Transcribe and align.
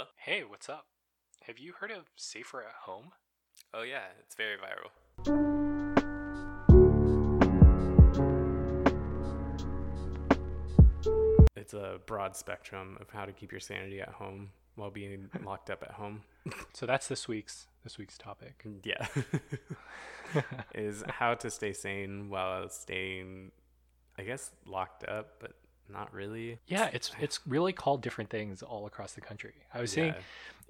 Hello? 0.00 0.08
Hey, 0.16 0.44
what's 0.48 0.70
up? 0.70 0.86
Have 1.42 1.58
you 1.58 1.74
heard 1.78 1.90
of 1.90 2.04
Safer 2.16 2.62
at 2.62 2.72
Home? 2.84 3.10
Oh, 3.74 3.82
yeah, 3.82 4.04
it's 4.18 4.34
very 4.34 4.56
viral. 4.56 4.88
It's 11.54 11.74
a 11.74 12.00
broad 12.06 12.34
spectrum 12.34 12.96
of 12.98 13.10
how 13.10 13.26
to 13.26 13.32
keep 13.32 13.52
your 13.52 13.60
sanity 13.60 14.00
at 14.00 14.08
home 14.08 14.52
while 14.74 14.90
being 14.90 15.28
locked 15.44 15.68
up 15.68 15.82
at 15.82 15.90
home. 15.90 16.22
So 16.72 16.86
that's 16.86 17.06
this 17.08 17.28
week's 17.28 17.66
this 17.84 17.98
week's 17.98 18.16
topic. 18.16 18.64
Mm, 18.66 18.80
yeah. 18.84 19.06
is 20.74 21.04
how 21.08 21.34
to 21.34 21.50
stay 21.50 21.74
sane 21.74 22.30
while 22.30 22.70
staying, 22.70 23.50
I 24.18 24.22
guess, 24.22 24.52
locked 24.64 25.04
up, 25.04 25.40
but 25.40 25.52
not 25.92 26.12
really. 26.14 26.58
Yeah, 26.66 26.90
it's 26.92 27.10
it's 27.20 27.40
really 27.46 27.72
called 27.72 28.02
different 28.02 28.30
things 28.30 28.62
all 28.62 28.86
across 28.86 29.12
the 29.12 29.20
country. 29.20 29.54
I 29.74 29.80
was 29.80 29.92
saying 29.92 30.14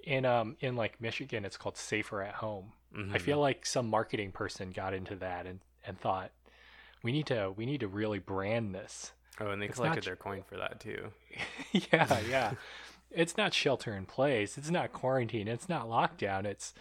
in 0.03 0.25
um 0.25 0.55
in 0.59 0.75
like 0.75 0.99
Michigan 1.01 1.45
it's 1.45 1.57
called 1.57 1.77
Safer 1.77 2.21
at 2.21 2.35
Home. 2.35 2.73
Mhm. 2.95 3.13
I 3.15 3.17
feel 3.19 3.39
like 3.39 3.65
some 3.65 3.87
marketing 3.89 4.31
person 4.31 4.71
got 4.71 4.93
into 4.93 5.15
that 5.17 5.45
and 5.45 5.59
and 5.85 5.99
thought 5.99 6.31
we 7.03 7.11
need 7.11 7.25
to 7.27 7.53
we 7.55 7.65
need 7.65 7.79
to 7.81 7.87
really 7.87 8.19
brand 8.19 8.73
this. 8.75 9.11
Oh, 9.39 9.49
and 9.49 9.61
they 9.61 9.67
it's 9.67 9.75
collected 9.75 9.97
not- 10.01 10.05
their 10.05 10.15
coin 10.15 10.43
for 10.47 10.57
that 10.57 10.79
too. 10.79 11.11
yeah, 11.71 12.19
yeah. 12.29 12.53
It's 13.11 13.35
not 13.37 13.53
shelter 13.53 13.93
in 13.95 14.05
place. 14.05 14.57
It's 14.57 14.69
not 14.69 14.93
quarantine. 14.93 15.47
It's 15.47 15.67
not 15.67 15.87
lockdown. 15.87 16.45
It's 16.45 16.73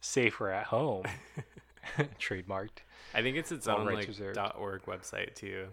safer 0.00 0.50
at 0.50 0.66
home. 0.66 1.04
Trademarked. 2.20 2.82
I 3.14 3.22
think 3.22 3.36
it's 3.36 3.50
its 3.50 3.66
All 3.66 3.78
own 3.78 3.86
like 3.86 4.06
reserved. 4.06 4.38
.org 4.56 4.82
website 4.82 5.34
too, 5.34 5.68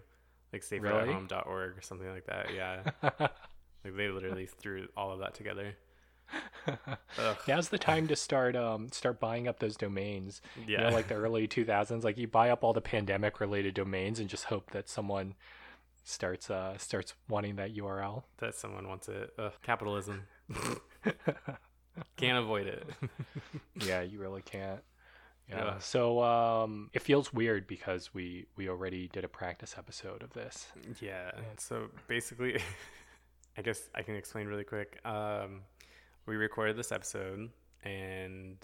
like 0.72 0.82
Really? 0.82 1.08
saferathome.org 1.14 1.78
or 1.78 1.82
something 1.82 2.10
like 2.10 2.26
that. 2.28 2.48
Yeah, 2.56 2.82
like 3.20 3.96
they 3.96 4.08
literally 4.10 4.46
threw 4.48 4.88
all 4.98 5.12
of 5.12 5.20
that 5.20 5.34
together. 5.36 5.76
Now's 7.48 7.70
the 7.70 7.78
time 7.78 8.08
to 8.08 8.16
start 8.16 8.56
um 8.56 8.90
start 8.92 9.20
buying 9.20 9.48
up 9.48 9.60
those 9.60 9.78
domains. 9.78 10.42
Yeah, 10.68 10.80
You 10.86 10.90
know, 10.90 10.96
like 10.96 11.08
the 11.08 11.14
early 11.16 11.48
2000s, 11.48 12.04
like 12.04 12.18
you 12.18 12.28
buy 12.28 12.50
up 12.50 12.64
all 12.64 12.74
the 12.74 12.82
pandemic 12.82 13.40
related 13.40 13.76
domains 13.76 14.20
and 14.20 14.28
just 14.28 14.46
hope 14.46 14.72
that 14.72 14.90
someone 14.90 15.36
starts 16.04 16.50
uh 16.50 16.78
starts 16.78 17.14
wanting 17.30 17.56
that 17.58 17.76
URL. 17.76 18.24
that 18.40 18.56
someone 18.56 18.88
wants 18.88 19.08
it. 19.08 19.34
Ugh, 19.38 19.52
capitalism 19.62 20.24
can't 22.18 22.38
avoid 22.44 22.68
it. 22.68 22.88
yeah, 23.76 24.02
you 24.02 24.20
really 24.20 24.42
can't. 24.42 24.82
Yeah. 25.50 25.66
Yeah. 25.66 25.78
So 25.80 26.22
um 26.24 26.90
it 26.94 27.02
feels 27.02 27.34
weird 27.34 27.68
because 27.68 28.14
we 28.14 28.46
we 28.56 28.70
already 28.70 29.08
did 29.10 29.24
a 29.24 29.28
practice 29.28 29.76
episode 29.78 30.24
of 30.24 30.34
this. 30.34 30.68
yeah. 31.02 31.32
So 31.58 31.88
basically, 32.08 32.60
I 33.58 33.62
guess 33.62 33.90
I 33.94 34.02
can 34.02 34.16
explain 34.16 34.48
really 34.48 34.64
quick. 34.64 35.00
Um, 35.06 35.62
we 36.26 36.36
recorded 36.36 36.78
this 36.78 36.92
episode 36.92 37.50
and 37.84 38.58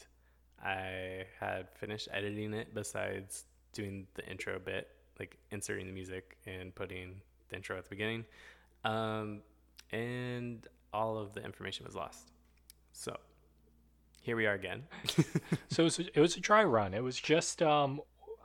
I 0.63 1.25
had 1.39 1.69
finished 1.75 2.07
editing 2.11 2.53
it. 2.53 2.73
Besides 2.73 3.45
doing 3.73 4.07
the 4.15 4.25
intro 4.29 4.59
bit, 4.59 4.89
like 5.19 5.37
inserting 5.51 5.87
the 5.87 5.93
music 5.93 6.37
and 6.45 6.73
putting 6.75 7.21
the 7.49 7.55
intro 7.55 7.77
at 7.77 7.83
the 7.85 7.89
beginning, 7.89 8.25
um, 8.83 9.41
and 9.91 10.67
all 10.93 11.17
of 11.17 11.33
the 11.33 11.43
information 11.43 11.85
was 11.85 11.95
lost. 11.95 12.31
So 12.91 13.15
here 14.21 14.35
we 14.35 14.45
are 14.45 14.53
again. 14.53 14.83
So 15.69 15.83
it 15.83 15.85
was, 15.85 15.99
it 15.99 16.19
was 16.19 16.35
a 16.35 16.39
dry 16.41 16.63
run. 16.63 16.93
It 16.93 17.03
was 17.03 17.19
just 17.19 17.61
um 17.61 18.01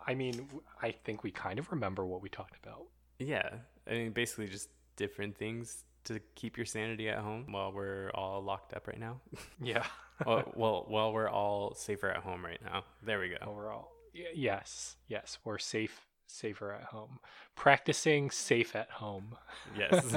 I 0.07 0.15
mean, 0.15 0.49
I 0.83 0.93
think 0.93 1.25
we 1.25 1.31
kind 1.33 1.59
of 1.59 1.71
remember 1.73 2.07
what 2.07 2.23
we 2.23 2.29
talked 2.29 2.57
about. 2.63 2.85
yeah, 3.19 3.49
I 3.89 3.91
mean, 3.93 4.13
basically 4.13 4.47
just 4.47 4.69
different 4.97 5.37
things 5.37 5.83
to 6.05 6.21
keep 6.37 6.57
your 6.57 6.67
sanity 6.67 7.09
at 7.09 7.19
home 7.19 7.47
while 7.51 7.73
we're 7.73 8.11
all 8.15 8.41
locked 8.41 8.73
up 8.75 8.87
right 8.87 9.01
now. 9.01 9.21
Yeah. 9.61 9.85
well, 10.25 10.45
well, 10.55 10.85
while 10.89 11.13
we're 11.13 11.29
all 11.29 11.75
safer 11.75 12.09
at 12.09 12.23
home 12.23 12.45
right 12.45 12.61
now. 12.65 12.85
There 13.05 13.19
we 13.19 13.31
go. 13.31 13.37
Overall. 13.45 13.89
Y- 14.15 14.23
yes. 14.35 14.97
Yes, 15.09 15.39
we're 15.45 15.59
safe 15.59 16.06
safer 16.29 16.73
at 16.73 16.84
home. 16.84 17.19
Practicing 17.56 18.31
safe 18.31 18.77
at 18.77 18.91
home. 18.91 19.37
Yes. 19.77 20.15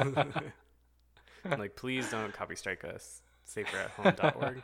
like, 1.58 1.76
please 1.76 2.10
don't 2.12 2.34
copy 2.34 2.56
strike 2.56 2.84
us. 2.84 3.22
Saferathome.org. 3.48 4.62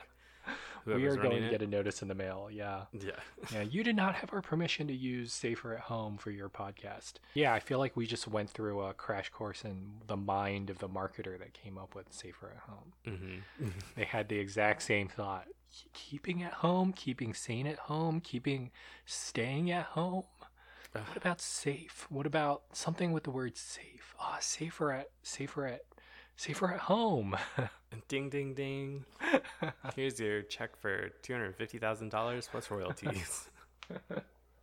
we 0.85 1.06
are 1.06 1.16
going 1.16 1.41
to 1.44 1.50
get 1.50 1.62
a 1.62 1.68
notice 1.68 2.01
in 2.01 2.07
the 2.07 2.16
mail. 2.16 2.50
Yeah. 2.51 2.84
Yeah. 2.94 3.12
Yeah, 3.53 3.62
you 3.62 3.84
did 3.84 3.96
not 3.96 4.16
have 4.16 4.34
our 4.34 4.41
permission 4.41 4.88
to 4.88 4.94
use 4.94 5.31
Safer 5.31 5.73
at 5.75 5.81
Home 5.81 6.18
for 6.18 6.31
your 6.31 6.50
podcast. 6.50 7.13
Yeah, 7.35 7.53
I 7.53 7.59
feel 7.59 7.78
like 7.79 7.96
we 7.96 8.06
just 8.07 8.28
went 8.28 8.50
through 8.50 8.81
a 8.81 8.94
crash 8.94 9.29
course 9.29 9.63
in 9.63 10.01
the 10.07 10.18
mind 10.18 10.69
of 10.69 10.79
the 10.79 10.90
marketer 10.90 11.38
that 11.38 11.53
came 11.53 11.78
up 11.78 11.94
with 11.95 12.12
Safer 12.12 12.51
at 12.56 12.62
Home. 12.69 13.41
hmm 13.59 13.68
They 13.95 14.06
had 14.06 14.29
the 14.29 14.40
exact 14.40 14.81
same 14.81 15.07
thought. 15.07 15.45
Keeping 15.94 16.41
at 16.41 16.53
home, 16.53 16.94
keeping 16.94 17.34
sane 17.34 17.68
at 17.68 17.78
home, 17.79 18.19
keeping 18.22 18.72
staying 19.06 19.69
at 19.72 19.85
home. 19.88 20.24
What 20.94 21.18
about 21.18 21.41
safe? 21.41 22.07
What 22.09 22.25
about 22.25 22.63
something 22.72 23.12
with 23.12 23.24
the 23.25 23.31
word 23.31 23.57
safe? 23.57 24.16
Ah, 24.18 24.38
safer 24.40 24.91
at 24.94 25.09
safer 25.24 25.66
at 25.68 25.81
safer 26.35 26.73
at 26.73 26.81
home. 26.81 27.35
Ding, 28.09 28.29
ding, 28.29 28.53
ding. 28.53 29.06
Here's 29.96 30.19
your 30.19 30.41
check 30.41 30.75
for 30.75 31.12
$250,000 31.23 32.50
plus 32.51 32.69
royalties. 32.69 33.50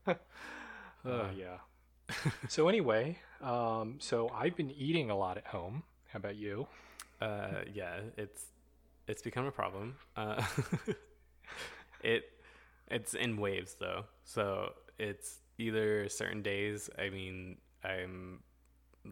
Oh 1.05 1.27
yeah. 1.37 1.59
so 2.49 2.69
anyway, 2.69 3.19
um, 3.41 3.97
so 3.99 4.29
I've 4.29 4.55
been 4.57 4.71
eating 4.71 5.11
a 5.11 5.17
lot 5.17 5.37
at 5.37 5.47
home. 5.47 5.83
How 6.13 6.19
about 6.19 6.37
you? 6.37 6.67
Uh, 7.21 7.63
yeah, 7.73 8.01
it's 8.17 8.47
it's 9.09 9.23
become 9.23 9.47
a 9.47 9.51
problem. 9.51 9.97
Uh, 10.17 10.45
it 12.05 12.25
it's 12.89 13.15
in 13.15 13.37
waves 13.37 13.77
though, 13.81 14.05
so 14.25 14.75
it's 14.99 15.39
either 15.59 16.09
certain 16.09 16.43
days. 16.43 16.89
I 16.99 17.11
mean, 17.11 17.57
I'm 17.85 18.41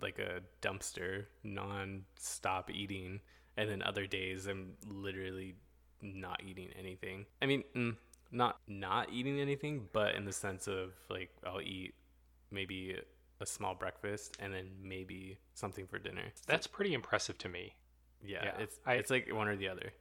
like 0.00 0.18
a 0.18 0.40
dumpster, 0.62 1.24
non-stop 1.42 2.70
eating, 2.70 3.20
and 3.56 3.68
then 3.70 3.82
other 3.82 4.06
days 4.06 4.46
I'm 4.46 4.72
literally 4.86 5.56
not 6.02 6.42
eating 6.46 6.68
anything. 6.78 7.26
I 7.42 7.46
mean, 7.46 7.64
mm, 7.76 7.96
not 8.30 8.58
not 8.68 9.12
eating 9.12 9.40
anything, 9.40 9.88
but 9.92 10.14
in 10.14 10.24
the 10.24 10.32
sense 10.32 10.66
of 10.68 10.92
like 11.08 11.30
I'll 11.46 11.60
eat 11.60 11.94
maybe 12.50 12.96
a 13.40 13.46
small 13.46 13.74
breakfast 13.74 14.36
and 14.38 14.52
then 14.52 14.68
maybe 14.82 15.38
something 15.54 15.86
for 15.86 15.98
dinner. 15.98 16.24
That's 16.46 16.66
pretty 16.66 16.94
impressive 16.94 17.38
to 17.38 17.48
me. 17.48 17.74
Yeah, 18.22 18.44
Yeah, 18.44 18.52
it's 18.60 18.78
I- 18.86 18.94
it's 18.94 19.10
like 19.10 19.32
one 19.32 19.48
or 19.48 19.56
the 19.56 19.68
other. 19.68 19.92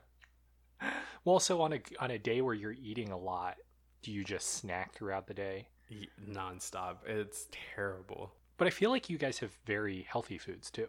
Well, 1.24 1.38
so 1.38 1.60
on 1.62 1.72
a 1.72 1.80
on 2.00 2.10
a 2.10 2.18
day 2.18 2.40
where 2.40 2.54
you're 2.54 2.72
eating 2.72 3.10
a 3.12 3.16
lot, 3.18 3.56
do 4.02 4.10
you 4.10 4.24
just 4.24 4.54
snack 4.54 4.92
throughout 4.92 5.28
the 5.28 5.34
day? 5.34 5.68
Nonstop. 6.28 6.96
It's 7.06 7.46
terrible. 7.76 8.32
But 8.62 8.68
I 8.68 8.70
feel 8.70 8.90
like 8.90 9.10
you 9.10 9.18
guys 9.18 9.40
have 9.40 9.50
very 9.66 10.06
healthy 10.08 10.38
foods 10.38 10.70
too. 10.70 10.86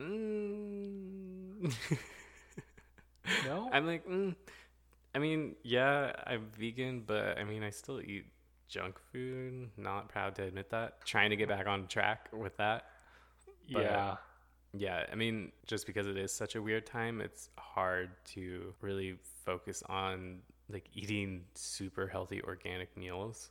Mm. 0.00 1.72
No? 3.44 3.70
I'm 3.72 3.86
like, 3.86 4.04
mm. 4.04 4.34
I 5.14 5.20
mean, 5.20 5.54
yeah, 5.62 6.12
I'm 6.26 6.48
vegan, 6.58 7.04
but 7.06 7.38
I 7.38 7.44
mean, 7.44 7.62
I 7.62 7.70
still 7.70 8.00
eat 8.00 8.24
junk 8.68 8.98
food. 9.12 9.70
Not 9.76 10.08
proud 10.08 10.34
to 10.34 10.42
admit 10.42 10.70
that. 10.70 11.06
Trying 11.06 11.30
to 11.30 11.36
get 11.36 11.48
back 11.48 11.68
on 11.68 11.86
track 11.86 12.30
with 12.32 12.56
that. 12.56 12.86
but- 13.72 13.82
yeah. 13.82 14.16
Yeah, 14.76 15.06
I 15.12 15.14
mean, 15.14 15.52
just 15.68 15.86
because 15.86 16.08
it 16.08 16.16
is 16.16 16.32
such 16.32 16.56
a 16.56 16.60
weird 16.60 16.84
time, 16.84 17.20
it's 17.20 17.48
hard 17.56 18.10
to 18.34 18.74
really 18.80 19.18
focus 19.46 19.84
on 19.88 20.40
like 20.68 20.88
eating 20.94 21.44
super 21.54 22.08
healthy 22.08 22.42
organic 22.42 22.96
meals. 22.96 23.50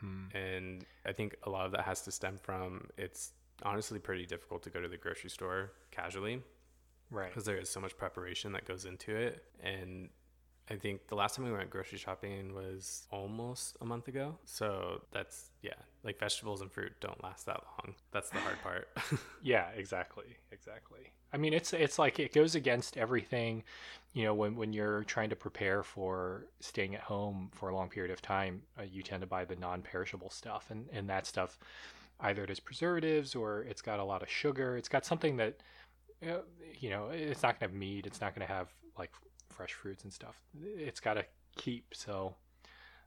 Hmm 0.00 0.24
And 0.36 0.84
I 1.06 1.12
think 1.12 1.36
a 1.44 1.50
lot 1.50 1.66
of 1.66 1.72
that 1.72 1.82
has 1.82 2.02
to 2.02 2.12
stem 2.12 2.36
from 2.38 2.88
it's 2.96 3.32
honestly 3.62 3.98
pretty 3.98 4.26
difficult 4.26 4.62
to 4.64 4.70
go 4.70 4.80
to 4.80 4.88
the 4.88 4.96
grocery 4.96 5.30
store 5.30 5.72
casually 5.90 6.42
Right. 7.10 7.28
because 7.30 7.44
there 7.44 7.56
is 7.56 7.70
so 7.70 7.80
much 7.80 7.96
preparation 7.96 8.52
that 8.52 8.66
goes 8.66 8.84
into 8.84 9.16
it. 9.16 9.44
And 9.62 10.10
I 10.70 10.76
think 10.76 11.08
the 11.08 11.14
last 11.14 11.36
time 11.36 11.44
we 11.46 11.52
went 11.52 11.70
grocery 11.70 11.98
shopping 11.98 12.54
was 12.54 13.06
almost 13.10 13.76
a 13.80 13.84
month 13.84 14.08
ago. 14.08 14.36
So 14.44 15.02
that's, 15.12 15.50
yeah, 15.62 15.72
like 16.04 16.18
vegetables 16.18 16.60
and 16.60 16.70
fruit 16.70 16.92
don't 17.00 17.22
last 17.22 17.46
that 17.46 17.62
long. 17.78 17.94
That's 18.12 18.30
the 18.30 18.38
hard 18.38 18.60
part. 18.62 18.88
Yeah, 19.42 19.68
exactly. 19.76 20.36
Exactly. 20.52 21.12
I 21.32 21.36
mean, 21.36 21.52
it's 21.52 21.72
it's 21.72 21.98
like 21.98 22.18
it 22.18 22.32
goes 22.32 22.54
against 22.54 22.96
everything, 22.96 23.62
you 24.14 24.24
know, 24.24 24.34
when 24.34 24.56
when 24.56 24.72
you're 24.72 25.04
trying 25.04 25.30
to 25.30 25.36
prepare 25.36 25.82
for 25.82 26.46
staying 26.60 26.94
at 26.94 27.02
home 27.02 27.50
for 27.54 27.68
a 27.68 27.74
long 27.74 27.88
period 27.88 28.10
of 28.12 28.20
time, 28.22 28.62
uh, 28.78 28.82
you 28.82 29.02
tend 29.02 29.20
to 29.20 29.26
buy 29.26 29.44
the 29.44 29.56
non-perishable 29.56 30.30
stuff 30.30 30.66
and 30.70 30.86
and 30.92 31.08
that 31.08 31.26
stuff 31.26 31.58
either 32.20 32.42
it 32.42 32.48
has 32.48 32.60
preservatives 32.60 33.34
or 33.34 33.62
it's 33.62 33.80
got 33.82 34.00
a 34.00 34.04
lot 34.04 34.22
of 34.22 34.28
sugar. 34.28 34.76
It's 34.76 34.88
got 34.88 35.04
something 35.06 35.36
that 35.36 35.58
uh, 36.26 36.38
you 36.80 36.90
know, 36.90 37.08
it's 37.12 37.42
not 37.42 37.60
going 37.60 37.68
to 37.68 37.72
have 37.72 37.78
meat, 37.78 38.06
it's 38.06 38.20
not 38.20 38.34
going 38.34 38.46
to 38.46 38.52
have 38.52 38.68
like 38.98 39.12
fresh 39.58 39.72
fruits 39.72 40.04
and 40.04 40.12
stuff. 40.12 40.40
It's 40.62 41.00
got 41.00 41.14
to 41.14 41.24
keep 41.56 41.92
so 41.92 42.36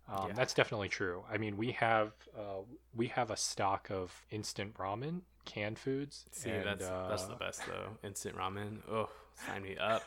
um, 0.09 0.27
Yeah. 0.27 0.33
That's 0.33 0.53
definitely 0.53 0.89
true. 0.89 1.23
I 1.31 1.37
mean, 1.37 1.57
we 1.57 1.71
have 1.73 2.11
uh, 2.37 2.63
we 2.93 3.07
have 3.07 3.31
a 3.31 3.37
stock 3.37 3.89
of 3.89 4.13
instant 4.29 4.75
ramen, 4.75 5.21
canned 5.45 5.79
foods. 5.79 6.25
See, 6.31 6.49
and, 6.49 6.65
that's 6.65 6.87
that's 6.87 7.25
the 7.25 7.33
uh, 7.33 7.37
best 7.37 7.61
though. 7.65 7.97
Instant 8.03 8.35
ramen. 8.35 8.79
Oh, 8.89 9.09
sign 9.47 9.63
me 9.63 9.77
up. 9.77 10.03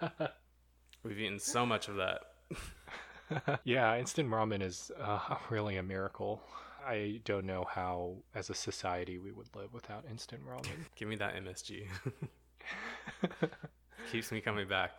We've 1.02 1.18
eaten 1.18 1.38
so 1.38 1.64
much 1.64 1.88
of 1.88 1.96
that. 1.96 3.60
yeah, 3.64 3.96
instant 3.98 4.28
ramen 4.30 4.62
is 4.62 4.90
uh, 5.00 5.36
really 5.50 5.76
a 5.76 5.82
miracle. 5.82 6.42
I 6.86 7.20
don't 7.24 7.46
know 7.46 7.66
how, 7.68 8.18
as 8.34 8.48
a 8.48 8.54
society, 8.54 9.18
we 9.18 9.32
would 9.32 9.48
live 9.56 9.72
without 9.72 10.04
instant 10.08 10.42
ramen. 10.46 10.68
Give 10.94 11.08
me 11.08 11.16
that 11.16 11.34
MSG. 11.34 11.86
Keeps 14.12 14.30
me 14.30 14.40
coming 14.40 14.68
back. 14.68 14.92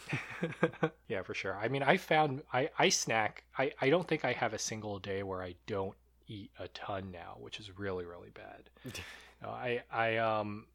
yeah, 1.08 1.22
for 1.22 1.34
sure. 1.34 1.56
I 1.56 1.68
mean, 1.68 1.82
I 1.82 1.96
found 1.96 2.42
I, 2.52 2.70
I 2.78 2.88
snack. 2.88 3.44
I, 3.58 3.72
I 3.80 3.90
don't 3.90 4.06
think 4.06 4.24
I 4.24 4.32
have 4.32 4.52
a 4.52 4.58
single 4.58 4.98
day 4.98 5.22
where 5.22 5.42
I 5.42 5.54
don't 5.66 5.96
eat 6.28 6.50
a 6.58 6.68
ton 6.68 7.10
now, 7.10 7.36
which 7.40 7.60
is 7.60 7.78
really 7.78 8.04
really 8.04 8.30
bad. 8.30 8.70
Uh, 9.44 9.50
I 9.50 9.82
I 9.90 10.16
um 10.18 10.66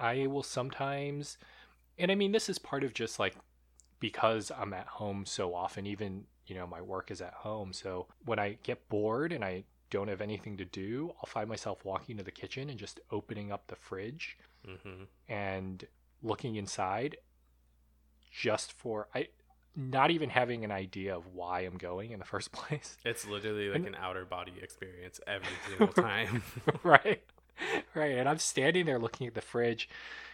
I 0.00 0.26
will 0.26 0.42
sometimes, 0.42 1.38
and 1.96 2.10
I 2.10 2.16
mean 2.16 2.32
this 2.32 2.48
is 2.48 2.58
part 2.58 2.82
of 2.82 2.92
just 2.92 3.20
like 3.20 3.36
because 4.00 4.50
I'm 4.50 4.74
at 4.74 4.88
home 4.88 5.24
so 5.26 5.54
often. 5.54 5.86
Even 5.86 6.24
you 6.48 6.56
know 6.56 6.66
my 6.66 6.82
work 6.82 7.12
is 7.12 7.20
at 7.20 7.34
home, 7.34 7.72
so 7.72 8.08
when 8.24 8.40
I 8.40 8.58
get 8.64 8.88
bored 8.88 9.32
and 9.32 9.44
I 9.44 9.62
don't 9.90 10.08
have 10.08 10.20
anything 10.20 10.56
to 10.56 10.64
do, 10.64 11.12
I'll 11.18 11.26
find 11.28 11.48
myself 11.48 11.84
walking 11.84 12.16
to 12.16 12.24
the 12.24 12.32
kitchen 12.32 12.68
and 12.68 12.80
just 12.80 12.98
opening 13.12 13.52
up 13.52 13.68
the 13.68 13.76
fridge 13.76 14.38
hmm 14.64 15.04
and 15.28 15.86
looking 16.22 16.56
inside 16.56 17.16
just 18.34 18.72
for 18.72 19.08
I 19.14 19.28
not 19.76 20.10
even 20.10 20.30
having 20.30 20.64
an 20.64 20.70
idea 20.70 21.16
of 21.16 21.34
why 21.34 21.60
I'm 21.60 21.76
going 21.78 22.10
in 22.12 22.18
the 22.18 22.24
first 22.24 22.52
place. 22.60 22.96
It's 23.04 23.26
literally 23.26 23.68
like 23.70 23.86
an 23.86 23.96
outer 24.00 24.24
body 24.24 24.52
experience 24.62 25.20
every 25.26 25.48
single 25.68 25.88
time. 26.02 26.42
right. 26.82 27.22
Right. 27.94 28.18
And 28.18 28.28
I'm 28.28 28.38
standing 28.38 28.86
there 28.86 28.98
looking 28.98 29.26
at 29.28 29.34
the 29.34 29.40
fridge, 29.40 29.88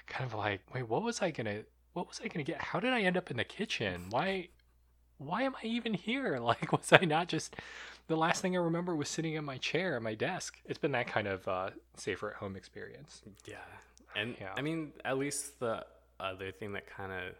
kind 0.06 0.24
of 0.24 0.34
like, 0.34 0.60
wait, 0.74 0.88
what 0.88 1.02
was 1.02 1.20
I 1.20 1.30
gonna 1.30 1.60
what 1.92 2.08
was 2.08 2.20
I 2.24 2.28
gonna 2.28 2.44
get? 2.44 2.60
How 2.60 2.80
did 2.80 2.92
I 2.92 3.02
end 3.02 3.16
up 3.16 3.30
in 3.30 3.36
the 3.36 3.44
kitchen? 3.44 4.06
Why 4.10 4.48
why 5.18 5.42
am 5.42 5.54
I 5.62 5.66
even 5.66 5.92
here? 5.94 6.38
Like 6.38 6.72
was 6.72 6.92
I 6.92 7.04
not 7.04 7.28
just 7.28 7.56
the 8.08 8.16
last 8.16 8.40
thing 8.42 8.56
I 8.56 8.60
remember 8.60 8.96
was 8.96 9.08
sitting 9.08 9.34
in 9.34 9.44
my 9.44 9.58
chair 9.58 9.96
at 9.96 10.02
my 10.02 10.14
desk. 10.14 10.56
It's 10.64 10.78
been 10.78 10.92
that 10.92 11.06
kind 11.06 11.28
of 11.28 11.46
uh, 11.46 11.70
safer 11.96 12.30
at 12.30 12.36
home 12.36 12.56
experience. 12.56 13.22
yeah. 13.46 13.56
And 14.16 14.34
Yeah. 14.40 14.52
I 14.56 14.62
mean, 14.62 14.92
at 15.04 15.16
least 15.18 15.60
the 15.60 15.84
other 16.18 16.50
thing 16.50 16.72
that 16.72 16.86
kind 16.88 17.12
of 17.12 17.34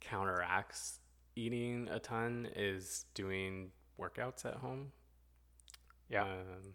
counteracts 0.00 1.00
eating 1.36 1.88
a 1.90 1.98
ton 1.98 2.48
is 2.56 3.04
doing 3.14 3.70
workouts 4.00 4.44
at 4.44 4.54
home. 4.54 4.92
Yeah. 6.08 6.22
Um, 6.22 6.74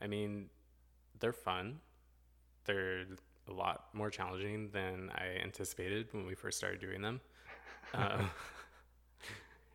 I 0.00 0.06
mean, 0.06 0.50
they're 1.20 1.32
fun. 1.32 1.80
They're 2.64 3.04
a 3.48 3.52
lot 3.52 3.86
more 3.92 4.10
challenging 4.10 4.70
than 4.72 5.10
I 5.14 5.42
anticipated 5.42 6.08
when 6.12 6.26
we 6.26 6.34
first 6.34 6.58
started 6.58 6.80
doing 6.80 7.02
them. 7.02 7.20
Uh, 7.92 8.22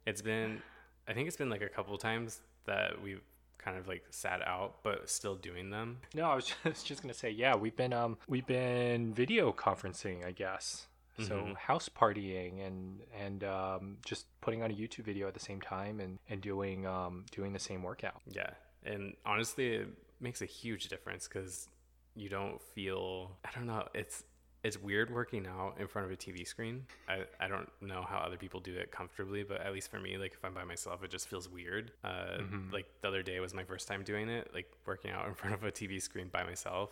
it's 0.07 0.23
been, 0.23 0.59
I 1.07 1.13
think 1.13 1.27
it's 1.27 1.37
been 1.37 1.51
like 1.51 1.61
a 1.61 1.69
couple 1.69 1.95
times 1.99 2.39
that 2.65 2.99
we've 2.99 3.21
kind 3.57 3.77
of 3.77 3.87
like 3.87 4.05
sat 4.09 4.41
out, 4.47 4.81
but 4.81 5.09
still 5.09 5.35
doing 5.35 5.69
them. 5.69 5.97
No, 6.15 6.23
I 6.23 6.35
was 6.35 6.51
just, 6.63 6.85
just 6.87 7.01
gonna 7.01 7.13
say, 7.13 7.29
yeah, 7.29 7.55
we've 7.55 7.75
been 7.75 7.93
um 7.93 8.17
we've 8.27 8.47
been 8.47 9.13
video 9.13 9.51
conferencing, 9.51 10.25
I 10.25 10.31
guess. 10.31 10.87
So 11.19 11.35
Mhm. 11.35 11.55
house 11.57 11.89
partying 11.89 12.65
and 12.65 13.01
and 13.13 13.43
um, 13.43 13.97
just 14.05 14.25
putting 14.41 14.61
on 14.63 14.69
a 14.71 14.73
YouTube 14.73 15.03
video 15.05 15.27
at 15.27 15.33
the 15.33 15.39
same 15.39 15.59
time 15.61 15.99
and 15.99 16.19
and 16.29 16.41
doing 16.41 16.85
um 16.85 17.25
doing 17.31 17.53
the 17.53 17.59
same 17.59 17.81
workout. 17.83 18.21
Yeah. 18.27 18.51
And 18.83 19.15
honestly, 19.25 19.67
it 19.75 19.87
makes 20.19 20.41
a 20.41 20.45
huge 20.45 20.87
difference 20.89 21.27
because 21.27 21.67
you 22.15 22.29
don't 22.29 22.61
feel, 22.61 23.37
I 23.45 23.49
don't 23.53 23.67
know, 23.67 23.87
it's, 23.93 24.23
it's 24.63 24.75
weird 24.81 25.13
working 25.13 25.45
out 25.45 25.75
in 25.79 25.87
front 25.87 26.05
of 26.07 26.11
a 26.11 26.15
TV 26.15 26.47
screen. 26.47 26.85
I, 27.07 27.25
I 27.39 27.47
don't 27.47 27.69
know 27.81 28.01
how 28.01 28.17
other 28.19 28.37
people 28.37 28.59
do 28.59 28.73
it 28.75 28.91
comfortably, 28.91 29.43
but 29.43 29.61
at 29.61 29.71
least 29.73 29.91
for 29.91 29.99
me, 29.99 30.17
like 30.17 30.33
if 30.33 30.43
I'm 30.43 30.53
by 30.53 30.63
myself, 30.63 31.03
it 31.03 31.11
just 31.11 31.27
feels 31.27 31.47
weird. 31.49 31.91
Uh, 32.03 32.37
Mhm. 32.39 32.71
Like 32.71 32.87
the 33.01 33.07
other 33.07 33.21
day 33.23 33.39
was 33.39 33.53
my 33.53 33.63
first 33.63 33.87
time 33.87 34.03
doing 34.03 34.29
it, 34.29 34.49
like 34.53 34.71
working 34.85 35.11
out 35.11 35.27
in 35.27 35.33
front 35.35 35.53
of 35.55 35.63
a 35.63 35.71
TV 35.71 35.99
screen 36.01 36.27
by 36.29 36.43
myself, 36.43 36.91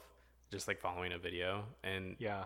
just 0.51 0.67
like 0.67 0.79
following 0.79 1.11
a 1.13 1.17
video. 1.17 1.65
And 1.83 2.15
Yeah, 2.19 2.45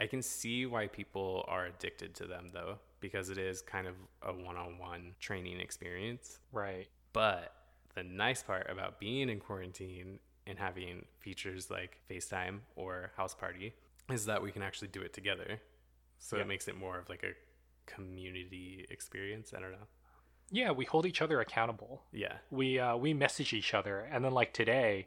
I 0.00 0.06
can 0.06 0.22
see 0.22 0.66
why 0.66 0.86
people 0.86 1.44
are 1.48 1.66
addicted 1.66 2.14
to 2.16 2.26
them 2.26 2.48
though, 2.52 2.78
because 3.00 3.30
it 3.30 3.38
is 3.38 3.60
kind 3.62 3.86
of 3.86 3.94
a 4.22 4.32
one 4.32 4.56
on 4.56 4.78
one 4.78 5.14
training 5.20 5.60
experience. 5.60 6.38
right. 6.52 6.86
But 7.12 7.52
the 7.94 8.04
nice 8.04 8.42
part 8.42 8.68
about 8.70 9.00
being 9.00 9.28
in 9.28 9.40
quarantine 9.40 10.20
and 10.46 10.58
having 10.58 11.04
features 11.18 11.70
like 11.70 11.98
FaceTime 12.08 12.60
or 12.76 13.10
House 13.16 13.34
Party 13.34 13.74
is 14.10 14.26
that 14.26 14.40
we 14.42 14.52
can 14.52 14.62
actually 14.62 14.88
do 14.88 15.00
it 15.00 15.12
together. 15.12 15.60
So 16.18 16.36
Yeah. 16.36 16.42
it 16.42 16.48
makes 16.48 16.68
it 16.68 16.76
more 16.76 16.98
of 16.98 17.08
like 17.08 17.24
a 17.24 17.32
community 17.86 18.86
experience. 18.90 19.52
I 19.56 19.60
don't 19.60 19.72
know. 19.72 19.86
Yeah, 20.50 20.70
we 20.70 20.84
hold 20.84 21.06
each 21.06 21.20
other 21.20 21.40
accountable. 21.40 22.02
Yeah. 22.12 22.34
We 22.50 22.78
uh, 22.78 22.96
we 22.96 23.12
message 23.14 23.52
each 23.52 23.74
other, 23.74 24.00
and 24.10 24.24
then 24.24 24.32
like 24.32 24.52
today, 24.52 25.06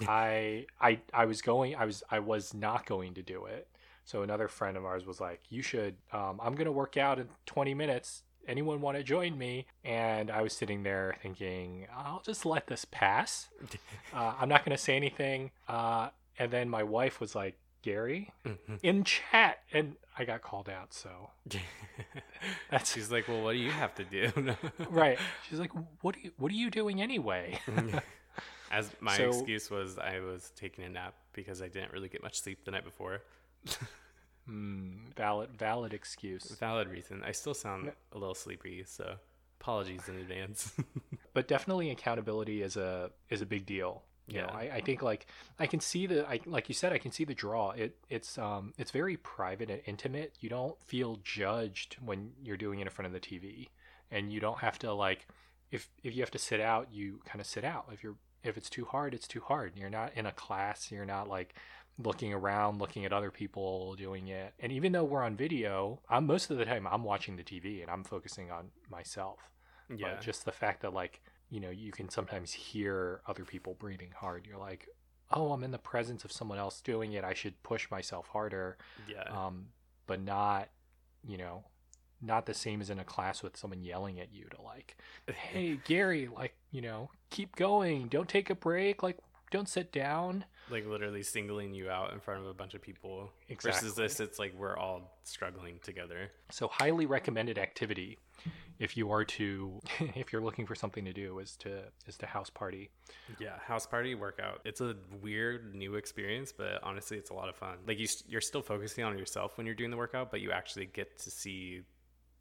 I 0.08 0.66
I 0.80 1.00
I 1.14 1.24
was 1.26 1.40
going 1.42 1.76
I 1.76 1.84
was 1.86 2.02
I 2.10 2.18
was 2.18 2.52
not 2.52 2.86
going 2.86 3.14
to 3.14 3.22
do 3.22 3.46
it. 3.46 3.68
So 4.06 4.22
another 4.22 4.48
friend 4.48 4.76
of 4.78 4.84
ours 4.86 5.04
was 5.04 5.20
like, 5.20 5.40
"You 5.50 5.60
should. 5.62 5.96
Um, 6.12 6.40
I'm 6.42 6.54
gonna 6.54 6.72
work 6.72 6.96
out 6.96 7.18
in 7.18 7.28
20 7.44 7.74
minutes. 7.74 8.22
Anyone 8.48 8.80
want 8.80 8.96
to 8.96 9.02
join 9.02 9.36
me?" 9.36 9.66
And 9.84 10.30
I 10.30 10.40
was 10.42 10.52
sitting 10.54 10.82
there 10.84 11.16
thinking, 11.20 11.86
"I'll 11.94 12.22
just 12.24 12.46
let 12.46 12.66
this 12.68 12.84
pass. 12.86 13.48
Uh, 14.14 14.34
I'm 14.40 14.48
not 14.48 14.64
gonna 14.64 14.78
say 14.78 14.96
anything." 14.96 15.50
Uh, 15.68 16.08
and 16.38 16.50
then 16.50 16.68
my 16.70 16.82
wife 16.84 17.20
was 17.20 17.34
like, 17.34 17.58
"Gary, 17.82 18.32
in 18.82 19.02
chat," 19.04 19.58
and 19.72 19.96
I 20.16 20.24
got 20.24 20.40
called 20.40 20.68
out. 20.70 20.94
So 20.94 21.30
that's 22.70 22.94
She's 22.94 23.10
like, 23.10 23.28
well, 23.28 23.42
what 23.42 23.52
do 23.52 23.58
you 23.58 23.70
have 23.70 23.94
to 23.96 24.04
do? 24.04 24.30
right. 24.88 25.18
She's 25.48 25.58
like, 25.58 25.72
"What 26.02 26.16
are 26.16 26.20
you 26.20 26.30
What 26.38 26.52
are 26.52 26.54
you 26.54 26.70
doing 26.70 27.02
anyway?" 27.02 27.58
As 28.70 28.90
my 29.00 29.16
So- 29.16 29.28
excuse 29.28 29.70
was, 29.70 29.98
I 29.98 30.20
was 30.20 30.52
taking 30.56 30.84
a 30.84 30.88
nap 30.88 31.14
because 31.32 31.60
I 31.62 31.68
didn't 31.68 31.92
really 31.92 32.08
get 32.08 32.22
much 32.22 32.40
sleep 32.40 32.64
the 32.64 32.70
night 32.70 32.84
before. 32.84 33.22
Hmm, 34.46 35.08
valid 35.16 35.50
valid 35.58 35.92
excuse. 35.92 36.44
Valid 36.60 36.86
reason. 36.88 37.22
I 37.26 37.32
still 37.32 37.52
sound 37.52 37.90
a 38.12 38.16
little 38.18 38.32
sleepy, 38.34 38.84
so 38.86 39.16
apologies 39.60 40.08
in 40.08 40.14
advance. 40.18 40.72
but 41.34 41.48
definitely 41.48 41.90
accountability 41.90 42.62
is 42.62 42.76
a 42.76 43.10
is 43.28 43.42
a 43.42 43.46
big 43.46 43.66
deal 43.66 44.04
you 44.28 44.40
know 44.40 44.48
Yeah. 44.52 44.56
I, 44.56 44.76
I 44.76 44.80
think 44.80 45.02
like 45.02 45.26
i 45.58 45.66
can 45.66 45.80
see 45.80 46.06
the 46.06 46.28
I, 46.28 46.40
like 46.46 46.68
you 46.68 46.74
said 46.74 46.92
i 46.92 46.98
can 46.98 47.12
see 47.12 47.24
the 47.24 47.34
draw 47.34 47.70
it 47.70 47.96
it's 48.08 48.38
um 48.38 48.72
it's 48.76 48.90
very 48.90 49.16
private 49.16 49.70
and 49.70 49.80
intimate 49.86 50.34
you 50.40 50.48
don't 50.48 50.76
feel 50.84 51.18
judged 51.22 51.96
when 52.04 52.32
you're 52.42 52.56
doing 52.56 52.80
it 52.80 52.82
in 52.82 52.90
front 52.90 53.06
of 53.06 53.12
the 53.12 53.20
tv 53.20 53.68
and 54.10 54.32
you 54.32 54.40
don't 54.40 54.58
have 54.58 54.78
to 54.80 54.92
like 54.92 55.26
if 55.70 55.88
if 56.02 56.14
you 56.14 56.22
have 56.22 56.30
to 56.32 56.38
sit 56.38 56.60
out 56.60 56.88
you 56.92 57.20
kind 57.24 57.40
of 57.40 57.46
sit 57.46 57.64
out 57.64 57.86
if 57.92 58.02
you're 58.02 58.16
if 58.42 58.56
it's 58.56 58.70
too 58.70 58.84
hard 58.84 59.14
it's 59.14 59.28
too 59.28 59.40
hard 59.40 59.72
you're 59.76 59.90
not 59.90 60.12
in 60.16 60.26
a 60.26 60.32
class 60.32 60.90
you're 60.90 61.04
not 61.06 61.28
like 61.28 61.54
looking 61.98 62.32
around 62.32 62.78
looking 62.78 63.04
at 63.04 63.12
other 63.12 63.30
people 63.30 63.94
doing 63.94 64.28
it. 64.28 64.52
And 64.60 64.70
even 64.72 64.92
though 64.92 65.04
we're 65.04 65.22
on 65.22 65.36
video 65.36 66.00
i'm 66.08 66.26
most 66.26 66.50
of 66.50 66.58
the 66.58 66.64
time 66.64 66.86
i'm 66.86 67.04
watching 67.04 67.36
the 67.36 67.42
tv 67.42 67.80
and 67.82 67.90
i'm 67.90 68.04
focusing 68.04 68.50
on 68.50 68.68
myself. 68.90 69.38
Yeah. 69.88 70.14
but 70.14 70.20
just 70.20 70.44
the 70.44 70.52
fact 70.52 70.82
that 70.82 70.92
like 70.92 71.22
you 71.48 71.60
know 71.60 71.70
you 71.70 71.92
can 71.92 72.08
sometimes 72.08 72.52
hear 72.52 73.20
other 73.26 73.44
people 73.44 73.74
breathing 73.78 74.10
hard. 74.14 74.46
You're 74.46 74.58
like 74.58 74.88
oh 75.32 75.52
i'm 75.52 75.64
in 75.64 75.70
the 75.70 75.78
presence 75.78 76.24
of 76.24 76.32
someone 76.32 76.58
else 76.58 76.80
doing 76.80 77.12
it. 77.12 77.24
I 77.24 77.34
should 77.34 77.62
push 77.62 77.90
myself 77.90 78.28
harder. 78.28 78.76
Yeah. 79.08 79.22
um 79.30 79.68
but 80.06 80.20
not 80.20 80.68
you 81.26 81.38
know 81.38 81.64
not 82.22 82.46
the 82.46 82.54
same 82.54 82.80
as 82.80 82.90
in 82.90 82.98
a 82.98 83.04
class 83.04 83.42
with 83.42 83.56
someone 83.56 83.82
yelling 83.82 84.20
at 84.20 84.32
you 84.32 84.46
to 84.50 84.60
like 84.62 84.96
hey 85.34 85.78
gary 85.84 86.28
like 86.28 86.54
you 86.70 86.82
know 86.82 87.10
keep 87.30 87.56
going. 87.56 88.08
Don't 88.08 88.28
take 88.28 88.50
a 88.50 88.54
break. 88.54 89.02
Like 89.02 89.18
don't 89.50 89.68
sit 89.68 89.92
down 89.92 90.44
like 90.70 90.86
literally 90.86 91.22
singling 91.22 91.74
you 91.74 91.88
out 91.90 92.12
in 92.12 92.20
front 92.20 92.40
of 92.40 92.46
a 92.46 92.54
bunch 92.54 92.74
of 92.74 92.82
people 92.82 93.30
Exactly. 93.48 93.88
versus 93.88 93.94
this 93.96 94.20
it's 94.20 94.38
like 94.38 94.54
we're 94.58 94.76
all 94.76 95.18
struggling 95.24 95.78
together. 95.82 96.30
So 96.50 96.68
highly 96.68 97.06
recommended 97.06 97.58
activity 97.58 98.18
if 98.78 98.96
you 98.96 99.10
are 99.10 99.24
to 99.24 99.80
if 100.14 100.32
you're 100.32 100.42
looking 100.42 100.66
for 100.66 100.74
something 100.74 101.04
to 101.04 101.12
do 101.12 101.38
is 101.38 101.56
to 101.56 101.82
is 102.06 102.16
to 102.18 102.26
house 102.26 102.50
party. 102.50 102.90
Yeah 103.38 103.58
house 103.66 103.86
party 103.86 104.14
workout. 104.14 104.60
It's 104.64 104.80
a 104.80 104.96
weird 105.22 105.74
new 105.74 105.94
experience 105.94 106.52
but 106.52 106.80
honestly 106.82 107.16
it's 107.16 107.30
a 107.30 107.34
lot 107.34 107.48
of 107.48 107.56
fun. 107.56 107.76
Like 107.86 107.98
you, 107.98 108.08
you're 108.28 108.40
still 108.40 108.62
focusing 108.62 109.04
on 109.04 109.18
yourself 109.18 109.56
when 109.56 109.66
you're 109.66 109.74
doing 109.74 109.90
the 109.90 109.96
workout 109.96 110.30
but 110.30 110.40
you 110.40 110.50
actually 110.52 110.86
get 110.86 111.18
to 111.20 111.30
see 111.30 111.82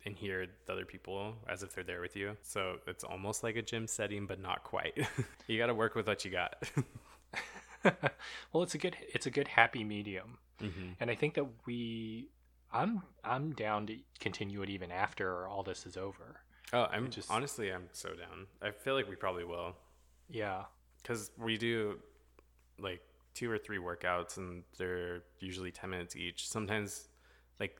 and 0.08 0.16
hear 0.16 0.46
the 0.68 0.74
other 0.74 0.86
people 0.86 1.34
as 1.50 1.64
if 1.64 1.74
they're 1.74 1.84
there 1.84 2.00
with 2.02 2.16
you. 2.16 2.38
So 2.44 2.76
it's 2.86 3.04
almost 3.04 3.42
like 3.44 3.56
a 3.56 3.62
gym 3.64 3.88
setting 3.88 4.26
but 4.28 4.40
not 4.42 4.64
quite. 4.64 4.94
You 5.48 5.60
got 5.60 5.68
to 5.68 5.76
work 5.76 5.94
with 5.94 6.08
what 6.08 6.26
you 6.26 6.32
got 6.32 6.56
well 8.54 8.64
it's 8.64 8.76
a 8.76 8.78
good 8.78 8.96
it's 9.14 9.26
a 9.26 9.32
good 9.32 9.48
happy 9.48 9.84
medium. 9.84 10.38
Hmm 10.60 10.70
and 11.00 11.12
i 11.12 11.16
think 11.16 11.34
that 11.34 11.46
we 11.66 12.30
i'm 12.72 13.02
i'm 13.24 13.52
down 13.54 13.86
to 13.88 13.98
continue 14.20 14.62
it 14.62 14.70
even 14.70 14.92
after 14.92 15.48
all 15.48 15.64
this 15.64 15.86
is 15.86 15.98
over. 15.98 16.42
Oh 16.74 16.88
i'm 16.92 17.06
just- 17.06 17.16
just 17.28 17.32
honestly 17.32 17.72
i'm 17.72 17.88
so 17.92 18.10
down. 18.10 18.48
I 18.62 18.72
feel 18.72 18.96
like 18.96 19.10
we 19.10 19.16
probably 19.16 19.44
will. 19.46 19.76
Yeah. 20.30 20.64
Because 21.02 21.32
we 21.38 21.58
do 21.58 22.00
like 22.80 23.02
two 23.34 23.52
or 23.52 23.58
three 23.58 23.78
workouts 23.78 24.38
and 24.38 24.64
they're 24.78 25.24
usually 25.40 25.72
10 25.72 25.90
minutes 25.90 26.16
each. 26.16 26.48
Sometimes 26.50 27.10
like 27.60 27.78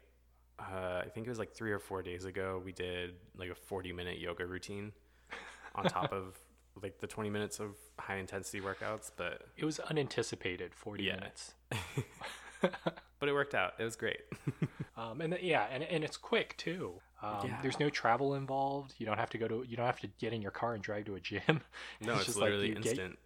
uh, 0.60 1.02
I 1.04 1.08
think 1.14 1.26
it 1.28 1.30
was 1.30 1.40
like 1.40 1.54
three 1.54 1.72
or 1.72 1.80
four 1.80 2.02
days 2.02 2.24
ago, 2.26 2.62
we 2.64 2.72
did 2.72 3.16
like 3.38 3.50
a 3.50 3.56
40 3.56 3.92
minute 3.94 4.20
yoga 4.20 4.46
routine 4.46 4.92
on 5.76 5.86
top 5.86 6.12
of 6.22 6.40
like 6.82 7.00
the 7.00 7.08
20 7.08 7.30
minutes 7.30 7.60
of 7.60 7.76
high 8.00 8.16
intensity 8.18 8.62
workouts. 8.62 9.12
But 9.16 9.44
It 9.58 9.66
was 9.66 9.80
unanticipated 9.80 10.74
40 10.76 11.04
Yeah. 11.04 11.16
minutes. 11.16 11.54
but 12.62 13.30
it 13.30 13.34
worked 13.34 13.54
out. 13.56 13.74
It 13.80 13.84
was 13.84 13.96
great. 13.96 14.22
Um, 14.98 15.20
and 15.20 15.38
yeah, 15.42 15.66
and, 15.74 15.84
and 15.84 16.06
it's 16.06 16.16
quick 16.16 16.56
too. 16.56 16.94
Um, 17.22 17.40
Yeah. 17.48 17.60
There's 17.62 17.82
no 17.82 17.90
travel 17.90 18.34
involved. 18.36 18.94
You 18.98 19.06
don't 19.06 19.18
have 19.18 19.30
to 19.32 19.38
go 19.38 19.46
to. 19.46 19.66
You 19.68 19.76
don't 19.76 19.86
have 19.86 20.00
to 20.00 20.08
get 20.20 20.32
in 20.32 20.42
your 20.42 20.52
car 20.52 20.74
and 20.74 20.82
drive 20.82 21.04
to 21.08 21.16
a 21.16 21.20
gym. 21.20 21.42
no, 22.00 22.16
it's, 22.16 22.30
like 22.38 22.44
literally 22.52 22.70
get- 22.70 22.86
instant. 22.86 23.20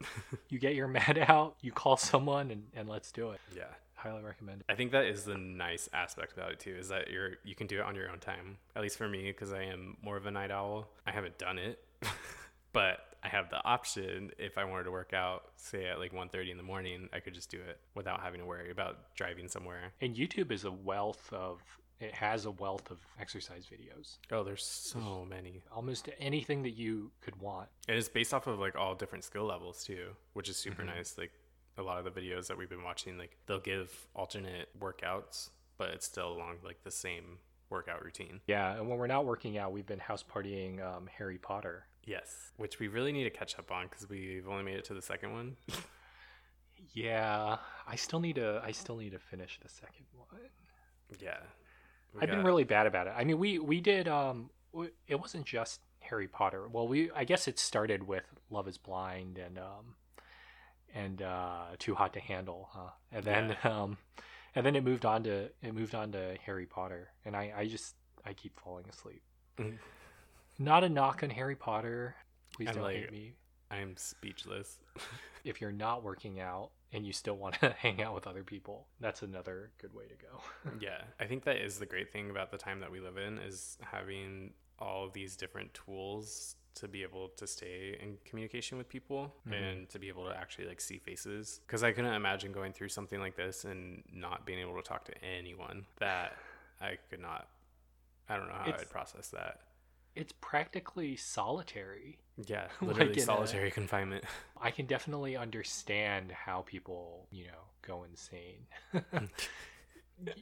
You 0.50 0.58
get 0.58 0.74
your 0.74 0.88
mat 0.88 1.20
out. 1.29 1.58
You 1.62 1.72
call 1.72 1.96
someone, 1.96 2.50
and, 2.50 2.63
and 2.75 2.89
let's 2.89 3.12
do 3.12 3.29
it. 3.32 3.39
yeah. 3.56 3.65
Highly 3.94 4.24
recommend 4.24 4.62
it. 4.62 4.65
I 4.68 4.74
think 4.74 4.91
that 4.94 5.06
is 5.06 5.25
the 5.25 5.38
nice 5.38 5.88
aspect 5.94 6.34
about 6.34 6.53
it 6.53 6.60
too, 6.60 6.74
is 6.75 6.88
that 6.89 7.12
you're 7.12 7.34
you 7.44 7.53
can 7.53 7.68
do 7.68 7.77
it 7.77 7.84
on 7.86 7.94
your 7.94 8.10
own 8.10 8.18
time. 8.18 8.58
At 8.75 8.82
least 8.82 8.98
for 8.98 9.08
me, 9.08 9.25
because 9.25 9.53
I 9.53 9.62
am 9.65 9.96
more 10.01 10.18
of 10.18 10.25
a 10.25 10.32
night 10.32 10.50
owl. 10.50 10.88
I 11.06 11.12
haven't 11.12 11.38
done 11.38 11.60
it, 11.60 11.84
but 12.73 12.99
I 13.23 13.27
have 13.27 13.49
the 13.49 13.63
option 13.65 14.31
if 14.38 14.57
I 14.57 14.63
wanted 14.63 14.85
to 14.85 14.91
work 14.91 15.11
out, 15.13 15.43
say 15.57 15.85
at 15.88 15.99
like 15.99 16.13
1.30 16.13 16.51
in 16.51 16.57
the 16.57 16.63
morning, 16.63 17.09
I 17.11 17.19
could 17.19 17.33
just 17.33 17.51
do 17.51 17.57
it 17.57 17.79
without 17.95 18.21
having 18.21 18.39
to 18.39 18.45
worry 18.45 18.71
about 18.71 19.13
driving 19.15 19.47
somewhere. 19.49 19.91
And 20.01 20.15
YouTube 20.15 20.51
is 20.51 20.63
a 20.65 20.71
wealth 20.71 21.31
of. 21.33 21.61
It 21.99 22.13
has 22.15 22.45
a 22.45 22.51
wealth 22.51 22.89
of 22.91 22.99
exercise 23.19 23.65
videos. 23.65 24.19
Oh, 24.31 24.41
there's 24.45 24.63
so 24.63 25.25
many, 25.29 25.61
Almost 25.69 26.07
anything 26.17 26.63
that 26.63 26.77
you 26.77 27.11
could 27.19 27.35
want. 27.41 27.67
and 27.89 27.97
it's 27.97 28.07
based 28.07 28.33
off 28.33 28.47
of 28.47 28.57
like 28.57 28.77
all 28.77 28.95
different 28.95 29.25
skill 29.25 29.43
levels 29.43 29.83
too, 29.83 30.15
which 30.31 30.47
is 30.47 30.55
super 30.55 30.83
Mhm. 30.83 30.95
nice. 30.95 31.17
Like 31.17 31.33
a 31.77 31.81
lot 31.83 31.97
of 31.97 32.05
the 32.05 32.21
videos 32.21 32.47
that 32.47 32.57
we've 32.57 32.69
been 32.69 32.83
watching, 32.83 33.17
like 33.17 33.35
they'll 33.47 33.59
give 33.59 34.07
alternate 34.15 34.69
workouts, 34.79 35.49
but 35.77 35.89
it's 35.89 36.05
still 36.05 36.31
along 36.31 36.59
like 36.63 36.83
the 36.85 36.91
same 36.91 37.39
workout 37.69 38.01
routine. 38.01 38.39
Yeah, 38.47 38.75
and 38.77 38.88
when 38.88 38.97
we're 38.97 39.07
not 39.07 39.25
working 39.25 39.57
out, 39.57 39.73
we've 39.73 39.85
been 39.85 39.99
house 39.99 40.23
partying 40.23 40.81
um, 40.81 41.07
Harry 41.17 41.38
Potter. 41.38 41.85
Yes, 42.06 42.51
which 42.58 42.79
we 42.79 42.88
really 42.88 43.12
need 43.12 43.25
to 43.25 43.29
catch 43.29 43.58
up 43.60 43.72
on 43.72 43.88
because 43.88 44.10
we've 44.10 44.48
only 44.48 44.63
made 44.63 44.77
it 44.77 44.86
to 44.86 44.94
the 44.94 45.01
second 45.01 45.34
one. 45.34 45.56
Yeah, 46.94 47.58
I 47.88 47.96
still 47.96 48.20
need 48.20 48.36
to. 48.36 48.62
I 48.63 48.72
still 48.72 48.98
need 48.98 49.12
to 49.12 49.20
finish 49.20 49.60
the 49.62 49.70
second 49.70 50.06
one. 50.15 50.39
yeah, 51.20 51.38
I've 52.20 52.29
been 52.29 52.44
really 52.44 52.63
bad 52.63 52.88
about 52.88 53.08
it. 53.08 53.13
I 53.15 53.24
mean, 53.24 53.38
we 53.38 53.60
we 53.60 53.82
did. 53.82 54.08
Um, 54.08 54.50
it 55.08 55.20
wasn't 55.20 55.46
just 55.46 55.82
Harry 56.00 56.27
Potter. 56.27 56.68
Well, 56.68 56.88
we 56.88 57.12
I 57.12 57.24
guess 57.25 57.48
it 57.48 57.60
started 57.60 58.08
with 58.08 58.24
Love 58.50 58.68
Is 58.68 58.77
Blind 58.77 59.38
and 59.38 59.58
um, 59.60 59.96
and 60.94 61.22
uh, 61.22 61.65
Too 61.77 61.96
Hot 61.96 62.13
to 62.13 62.20
Handle, 62.20 62.70
huh? 62.72 62.89
And 63.12 63.24
then 63.24 63.58
um, 63.63 63.98
and 64.56 64.65
then 64.65 64.75
it 64.75 64.84
moved 64.84 65.06
on 65.06 65.24
to 65.24 65.50
it 65.62 65.74
moved 65.74 65.96
on 65.96 66.12
to 66.13 66.36
Harry 66.46 66.65
Potter, 66.65 67.10
and 67.25 67.36
I 67.36 67.53
I 67.56 67.68
just 67.68 67.96
I 68.25 68.34
keep 68.34 68.60
falling 68.60 68.86
asleep. 68.89 69.22
Not 70.59 70.83
a 70.83 70.89
knock 70.89 71.23
on 71.23 71.29
Harry 71.31 71.55
Potter. 71.55 72.15
Please 72.55 72.67
And, 72.67 72.75
don't 72.75 72.83
like, 72.83 72.95
hate 72.97 73.11
me. 73.11 73.33
I'm 73.71 73.95
speechless. 73.97 74.77
If 75.45 75.61
you're 75.61 75.71
not 75.71 76.03
working 76.03 76.41
out 76.41 76.71
and 76.91 77.05
you 77.07 77.13
still 77.13 77.37
want 77.37 77.55
to 77.61 77.69
hang 77.79 78.03
out 78.03 78.13
with 78.13 78.27
other 78.27 78.43
people, 78.43 78.87
that's 78.99 79.21
another 79.21 79.71
good 79.81 79.93
way 79.93 80.03
to 80.03 80.15
go. 80.15 80.41
yeah, 80.81 81.01
I 81.17 81.25
think 81.27 81.45
that 81.45 81.55
is 81.55 81.79
the 81.79 81.85
great 81.85 82.11
thing 82.11 82.29
about 82.29 82.51
the 82.51 82.57
time 82.57 82.81
that 82.81 82.91
we 82.91 82.99
live 82.99 83.15
in 83.15 83.37
is 83.39 83.77
having 83.81 84.51
all 84.79 85.05
of 85.05 85.13
these 85.13 85.37
different 85.37 85.73
tools 85.73 86.57
to 86.75 86.89
be 86.89 87.03
able 87.03 87.29
to 87.37 87.47
stay 87.47 87.97
in 88.01 88.17
communication 88.25 88.77
with 88.77 88.89
people 88.89 89.33
Mhm. 89.47 89.53
and 89.53 89.89
to 89.91 89.97
be 89.97 90.09
able 90.09 90.25
to 90.27 90.35
actually 90.37 90.67
like 90.67 90.81
see 90.81 90.97
faces 90.97 91.61
because 91.65 91.83
i 91.83 91.91
couldn't 91.93 92.13
imagine 92.13 92.51
going 92.51 92.71
through 92.73 92.89
something 92.89 93.19
like 93.19 93.35
this 93.35 93.65
and 93.65 94.03
not 94.13 94.45
being 94.45 94.59
able 94.59 94.75
to 94.75 94.81
talk 94.87 95.03
to 95.05 95.13
anyone 95.23 95.85
that 95.99 96.37
i 96.79 96.97
could 97.09 97.19
not 97.21 97.47
i 98.29 98.35
don't 98.37 98.47
know 98.47 98.53
how 98.55 98.65
It's- 98.67 98.81
i'd 98.81 98.89
process 98.89 99.29
that 99.29 99.61
it's 100.19 100.33
practically 100.41 101.15
solitary. 101.15 102.19
yeah 102.45 102.67
Like 102.81 102.89
literally 102.97 103.13
a- 103.21 103.21
solitary 103.21 103.71
confinement 103.71 104.23
I 104.61 104.71
can 104.71 104.85
definitely 104.85 105.38
understand 105.38 106.31
how 106.31 106.61
people, 106.67 107.27
you 107.31 107.45
know, 107.45 107.63
go 107.81 108.03
insane. 108.03 108.67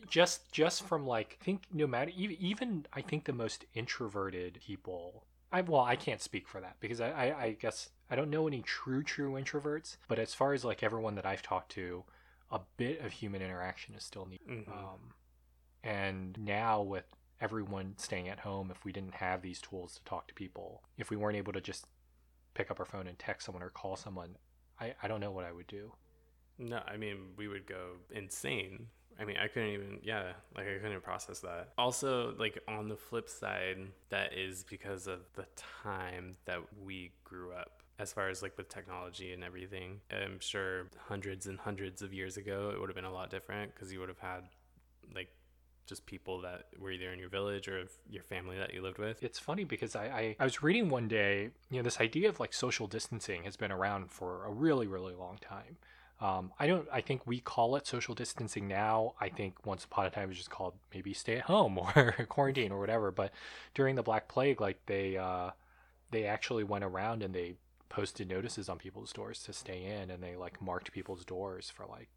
just 0.10 0.51
just 0.51 0.84
from 0.84 1.05
like 1.05 1.38
I 1.41 1.43
think 1.46 1.63
no 1.72 1.86
matter 1.86 2.12
even, 2.15 2.36
even 2.39 2.86
I 2.93 3.01
think 3.01 3.25
the 3.25 3.34
most 3.34 3.65
introverted 3.75 4.60
people 4.65 5.24
I 5.51 5.62
well 5.62 5.81
I 5.81 5.96
can't 5.96 6.22
speak 6.22 6.48
for 6.48 6.60
that 6.62 6.77
because 6.79 7.00
I, 7.00 7.10
I 7.12 7.41
I 7.43 7.51
guess 7.60 7.89
I 8.10 8.15
don't 8.15 8.31
know 8.31 8.48
any 8.48 8.62
true 8.63 9.03
true 9.03 9.34
introverts 9.34 9.98
but 10.07 10.17
as 10.17 10.34
far 10.34 10.53
as 10.53 10.65
like 10.65 10.81
everyone 10.81 11.13
that 11.15 11.25
I've 11.27 11.43
talked 11.43 11.72
to 11.74 12.03
a 12.50 12.60
bit 12.77 13.01
of 13.01 13.12
human 13.12 13.41
interaction 13.41 13.93
is 13.93 14.03
still 14.03 14.25
needed 14.25 14.48
Mhm. 14.48 14.67
um, 14.72 15.13
and 15.84 16.38
now 16.39 16.81
with 16.81 17.05
everyone 17.41 17.94
staying 17.98 18.27
at 18.29 18.39
home 18.39 18.72
if 18.72 18.84
we 18.86 18.91
didn't 18.91 19.15
have 19.15 19.41
these 19.41 19.62
tools 19.62 19.96
to 19.96 20.03
talk 20.03 20.27
to 20.27 20.34
people 20.34 20.84
if 20.98 21.10
we 21.10 21.17
weren't 21.17 21.38
able 21.38 21.53
to 21.53 21.62
just 21.62 21.86
pick 22.53 22.72
up 22.72 22.79
our 22.79 22.86
phone 22.86 23.08
and 23.08 23.20
text 23.20 23.46
someone 23.46 23.63
or 23.63 23.70
call 23.70 23.96
someone 23.96 24.36
I, 24.79 24.94
I 25.01 25.08
don't 25.08 25.20
know 25.22 25.32
what 25.32 25.46
I 25.46 25.51
would 25.51 25.67
do 25.67 25.94
No, 26.58 26.82
I 26.88 26.98
mean 26.98 27.17
we 27.38 27.48
would 27.48 27.67
go 27.67 27.98
insane. 28.12 28.88
I 29.20 29.25
mean, 29.25 29.38
I 29.38 29.48
couldn't 29.48 29.70
even, 29.70 30.00
yeah, 30.03 30.34
like 30.56 30.67
I 30.67 30.77
couldn't 30.79 31.01
process 31.03 31.39
that. 31.39 31.70
Also, 31.77 32.36
like 32.38 32.60
on 32.67 32.88
the 32.88 32.96
flip 32.96 33.29
side, 33.29 33.77
that 34.10 34.34
is 34.38 34.63
because 34.63 35.08
of 35.08 35.22
the 35.34 35.46
time 35.84 36.36
that 36.46 36.60
we 36.84 37.12
grew 37.24 37.51
up. 37.51 37.82
As 38.00 38.13
far 38.13 38.29
as 38.29 38.44
like 38.44 38.56
with 38.58 38.70
technology 38.70 39.34
and 39.34 39.44
everything, 39.44 40.01
I'm 40.12 40.39
sure 40.39 40.91
hundreds 41.08 41.48
and 41.48 41.58
hundreds 41.60 42.03
of 42.03 42.13
years 42.13 42.38
ago 42.38 42.72
it 42.72 42.79
would 42.79 42.89
have 42.89 42.96
been 42.96 43.06
a 43.06 43.12
lot 43.12 43.32
different 43.32 43.74
because 43.74 43.91
you 43.91 44.00
would 44.00 44.10
have 44.10 44.20
had 44.20 44.41
like 45.15 45.29
just 45.88 46.06
people 46.06 46.41
that 46.41 46.65
were 46.77 46.91
either 46.91 47.12
in 47.12 47.20
your 47.20 47.29
village 47.29 47.67
or 47.67 47.86
your 48.10 48.24
family 48.24 48.58
that 48.58 48.74
you 48.74 48.82
lived 48.82 48.98
with. 48.98 49.22
it's 49.24 49.39
funny 49.39 49.63
because 49.63 49.96
I, 49.96 50.06
I 50.06 50.36
I 50.39 50.44
was 50.44 50.62
reading 50.62 50.89
one 50.89 51.08
day 51.08 51.50
you 51.70 51.77
know 51.77 51.84
this 51.84 52.00
idea 52.00 52.29
of 52.29 52.39
like 52.39 52.53
social 52.53 52.88
distancing 52.88 53.44
has 53.44 53.56
been 53.56 53.72
around 53.72 54.12
for 54.12 54.46
a 54.46 54.51
really 54.51 54.88
really 54.88 55.13
long 55.13 55.38
time. 55.41 55.77
Um, 56.20 56.51
I 56.60 56.65
don't 56.67 56.88
I 56.91 57.01
think 57.01 57.25
we 57.25 57.39
call 57.39 57.75
it 57.75 57.88
social 57.88 58.15
distancing 58.15 58.67
now. 58.67 59.13
I 59.22 59.29
think 59.29 59.65
once 59.65 59.86
upon 59.86 60.06
a 60.06 60.10
time 60.10 60.24
it 60.24 60.27
was 60.29 60.38
just 60.38 60.50
called 60.50 60.74
maybe 60.94 61.13
stay 61.13 61.38
at 61.38 61.44
home 61.44 61.79
or 61.96 62.13
quarantine 62.29 62.72
or 62.72 62.79
whatever. 62.79 63.12
But 63.12 63.32
during 63.74 63.96
the 63.96 64.03
Black 64.03 64.27
Plague 64.27 64.60
like 64.60 64.86
they 64.88 65.17
uh, 65.17 65.51
they 66.12 66.25
actually 66.25 66.63
went 66.63 66.84
around 66.84 67.24
and 67.24 67.34
they 67.34 67.56
posted 67.89 68.27
notices 68.27 68.67
on 68.67 68.77
people's 68.77 69.13
doors 69.13 69.41
to 69.44 69.53
stay 69.53 69.86
in 69.86 70.10
and 70.12 70.22
they 70.22 70.36
like 70.36 70.62
marked 70.62 70.91
people's 70.91 71.24
doors 71.24 71.70
for 71.70 71.86
like 71.86 72.10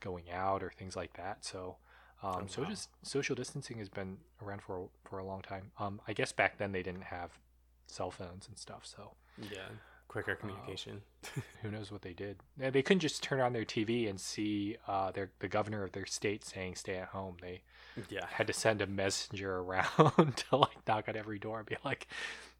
going 0.00 0.30
out 0.30 0.62
or 0.62 0.70
things 0.70 0.96
like 0.96 1.12
that. 1.14 1.44
So 1.44 1.76
um, 2.22 2.46
Oh, 2.46 2.46
so 2.48 2.62
wow. 2.62 2.68
just 2.68 2.90
social 3.02 3.34
distancing 3.36 3.78
has 3.78 3.88
been 3.88 4.18
around 4.42 4.62
for 4.62 4.84
a- 4.84 5.08
for 5.08 5.18
a 5.18 5.24
long 5.24 5.42
time. 5.42 5.70
Um, 5.78 6.00
I 6.08 6.12
guess 6.12 6.32
back 6.32 6.58
then 6.58 6.72
they 6.72 6.82
didn't 6.82 7.04
have 7.04 7.38
cell 7.86 8.10
phones 8.10 8.48
and 8.48 8.58
stuff, 8.58 8.84
so 8.86 9.12
Yeah, 9.38 9.68
quicker 10.08 10.34
communication. 10.34 11.02
who 11.62 11.70
knows 11.70 11.90
what 11.90 12.02
they 12.02 12.12
did? 12.12 12.38
Yeah, 12.60 12.70
They 12.70 12.82
couldn't 12.82 13.00
just 13.00 13.22
turn 13.22 13.40
on 13.40 13.52
their 13.52 13.64
TV 13.64 14.08
and 14.08 14.20
see 14.20 14.76
uh, 14.86 15.10
their 15.12 15.30
the 15.40 15.48
governor 15.48 15.82
of 15.84 15.92
their 15.92 16.06
state 16.06 16.44
saying 16.44 16.76
"stay 16.76 16.96
at 16.96 17.08
home." 17.08 17.36
They 17.40 17.62
yeah, 18.08 18.26
had 18.26 18.46
to 18.48 18.52
send 18.52 18.82
a 18.82 18.86
messenger 18.86 19.56
around 19.58 20.36
to 20.50 20.56
like 20.56 20.86
knock 20.86 21.08
on 21.08 21.16
every 21.16 21.38
door 21.38 21.58
and 21.58 21.66
be 21.66 21.76
like, 21.84 22.06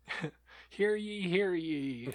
"Hear 0.71 0.95
ye, 0.97 1.23
hear 1.23 1.55
ye." 1.55 2.15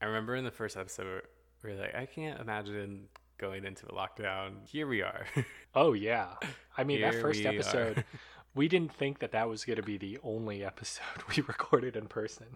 I 0.00 0.06
remember 0.06 0.34
in 0.36 0.44
the 0.44 0.50
first 0.50 0.76
episode, 0.76 1.22
we 1.62 1.70
were 1.72 1.76
like, 1.80 1.94
I 1.94 2.06
can't 2.06 2.40
imagine 2.40 3.08
going 3.38 3.64
into 3.64 3.86
the 3.86 3.92
lockdown. 3.92 4.66
Here 4.66 4.86
we 4.86 5.02
are. 5.02 5.26
Oh 5.78 5.92
yeah, 5.92 6.28
I 6.78 6.84
mean 6.84 7.02
that 7.02 7.16
first 7.16 7.40
we 7.40 7.46
episode. 7.46 8.02
We 8.56 8.68
didn't 8.68 8.94
think 8.94 9.18
that 9.18 9.32
that 9.32 9.50
was 9.50 9.66
going 9.66 9.76
to 9.76 9.82
be 9.82 9.98
the 9.98 10.18
only 10.22 10.64
episode 10.64 11.04
we 11.36 11.42
recorded 11.42 11.94
in 11.94 12.06
person. 12.06 12.46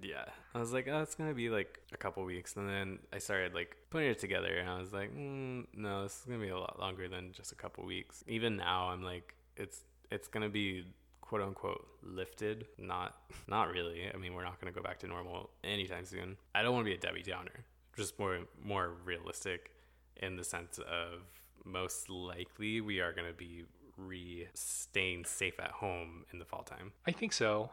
yeah. 0.00 0.26
I 0.54 0.60
was 0.60 0.72
like, 0.72 0.86
oh, 0.88 1.02
it's 1.02 1.16
going 1.16 1.30
to 1.30 1.34
be 1.34 1.50
like 1.50 1.80
a 1.92 1.96
couple 1.96 2.22
weeks. 2.24 2.54
And 2.54 2.68
then 2.68 3.00
I 3.12 3.18
started 3.18 3.54
like 3.54 3.76
putting 3.90 4.08
it 4.08 4.20
together 4.20 4.56
and 4.56 4.70
I 4.70 4.78
was 4.78 4.92
like, 4.92 5.12
mm, 5.12 5.66
no, 5.74 6.04
this 6.04 6.20
is 6.20 6.24
going 6.26 6.38
to 6.38 6.46
be 6.46 6.52
a 6.52 6.56
lot 6.56 6.78
longer 6.78 7.08
than 7.08 7.32
just 7.32 7.50
a 7.50 7.56
couple 7.56 7.84
weeks. 7.84 8.22
Even 8.28 8.56
now, 8.56 8.90
I'm 8.90 9.02
like, 9.02 9.34
it's, 9.56 9.80
it's 10.12 10.28
going 10.28 10.44
to 10.44 10.48
be 10.48 10.84
quote 11.22 11.42
unquote 11.42 11.88
lifted. 12.04 12.66
Not, 12.78 13.16
not 13.48 13.72
really. 13.72 14.08
I 14.14 14.16
mean, 14.16 14.34
we're 14.34 14.44
not 14.44 14.60
going 14.60 14.72
to 14.72 14.78
go 14.78 14.84
back 14.84 15.00
to 15.00 15.08
normal 15.08 15.50
anytime 15.64 16.04
soon. 16.04 16.36
I 16.54 16.62
don't 16.62 16.72
want 16.72 16.86
to 16.86 16.90
be 16.90 16.94
a 16.94 17.00
Debbie 17.00 17.24
Downer, 17.24 17.64
just 17.96 18.16
more, 18.20 18.38
more 18.62 18.92
realistic 19.04 19.72
in 20.18 20.36
the 20.36 20.44
sense 20.44 20.78
of 20.78 21.20
most 21.64 22.08
likely 22.08 22.80
we 22.80 23.00
are 23.00 23.12
going 23.12 23.26
to 23.26 23.36
be 23.36 23.64
re 23.96 24.46
staying 24.54 25.24
safe 25.24 25.58
at 25.60 25.72
home 25.72 26.24
in 26.32 26.38
the 26.38 26.44
fall 26.44 26.62
time. 26.62 26.92
I 27.06 27.12
think 27.12 27.32
so. 27.32 27.70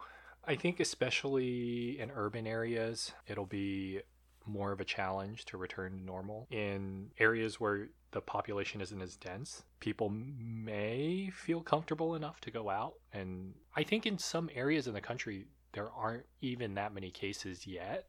I 0.48 0.56
think 0.56 0.80
especially 0.80 2.00
in 2.00 2.12
urban 2.12 2.46
areas, 2.46 3.12
it'll 3.28 3.46
be 3.46 4.02
more 4.46 4.72
of 4.72 4.80
a 4.80 4.86
challenge 4.86 5.46
to 5.46 5.58
return 5.58 5.98
to 5.98 6.04
normal. 6.04 6.48
In 6.52 7.10
areas 7.18 7.60
where 7.60 7.90
the 8.12 8.22
population 8.22 8.80
isn't 8.80 9.02
as 9.02 9.16
dense, 9.16 9.64
people 9.80 10.10
may 10.10 11.32
feel 11.34 11.62
comfortable 11.62 12.16
enough 12.16 12.40
to 12.42 12.52
go 12.52 12.70
out. 12.70 12.94
And 13.12 13.54
I 13.76 13.84
think 13.84 14.06
in 14.06 14.18
some 14.18 14.50
areas 14.54 14.88
in 14.88 14.94
the 14.94 15.02
country, 15.02 15.48
there 15.74 15.90
aren't 15.92 16.26
even 16.42 16.76
that 16.76 16.94
many 16.94 17.10
cases 17.10 17.66
yet. 17.66 18.06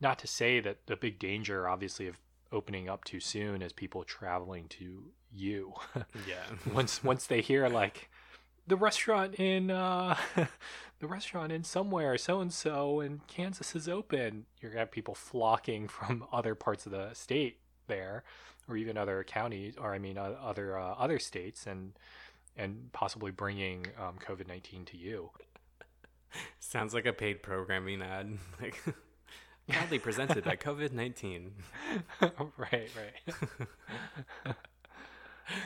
Not 0.00 0.18
to 0.20 0.26
say 0.26 0.60
that 0.60 0.86
the 0.86 0.96
big 0.96 1.18
danger, 1.18 1.66
obviously, 1.66 2.06
of 2.06 2.18
opening 2.56 2.88
up 2.88 3.04
too 3.04 3.20
soon 3.20 3.62
as 3.62 3.72
people 3.72 4.02
traveling 4.02 4.66
to 4.68 5.04
you. 5.32 5.74
yeah. 6.26 6.44
once 6.72 7.04
once 7.04 7.26
they 7.26 7.40
hear 7.40 7.68
like 7.68 8.10
the 8.66 8.76
restaurant 8.76 9.34
in 9.34 9.70
uh 9.70 10.16
the 10.98 11.06
restaurant 11.06 11.52
in 11.52 11.62
somewhere 11.62 12.16
so 12.18 12.40
and 12.40 12.52
so 12.52 13.00
in 13.00 13.20
Kansas 13.28 13.76
is 13.76 13.88
open, 13.88 14.46
you're 14.60 14.70
gonna 14.70 14.80
have 14.80 14.90
people 14.90 15.14
flocking 15.14 15.86
from 15.86 16.24
other 16.32 16.54
parts 16.54 16.86
of 16.86 16.92
the 16.92 17.12
state 17.12 17.58
there, 17.86 18.24
or 18.68 18.76
even 18.76 18.96
other 18.96 19.22
counties, 19.24 19.76
or 19.76 19.94
I 19.94 19.98
mean 19.98 20.18
other 20.18 20.78
uh, 20.78 20.94
other 20.94 21.18
states, 21.18 21.66
and 21.66 21.92
and 22.56 22.90
possibly 22.92 23.30
bringing 23.30 23.86
um, 23.98 24.16
COVID 24.18 24.48
nineteen 24.48 24.84
to 24.86 24.96
you. 24.96 25.30
Sounds 26.58 26.92
like 26.92 27.06
a 27.06 27.12
paid 27.12 27.42
programming 27.42 28.02
ad. 28.02 28.38
Like 28.60 28.82
proudly 29.68 29.98
presented 29.98 30.44
by 30.44 30.56
COVID 30.68 30.92
nineteen. 30.92 31.52
right, 32.20 32.88
right. 32.96 33.34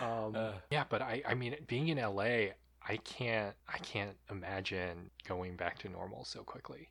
um, 0.02 0.35
Uh. 0.35 0.52
yeah, 0.71 0.85
but 0.88 1.02
I, 1.02 1.23
I 1.26 1.35
mean, 1.35 1.57
being 1.66 1.88
in 1.88 1.99
LA, 1.99 2.52
I 2.87 2.97
can't, 3.04 3.54
I 3.69 3.78
can't 3.78 4.16
imagine 4.30 5.11
going 5.26 5.57
back 5.57 5.78
to 5.80 5.88
normal 5.88 6.25
so 6.25 6.42
quickly. 6.42 6.88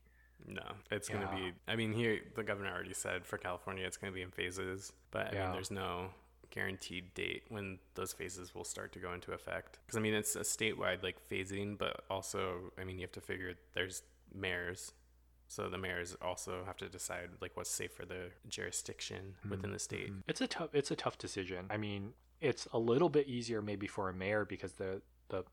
No, 0.48 0.64
it's 0.90 1.10
gonna 1.10 1.30
be. 1.36 1.52
I 1.68 1.76
mean, 1.76 1.94
here 1.94 2.22
the 2.36 2.44
governor 2.44 2.72
already 2.74 2.94
said 2.94 3.26
for 3.26 3.38
California 3.38 3.86
it's 3.86 3.98
gonna 3.98 4.14
be 4.14 4.22
in 4.22 4.32
phases, 4.32 4.94
but 5.12 5.28
I 5.28 5.34
Yeah. 5.34 5.44
mean, 5.46 5.52
there's 5.54 5.70
no 5.72 6.10
guaranteed 6.50 7.14
date 7.14 7.44
when 7.50 7.78
those 7.94 8.12
phases 8.14 8.56
will 8.56 8.64
start 8.64 8.92
to 8.94 9.00
go 9.00 9.14
into 9.14 9.34
effect. 9.34 9.78
Because 9.86 9.98
I 9.98 10.00
mean, 10.00 10.14
it's 10.16 10.36
a 10.36 10.40
statewide 10.40 11.04
like 11.04 11.18
phasing, 11.30 11.78
but 11.78 12.04
also, 12.10 12.72
I 12.80 12.84
mean, 12.86 12.98
you 12.98 13.04
have 13.04 13.12
to 13.12 13.22
figure 13.22 13.54
there's 13.76 14.02
mayors, 14.34 14.94
so 15.50 15.68
the 15.68 15.80
mayors 15.80 16.16
also 16.22 16.64
have 16.66 16.78
to 16.78 16.88
decide 16.88 17.30
like 17.42 17.58
what's 17.58 17.72
safe 17.72 17.92
for 17.92 18.06
the 18.06 18.30
jurisdiction 18.48 19.34
within 19.50 19.72
the 19.72 19.80
state. 19.80 20.12
Mm-hmm. 20.12 20.30
It's 20.30 20.42
a 20.42 20.48
tough, 20.48 20.70
it's 20.74 20.92
a 20.92 20.96
tough 20.96 21.18
decision. 21.18 21.66
I 21.72 21.78
mean, 21.78 22.14
it's 22.40 22.68
a 22.72 22.78
little 22.78 23.10
bit 23.10 23.28
easier 23.28 23.60
maybe 23.60 23.88
for 23.88 24.10
a 24.10 24.14
mayor 24.14 24.46
because 24.46 24.74
the 24.74 25.02
the 25.30 25.44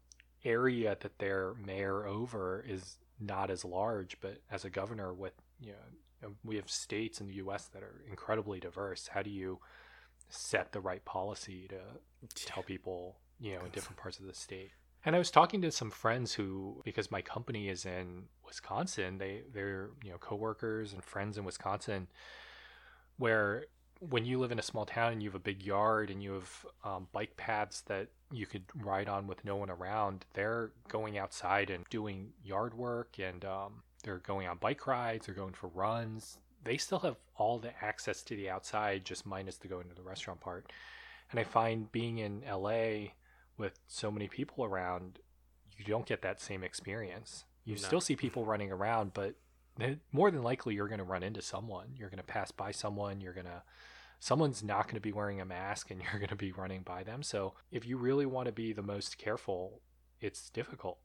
area 0.44 0.96
that 1.00 1.18
they're 1.18 1.54
mayor 1.54 2.06
over 2.06 2.62
is 2.68 2.98
not 3.18 3.50
as 3.50 3.64
large, 3.64 4.18
but 4.20 4.42
as 4.50 4.66
a 4.66 4.70
governor 4.70 5.14
with 5.14 5.32
you 5.60 5.72
know 5.72 6.26
um, 6.26 6.36
we 6.44 6.56
have 6.56 6.70
states 6.70 7.22
in 7.22 7.26
the 7.26 7.34
U.S. 7.34 7.68
that 7.68 7.82
are 7.82 8.02
incredibly 8.10 8.60
diverse. 8.60 9.08
How 9.08 9.22
do 9.22 9.30
you 9.30 9.60
set 10.28 10.72
the 10.72 10.80
right 10.80 11.04
policy 11.06 11.68
to 11.68 11.80
tell 12.34 12.62
people 12.62 13.16
you 13.40 13.54
know 13.54 13.64
in 13.64 13.70
different 13.70 13.96
parts 13.96 14.18
of 14.18 14.26
the 14.26 14.34
state? 14.34 14.72
And 15.06 15.14
I 15.14 15.20
was 15.20 15.30
talking 15.30 15.62
to 15.62 15.70
some 15.70 15.92
friends 15.92 16.34
who, 16.34 16.82
because 16.84 17.12
my 17.12 17.22
company 17.22 17.68
is 17.68 17.86
in 17.86 18.24
Wisconsin, 18.44 19.18
they 19.18 19.42
they're 19.54 19.90
you 20.04 20.10
know 20.10 20.18
coworkers 20.18 20.92
and 20.92 21.02
friends 21.02 21.38
in 21.38 21.44
Wisconsin, 21.44 22.08
where 23.16 23.66
when 24.00 24.24
you 24.24 24.40
live 24.40 24.50
in 24.50 24.58
a 24.58 24.62
small 24.62 24.84
town 24.84 25.12
and 25.12 25.22
you 25.22 25.28
have 25.28 25.36
a 25.36 25.38
big 25.38 25.62
yard 25.62 26.10
and 26.10 26.20
you 26.22 26.32
have 26.32 26.66
um, 26.84 27.06
bike 27.12 27.36
paths 27.36 27.82
that 27.82 28.08
you 28.32 28.46
could 28.46 28.64
ride 28.74 29.08
on 29.08 29.28
with 29.28 29.44
no 29.44 29.54
one 29.54 29.70
around, 29.70 30.26
they're 30.34 30.72
going 30.88 31.16
outside 31.16 31.70
and 31.70 31.84
doing 31.88 32.30
yard 32.44 32.74
work 32.74 33.16
and 33.20 33.44
um, 33.44 33.82
they're 34.02 34.18
going 34.18 34.48
on 34.48 34.58
bike 34.58 34.86
rides, 34.88 35.26
they're 35.26 35.34
going 35.34 35.54
for 35.54 35.68
runs. 35.68 36.36
They 36.64 36.76
still 36.76 36.98
have 36.98 37.16
all 37.36 37.58
the 37.58 37.72
access 37.82 38.22
to 38.24 38.36
the 38.36 38.50
outside, 38.50 39.04
just 39.04 39.24
minus 39.24 39.56
the 39.56 39.68
going 39.68 39.88
to 39.88 39.94
the 39.94 40.02
restaurant 40.02 40.40
part. 40.40 40.72
And 41.30 41.38
I 41.38 41.44
find 41.44 41.90
being 41.92 42.18
in 42.18 42.42
LA 42.50 43.12
with 43.56 43.78
so 43.86 44.10
many 44.10 44.28
people 44.28 44.64
around, 44.64 45.18
you 45.76 45.84
don't 45.84 46.06
get 46.06 46.22
that 46.22 46.40
same 46.40 46.62
experience. 46.64 47.44
You 47.64 47.74
No. 47.74 47.80
still 47.80 48.00
see 48.00 48.16
people 48.16 48.44
running 48.44 48.70
around, 48.70 49.12
but 49.14 49.34
more 50.12 50.30
than 50.30 50.42
likely 50.42 50.74
you're 50.74 50.88
going 50.88 50.98
to 50.98 51.04
run 51.04 51.22
into 51.22 51.42
someone. 51.42 51.94
You're 51.96 52.08
going 52.08 52.18
to 52.18 52.24
pass 52.24 52.50
by 52.50 52.70
someone. 52.70 53.20
You're 53.20 53.34
going 53.34 53.46
to, 53.46 53.62
someone's 54.20 54.62
not 54.62 54.84
going 54.86 54.94
to 54.94 55.00
be 55.00 55.12
wearing 55.12 55.40
a 55.40 55.44
mask 55.44 55.90
and 55.90 56.00
you're 56.12 56.18
going 56.18 56.28
to 56.28 56.36
be 56.36 56.52
running 56.52 56.82
by 56.82 57.02
them. 57.02 57.22
So 57.22 57.54
if 57.70 57.86
you 57.86 57.96
really 57.98 58.26
want 58.26 58.46
to 58.46 58.52
be 58.52 58.72
the 58.72 58.82
most 58.82 59.18
careful, 59.18 59.80
it's 60.20 60.48
difficult. 60.50 60.98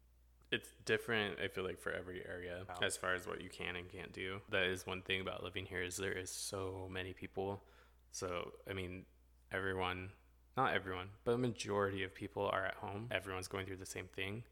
It's 0.52 0.70
different, 0.86 1.40
I 1.40 1.48
feel 1.48 1.64
like, 1.64 1.80
for 1.80 1.92
every 1.94 2.26
area 2.28 2.66
Wow. 2.68 2.76
as 2.82 2.98
far 2.98 3.14
as 3.14 3.26
what 3.28 3.42
you 3.42 3.50
can 3.50 3.76
and 3.78 3.90
can't 3.90 4.12
do. 4.12 4.42
That 4.50 4.64
is 4.64 4.86
one 4.86 5.02
thing 5.02 5.22
about 5.22 5.44
living 5.44 5.66
here 5.66 5.82
is 5.82 5.96
there 5.98 6.12
is 6.12 6.30
so 6.30 6.88
many 6.92 7.14
people. 7.14 7.64
So, 8.12 8.52
I 8.70 8.74
mean, 8.74 9.06
everyone, 9.52 10.12
not 10.58 10.74
everyone, 10.74 11.10
but 11.24 11.32
a 11.34 11.38
majority 11.38 12.04
of 12.04 12.14
people 12.14 12.48
are 12.52 12.66
at 12.66 12.76
home. 12.76 13.08
Everyone's 13.12 13.48
going 13.48 13.66
through 13.66 13.78
the 13.78 13.86
same 13.86 14.08
thing, 14.08 14.44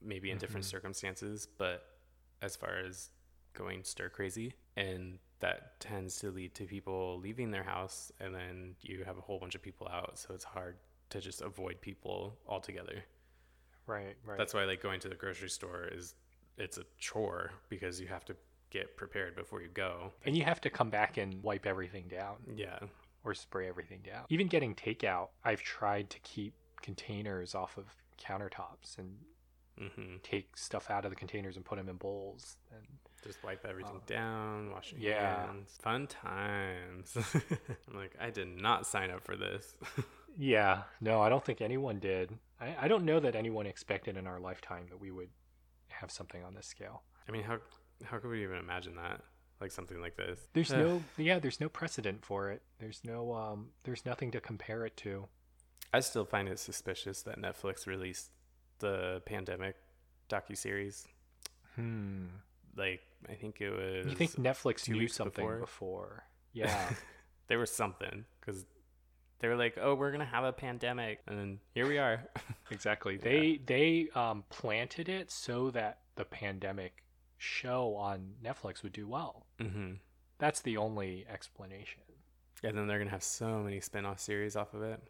maybe 0.00 0.30
in 0.30 0.38
different 0.38 0.64
Mhm. 0.66 0.70
circumstances, 0.70 1.46
but 1.46 1.98
as 2.42 2.56
far 2.56 2.78
as 2.78 3.10
going 3.52 3.82
stir 3.84 4.08
crazy, 4.08 4.54
and 4.76 5.18
that 5.40 5.80
tends 5.80 6.18
to 6.20 6.30
lead 6.30 6.54
to 6.54 6.66
people 6.66 7.18
leaving 7.18 7.50
their 7.50 7.62
house, 7.64 8.12
and 8.20 8.34
then 8.34 8.76
you 8.80 9.04
have 9.04 9.18
a 9.18 9.20
whole 9.20 9.38
bunch 9.38 9.54
of 9.54 9.62
people 9.62 9.88
out, 9.88 10.18
so 10.18 10.34
it's 10.34 10.44
hard 10.44 10.78
to 11.10 11.20
just 11.20 11.40
avoid 11.40 11.80
people 11.80 12.38
altogether. 12.46 13.02
Right, 13.86 14.16
right. 14.24 14.38
That's 14.38 14.54
why 14.54 14.64
like 14.64 14.80
going 14.80 15.00
to 15.00 15.08
the 15.08 15.16
grocery 15.16 15.50
store 15.50 15.84
is 15.90 16.14
it's 16.58 16.78
a 16.78 16.84
chore 16.98 17.50
because 17.68 18.00
you 18.00 18.06
have 18.06 18.24
to 18.26 18.36
get 18.70 18.96
prepared 18.96 19.34
before 19.34 19.60
you 19.62 19.68
go. 19.68 20.12
and 20.24 20.36
you 20.36 20.44
have 20.44 20.60
to 20.60 20.70
come 20.70 20.90
back 20.90 21.16
and 21.16 21.42
wipe 21.42 21.66
everything 21.66 22.06
down 22.06 22.36
Yeah. 22.54 22.78
Or 23.24 23.34
spray 23.34 23.68
everything 23.68 24.00
down. 24.04 24.24
Even 24.28 24.46
getting 24.46 24.74
takeout, 24.74 25.28
I've 25.44 25.62
tried 25.62 26.10
to 26.10 26.18
keep 26.20 26.54
containers 26.82 27.54
off 27.54 27.76
of 27.76 27.86
countertops 28.18 28.98
and 28.98 29.16
hmm 29.78 30.16
take 30.22 30.56
stuff 30.58 30.90
out 30.90 31.04
of 31.04 31.10
the 31.10 31.16
containers 31.16 31.56
and 31.56 31.64
put 31.64 31.76
them 31.78 31.88
in 31.88 31.96
bowls. 31.96 32.56
And 32.74 32.82
Just 33.24 33.42
wipe 33.42 33.64
everything 33.66 33.96
Oh. 33.96 34.02
down, 34.06 34.70
wash 34.70 34.92
your 34.92 35.00
Yeah. 35.00 35.46
hands. 35.46 35.78
Fun 35.82 36.06
times. 36.06 37.16
I'm 37.88 37.96
like, 37.96 38.14
I 38.20 38.30
did 38.30 38.48
not 38.48 38.86
sign 38.86 39.10
up 39.10 39.22
for 39.22 39.36
this. 39.36 39.74
yeah, 40.38 40.82
no, 41.00 41.20
I 41.22 41.28
don't 41.28 41.44
think 41.44 41.60
anyone 41.60 41.98
did. 41.98 42.38
I, 42.60 42.76
I 42.82 42.88
don't 42.88 43.04
know 43.04 43.20
that 43.20 43.34
anyone 43.36 43.66
expected 43.66 44.16
in 44.16 44.26
our 44.26 44.38
lifetime 44.40 44.86
that 44.90 45.00
we 45.00 45.10
would 45.10 45.30
have 45.88 46.10
something 46.10 46.42
on 46.44 46.54
this 46.54 46.66
scale. 46.66 47.02
I 47.28 47.32
mean, 47.32 47.42
how 47.42 47.58
how 48.04 48.18
could 48.18 48.30
we 48.30 48.42
even 48.42 48.56
imagine 48.56 48.96
that? 48.96 49.20
Like 49.60 49.72
something 49.72 50.00
like 50.00 50.16
this. 50.16 50.40
There's 50.54 50.72
no, 50.72 51.02
yeah, 51.18 51.38
there's 51.38 51.60
no 51.60 51.68
precedent 51.68 52.24
for 52.24 52.50
it. 52.50 52.62
There's 52.78 53.02
no, 53.04 53.34
um, 53.34 53.68
there's 53.84 54.06
nothing 54.06 54.30
to 54.30 54.40
compare 54.40 54.86
it 54.86 54.96
to. 54.98 55.26
I 55.92 56.00
still 56.00 56.24
find 56.24 56.48
it 56.48 56.58
suspicious 56.58 57.22
that 57.22 57.38
Netflix 57.38 57.86
released 57.86 58.30
the 58.78 59.22
pandemic 59.26 59.76
docuseries. 60.30 61.06
Hmm. 61.76 62.26
Like, 62.76 63.00
I 63.28 63.34
think 63.34 63.60
it 63.60 63.70
was. 63.70 64.06
You 64.06 64.14
think 64.14 64.32
Netflix 64.32 64.84
two 64.84 64.92
knew 64.94 65.08
something 65.08 65.44
before? 65.44 65.58
before? 65.60 66.24
Yeah. 66.52 66.90
there 67.46 67.60
was 67.60 67.70
something 67.70 68.24
because 68.40 68.64
they 69.38 69.46
were 69.46 69.54
like, 69.54 69.78
"Oh, 69.80 69.94
we're 69.94 70.10
gonna 70.10 70.24
have 70.24 70.42
a 70.42 70.52
pandemic," 70.52 71.20
and 71.28 71.38
then 71.38 71.60
here 71.74 71.86
we 71.86 71.98
are. 71.98 72.24
Exactly. 72.72 73.18
They 73.22 73.60
they 73.64 74.08
um, 74.16 74.42
planted 74.50 75.08
it 75.08 75.30
so 75.30 75.70
that 75.70 75.98
the 76.16 76.24
pandemic 76.24 77.04
show 77.40 77.96
on 77.96 78.34
Netflix 78.44 78.82
would 78.82 78.92
do 78.92 79.08
well. 79.08 79.46
hmm 79.60 79.92
That's 80.38 80.60
the 80.60 80.76
only 80.76 81.26
explanation. 81.28 82.02
And 82.62 82.76
then 82.76 82.86
they're 82.86 82.98
gonna 82.98 83.10
have 83.10 83.22
so 83.22 83.60
many 83.60 83.80
spin-off 83.80 84.20
series 84.20 84.54
off 84.56 84.74
of 84.74 84.82
it. 84.82 85.02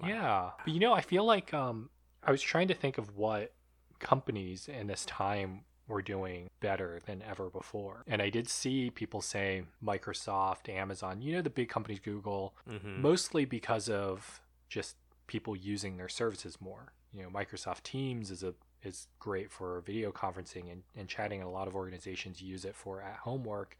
Wow. 0.00 0.08
Yeah. 0.08 0.50
But 0.64 0.72
you 0.74 0.80
know, 0.80 0.94
I 0.94 1.02
feel 1.02 1.24
like 1.24 1.52
um, 1.52 1.90
I 2.22 2.30
was 2.30 2.42
trying 2.42 2.68
to 2.68 2.74
think 2.74 2.98
of 2.98 3.16
what 3.16 3.52
companies 3.98 4.68
in 4.68 4.86
this 4.86 5.04
time 5.04 5.60
were 5.88 6.02
doing 6.02 6.48
better 6.60 7.00
than 7.06 7.22
ever 7.22 7.48
before. 7.50 8.02
And 8.06 8.20
I 8.20 8.30
did 8.30 8.48
see 8.48 8.90
people 8.90 9.20
say 9.20 9.62
Microsoft, 9.84 10.68
Amazon, 10.68 11.20
you 11.20 11.34
know, 11.34 11.42
the 11.42 11.50
big 11.50 11.68
companies, 11.68 12.00
Google, 12.00 12.54
mm-hmm. 12.68 13.00
mostly 13.00 13.44
because 13.44 13.88
of 13.88 14.40
just 14.68 14.96
people 15.26 15.54
using 15.54 15.96
their 15.96 16.08
services 16.08 16.58
more. 16.60 16.92
You 17.12 17.22
know, 17.22 17.28
Microsoft 17.28 17.82
Teams 17.82 18.30
is 18.30 18.42
a 18.42 18.54
is 18.86 19.08
great 19.18 19.50
for 19.50 19.80
video 19.82 20.10
conferencing 20.12 20.70
and, 20.72 20.82
and 20.96 21.08
chatting, 21.08 21.40
and 21.40 21.48
a 21.48 21.52
lot 21.52 21.68
of 21.68 21.74
organizations 21.76 22.40
use 22.40 22.64
it 22.64 22.74
for 22.74 23.02
at 23.02 23.16
home 23.16 23.44
work. 23.44 23.76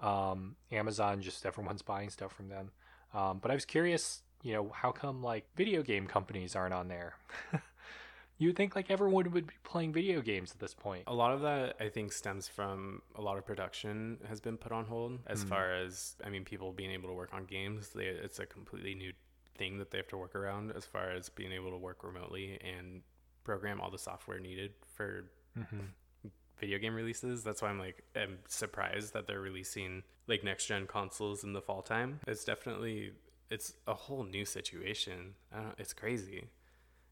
Um, 0.00 0.54
Amazon, 0.70 1.20
just 1.22 1.44
everyone's 1.44 1.82
buying 1.82 2.10
stuff 2.10 2.32
from 2.32 2.48
them. 2.48 2.70
Um, 3.14 3.38
but 3.40 3.50
I 3.50 3.54
was 3.54 3.64
curious, 3.64 4.22
you 4.42 4.52
know, 4.52 4.70
how 4.72 4.92
come 4.92 5.22
like 5.22 5.46
video 5.56 5.82
game 5.82 6.06
companies 6.06 6.54
aren't 6.54 6.74
on 6.74 6.88
there? 6.88 7.14
you 8.38 8.48
would 8.48 8.56
think 8.56 8.76
like 8.76 8.90
everyone 8.90 9.30
would 9.32 9.46
be 9.46 9.54
playing 9.64 9.92
video 9.92 10.20
games 10.20 10.52
at 10.52 10.60
this 10.60 10.74
point. 10.74 11.04
A 11.08 11.14
lot 11.14 11.32
of 11.32 11.40
that, 11.40 11.76
I 11.80 11.88
think, 11.88 12.12
stems 12.12 12.46
from 12.46 13.02
a 13.16 13.20
lot 13.20 13.38
of 13.38 13.44
production 13.46 14.18
has 14.28 14.40
been 14.40 14.56
put 14.56 14.70
on 14.70 14.84
hold. 14.84 15.18
As 15.26 15.44
Mm. 15.44 15.48
far 15.48 15.72
as, 15.72 16.14
I 16.24 16.28
mean, 16.28 16.44
people 16.44 16.70
being 16.72 16.92
able 16.92 17.08
to 17.08 17.14
work 17.14 17.30
on 17.32 17.44
games, 17.44 17.88
they, 17.88 18.04
it's 18.04 18.38
a 18.38 18.46
completely 18.46 18.94
new 18.94 19.12
thing 19.56 19.78
that 19.78 19.90
they 19.90 19.98
have 19.98 20.08
to 20.08 20.16
work 20.16 20.36
around. 20.36 20.70
As 20.76 20.84
far 20.84 21.10
as 21.10 21.28
being 21.28 21.50
able 21.50 21.70
to 21.70 21.76
work 21.78 22.04
remotely 22.04 22.60
and 22.62 23.02
program 23.48 23.80
all 23.80 23.90
the 23.90 23.98
software 23.98 24.38
needed 24.38 24.72
for 24.94 25.24
Mm-hmm. 25.58 26.28
video 26.60 26.78
game 26.78 26.94
releases. 26.94 27.42
That's 27.42 27.62
why 27.62 27.68
I'm 27.70 27.78
like, 27.80 28.04
I'm 28.14 28.38
surprised 28.46 29.12
that 29.14 29.26
they're 29.26 29.40
releasing 29.40 30.02
like 30.28 30.44
next 30.44 30.66
gen 30.66 30.86
consoles 30.86 31.42
in 31.42 31.52
the 31.52 31.60
fall 31.62 31.82
time. 31.82 32.20
It's 32.28 32.44
definitely, 32.44 33.12
it's 33.50 33.72
a 33.88 33.94
whole 33.94 34.22
new 34.24 34.44
situation. 34.44 35.34
I 35.52 35.56
don't, 35.62 35.74
it's 35.78 35.92
crazy. 35.92 36.44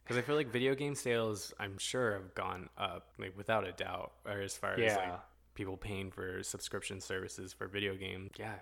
Because 0.05 0.17
I 0.19 0.21
feel 0.23 0.37
like 0.37 0.53
video 0.53 0.75
game 0.77 0.95
sales, 0.95 1.53
I'm 1.59 1.79
sure, 1.79 2.13
have 2.13 2.35
gone 2.35 2.69
up, 2.79 3.09
like 3.19 3.37
without 3.37 3.67
a 3.67 3.73
doubt. 3.73 4.13
Or 4.27 4.41
as 4.43 4.57
far 4.57 4.75
as 4.75 4.95
like 4.95 5.07
Yeah. 5.07 5.17
people 5.55 5.77
paying 5.77 6.11
for 6.13 6.43
subscription 6.45 7.01
services 7.01 7.53
for 7.53 7.67
video 7.67 7.97
games. 7.97 8.31
yeah, 8.39 8.57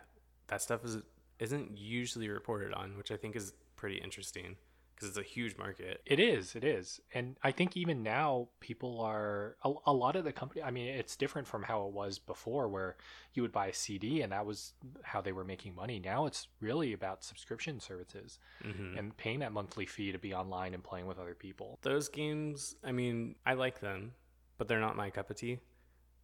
that 0.46 0.62
stuff 0.62 0.82
is 0.84 0.98
isn't 1.40 1.76
usually 1.76 2.28
reported 2.30 2.72
on, 2.72 2.96
which 2.96 3.10
I 3.10 3.16
think 3.18 3.34
is 3.36 3.52
pretty 3.76 3.96
interesting 3.98 4.56
because 4.94 5.08
it's 5.08 5.18
a 5.18 5.22
huge 5.22 5.56
market. 5.58 6.00
It 6.06 6.20
is, 6.20 6.54
it 6.54 6.64
is. 6.64 7.00
And 7.12 7.36
I 7.42 7.50
think 7.52 7.76
even 7.76 8.02
now 8.02 8.48
people 8.60 9.00
are 9.00 9.56
a, 9.64 9.72
a 9.86 9.92
lot 9.92 10.16
of 10.16 10.24
the 10.24 10.32
company 10.32 10.62
I 10.62 10.70
mean 10.70 10.88
it's 10.88 11.16
different 11.16 11.46
from 11.48 11.62
how 11.62 11.86
it 11.86 11.92
was 11.92 12.18
before 12.18 12.68
where 12.68 12.96
you 13.34 13.42
would 13.42 13.52
buy 13.52 13.66
a 13.66 13.74
CD 13.74 14.22
and 14.22 14.32
that 14.32 14.46
was 14.46 14.72
how 15.02 15.20
they 15.20 15.32
were 15.32 15.44
making 15.44 15.74
money. 15.74 15.98
Now 15.98 16.26
it's 16.26 16.48
really 16.60 16.92
about 16.92 17.24
subscription 17.24 17.80
services 17.80 18.38
hmm 18.62 18.96
and 18.96 19.16
paying 19.16 19.40
that 19.40 19.52
monthly 19.52 19.86
fee 19.86 20.12
to 20.12 20.18
be 20.18 20.34
online 20.34 20.74
and 20.74 20.82
playing 20.82 21.06
with 21.06 21.18
other 21.18 21.34
people. 21.34 21.78
Those 21.82 22.08
games, 22.08 22.76
I 22.84 22.92
mean, 22.92 23.34
I 23.44 23.54
like 23.54 23.80
them, 23.80 24.12
but 24.58 24.68
they're 24.68 24.80
not 24.80 24.96
my 24.96 25.10
cup 25.10 25.30
of 25.30 25.36
tea. 25.36 25.58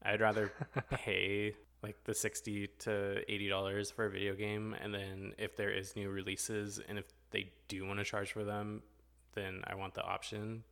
I'd 0.03 0.21
rather 0.21 0.53
pay 0.91 1.55
like 1.83 2.03
the 2.05 2.15
60 2.15 2.69
to 2.81 3.33
80 3.33 3.49
dollars 3.49 3.91
for 3.91 4.07
a 4.07 4.11
video 4.11 4.35
game 4.35 4.75
and 4.81 4.93
then 4.93 5.33
if 5.39 5.57
there 5.57 5.71
is 5.71 5.97
new 5.97 6.11
releases 6.11 6.79
and 6.89 6.99
if 6.99 7.07
they 7.31 7.51
do 7.69 7.85
want 7.87 7.99
to 7.99 8.05
charge 8.05 8.33
for 8.33 8.45
them 8.45 8.83
then 9.35 9.62
i 9.66 9.75
want 9.75 9.95
the 9.95 10.03
option 10.03 10.62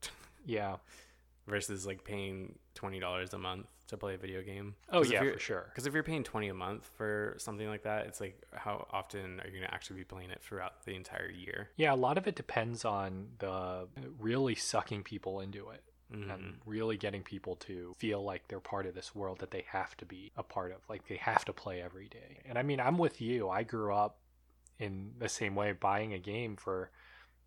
Yeah. 0.46 0.76
versus 1.46 1.86
like 1.86 2.04
paying 2.04 2.58
$20 2.74 3.32
a 3.32 3.38
month 3.38 3.70
to 3.88 3.96
play 3.96 4.14
a 4.14 4.18
video 4.18 4.42
game 4.42 4.74
Oh 4.92 5.02
yeah, 5.02 5.20
for 5.32 5.38
sure. 5.38 5.64
because 5.70 5.86
if 5.86 5.94
you're 5.94 6.02
paying 6.02 6.22
20 6.22 6.48
a 6.48 6.54
month 6.54 6.88
for 6.96 7.34
something 7.38 7.66
like 7.66 7.84
that 7.84 8.06
it's 8.06 8.20
like 8.20 8.42
how 8.52 8.86
often 8.92 9.40
are 9.40 9.46
you 9.46 9.52
going 9.52 9.62
to 9.66 9.72
actually 9.74 9.96
be 9.96 10.04
playing 10.04 10.30
it 10.30 10.42
throughout 10.42 10.84
the 10.84 10.94
entire 10.94 11.30
year 11.30 11.70
Yeah, 11.76 11.94
a 11.94 11.96
lot 11.96 12.18
of 12.18 12.26
it 12.26 12.36
depends 12.36 12.84
on 12.84 13.28
the 13.38 13.88
really 14.18 14.54
sucking 14.54 15.02
people 15.04 15.40
into 15.40 15.70
it. 15.70 15.82
Mhm. 16.12 16.32
and 16.34 16.54
really 16.64 16.96
getting 16.96 17.22
people 17.22 17.54
to 17.56 17.94
feel 17.98 18.22
like 18.24 18.48
they're 18.48 18.60
part 18.60 18.86
of 18.86 18.94
this 18.94 19.14
world 19.14 19.40
that 19.40 19.50
they 19.50 19.64
have 19.68 19.94
to 19.98 20.06
be 20.06 20.32
a 20.38 20.42
part 20.42 20.72
of 20.72 20.78
like 20.88 21.06
they 21.06 21.16
have 21.16 21.44
to 21.44 21.52
play 21.52 21.82
every 21.82 22.08
day 22.08 22.40
and 22.46 22.56
i 22.56 22.62
mean 22.62 22.80
i'm 22.80 22.96
with 22.96 23.20
you 23.20 23.50
i 23.50 23.62
grew 23.62 23.92
up 23.94 24.16
in 24.78 25.12
the 25.18 25.28
same 25.28 25.54
way 25.54 25.72
buying 25.72 26.12
a 26.14 26.18
game 26.18 26.56
for 26.56 26.90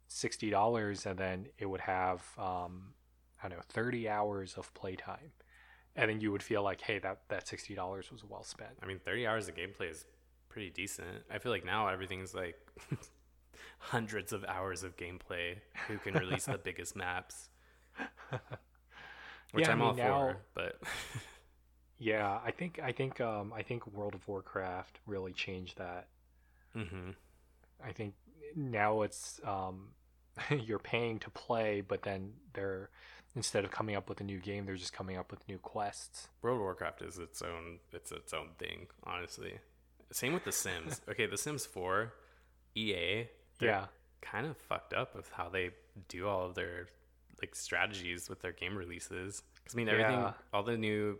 $60 0.10 1.06
and 1.06 1.18
then 1.18 1.48
it 1.58 1.66
would 1.66 1.82
have 1.82 2.22
um, 2.38 2.94
i 3.44 3.48
don't 3.48 3.58
know 3.58 3.64
30 3.70 4.10
hours 4.10 4.56
of 4.58 4.74
playtime 4.74 5.32
and 5.96 6.10
then 6.10 6.20
you 6.22 6.32
would 6.32 6.44
feel 6.44 6.64
like 6.64 6.82
hey 6.82 7.00
that, 7.00 7.22
that 7.30 7.46
$60 7.46 8.12
was 8.12 8.24
well 8.24 8.44
spent 8.44 8.72
I 8.82 8.86
mean, 8.86 9.00
30 9.00 9.28
hours 9.28 9.48
of 9.48 9.56
gameplay 9.56 9.90
is 9.92 10.06
pretty 10.50 10.70
decent. 10.70 11.24
I 11.32 11.38
feel 11.40 11.52
like 11.52 11.64
now 11.66 11.88
everything's 11.88 12.34
like 12.36 12.56
hundreds 13.80 14.34
of 14.34 14.44
hours 14.46 14.84
of 14.84 14.98
gameplay. 14.98 15.56
Who 15.88 15.98
can 15.98 16.14
release 16.16 16.44
the 16.46 16.58
biggest 16.58 16.96
maps? 16.96 17.48
Which 19.54 19.66
Yeah, 19.66 19.70
I 19.70 19.72
I'm 19.74 19.82
all 19.82 19.94
now- 19.94 20.20
for, 20.20 20.38
but 20.54 20.82
yeah 22.00 22.40
i 22.44 22.50
think 22.50 22.80
i 22.84 22.92
think 22.92 23.22
um, 23.22 23.54
i 23.56 23.62
think 23.62 23.86
world 23.86 24.16
of 24.16 24.28
warcraft 24.28 25.00
really 25.06 25.32
changed 25.34 25.78
that 25.78 26.08
hmm 26.74 27.12
I 27.84 27.92
think 27.92 28.14
now 28.56 29.02
it's 29.02 29.40
um, 29.44 29.90
you're 30.50 30.80
paying 30.80 31.20
to 31.20 31.30
play, 31.32 31.82
but 31.82 32.04
then 32.04 32.34
they're 32.54 32.90
instead 33.36 33.64
of 33.64 33.72
coming 33.72 33.96
up 33.96 34.10
with 34.10 34.20
a 34.22 34.24
new 34.24 34.40
game, 34.40 34.66
they're 34.66 34.76
just 34.76 34.94
coming 34.94 35.18
up 35.18 35.32
with 35.32 35.48
new 35.48 35.58
quests. 35.58 36.28
World 36.42 36.58
of 36.58 36.62
Warcraft 36.62 37.02
is 37.02 37.18
its 37.18 37.42
own 37.42 37.80
it's 37.92 38.12
its 38.12 38.34
own 38.34 38.50
thing, 38.60 38.88
honestly. 39.04 39.54
Same 40.12 40.34
with 40.34 40.44
The 40.44 40.52
Sims. 40.52 41.02
okay, 41.10 41.26
The 41.26 41.38
Sims 41.38 41.66
4, 41.66 42.14
EA, 42.76 43.28
Yeah, 43.62 43.86
kind 44.22 44.46
of 44.46 44.58
fucked 44.58 44.94
up 44.94 45.16
with 45.16 45.30
how 45.32 45.48
they 45.50 45.70
do 46.10 46.28
all 46.28 46.46
of 46.46 46.56
their 46.56 46.88
like 47.42 47.56
strategies 47.56 48.30
with 48.30 48.42
their 48.42 48.52
game 48.52 48.78
releases. 48.78 49.42
Because 49.56 49.74
I 49.74 49.78
mean, 49.78 49.90
everything, 49.90 50.20
Yeah. 50.20 50.34
all 50.54 50.64
the 50.64 50.78
new 50.78 51.18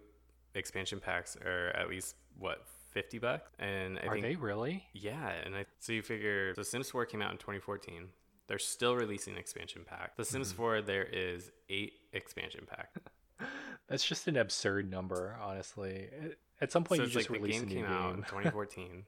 expansion 0.54 1.00
packs 1.00 1.36
are 1.38 1.70
at 1.70 1.90
least 1.90 2.16
what 2.38 2.66
fifty 2.92 3.18
bucks, 3.20 3.50
and 3.60 3.98
I 4.00 4.08
are 4.08 4.12
think 4.14 4.24
they 4.26 4.36
really? 4.36 4.84
yeah, 4.94 5.32
and 5.46 5.56
I 5.56 5.66
so 5.80 5.94
you 5.94 6.02
figure 6.02 6.54
The 6.54 6.64
Sims 6.64 6.90
4 6.92 7.06
came 7.06 7.22
out 7.22 7.32
in 7.32 7.38
2014. 7.38 8.08
They're 8.48 8.60
still 8.60 8.96
releasing 8.96 9.38
expansion 9.38 9.84
pack. 9.86 10.16
The 10.18 10.24
Mm-hmm. 10.24 10.32
Sims 10.34 10.52
4, 10.52 10.82
there 10.82 11.04
is 11.06 11.52
eight 11.70 11.94
expansion 12.14 12.66
pack. 12.70 12.94
That's 13.88 14.04
just 14.06 14.28
an 14.28 14.38
absurd 14.38 14.90
number, 14.92 15.38
honestly. 15.42 16.10
At- 16.62 16.72
some 16.72 16.84
point, 16.84 17.00
so 17.00 17.04
you 17.06 17.10
just 17.10 17.30
like 17.30 17.42
the 17.42 17.48
game 17.48 17.64
a 17.64 17.66
new 17.66 17.76
came 17.76 17.86
out 17.86 18.10
in 18.12 18.16
game. 18.18 18.24
2014. 18.30 19.04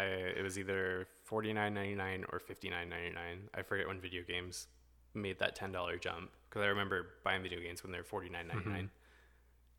I, 0.00 0.02
it 0.04 0.42
was 0.42 0.58
either 0.58 1.06
49.99 1.30 2.24
or 2.32 2.38
59.99. 2.40 3.14
I 3.54 3.62
forget 3.62 3.86
when 3.88 4.00
video 4.00 4.22
games 4.26 4.66
made 5.14 5.38
that 5.38 5.56
$10 5.58 6.00
jump 6.00 6.30
because 6.48 6.62
I 6.62 6.66
remember 6.66 7.06
buying 7.24 7.42
video 7.42 7.60
games 7.60 7.82
when 7.82 7.92
they 7.92 7.98
were 7.98 8.04
49.99. 8.04 8.62
Mhm. 8.66 8.88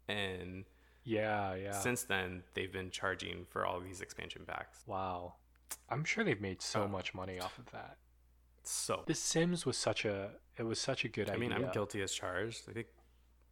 And 0.09 0.65
yeah, 1.09 1.55
yeah. 1.55 1.71
since 1.79 2.03
then, 2.03 2.43
they've 2.53 2.71
been 2.71 2.91
charging 2.91 3.45
for 3.49 3.65
all 3.65 3.79
these 3.79 4.01
expansion 4.01 4.43
packs. 4.47 4.83
wow, 4.87 5.33
I'm 5.89 6.03
sure 6.03 6.23
they've 6.23 6.41
made 6.41 6.61
so 6.61 6.83
Oh. 6.83 6.87
much 6.87 7.13
money 7.13 7.39
off 7.39 7.57
of 7.57 7.71
that. 7.71 7.97
So 8.63 9.03
The 9.07 9.15
Sims 9.15 9.65
was 9.65 9.77
such 9.77 10.05
a 10.05 10.31
it 10.57 10.63
was 10.63 10.79
such 10.79 11.05
a 11.05 11.07
good 11.09 11.29
I 11.29 11.33
idea. 11.33 11.39
mean, 11.49 11.53
I'm 11.53 11.71
guilty 11.71 12.01
as 12.01 12.13
charged. 12.13 12.63
I 12.69 12.73
think 12.73 12.87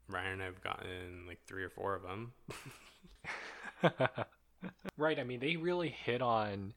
Ryan 0.09 0.33
and 0.33 0.43
I've 0.43 0.61
gotten 0.61 1.25
like 1.27 1.39
three 1.47 1.63
or 1.63 1.69
four 1.69 1.95
of 1.95 2.03
them. 2.03 2.33
right. 4.97 5.19
I 5.19 5.23
mean, 5.23 5.39
they 5.39 5.55
really 5.55 5.89
hit 5.89 6.21
on 6.21 6.73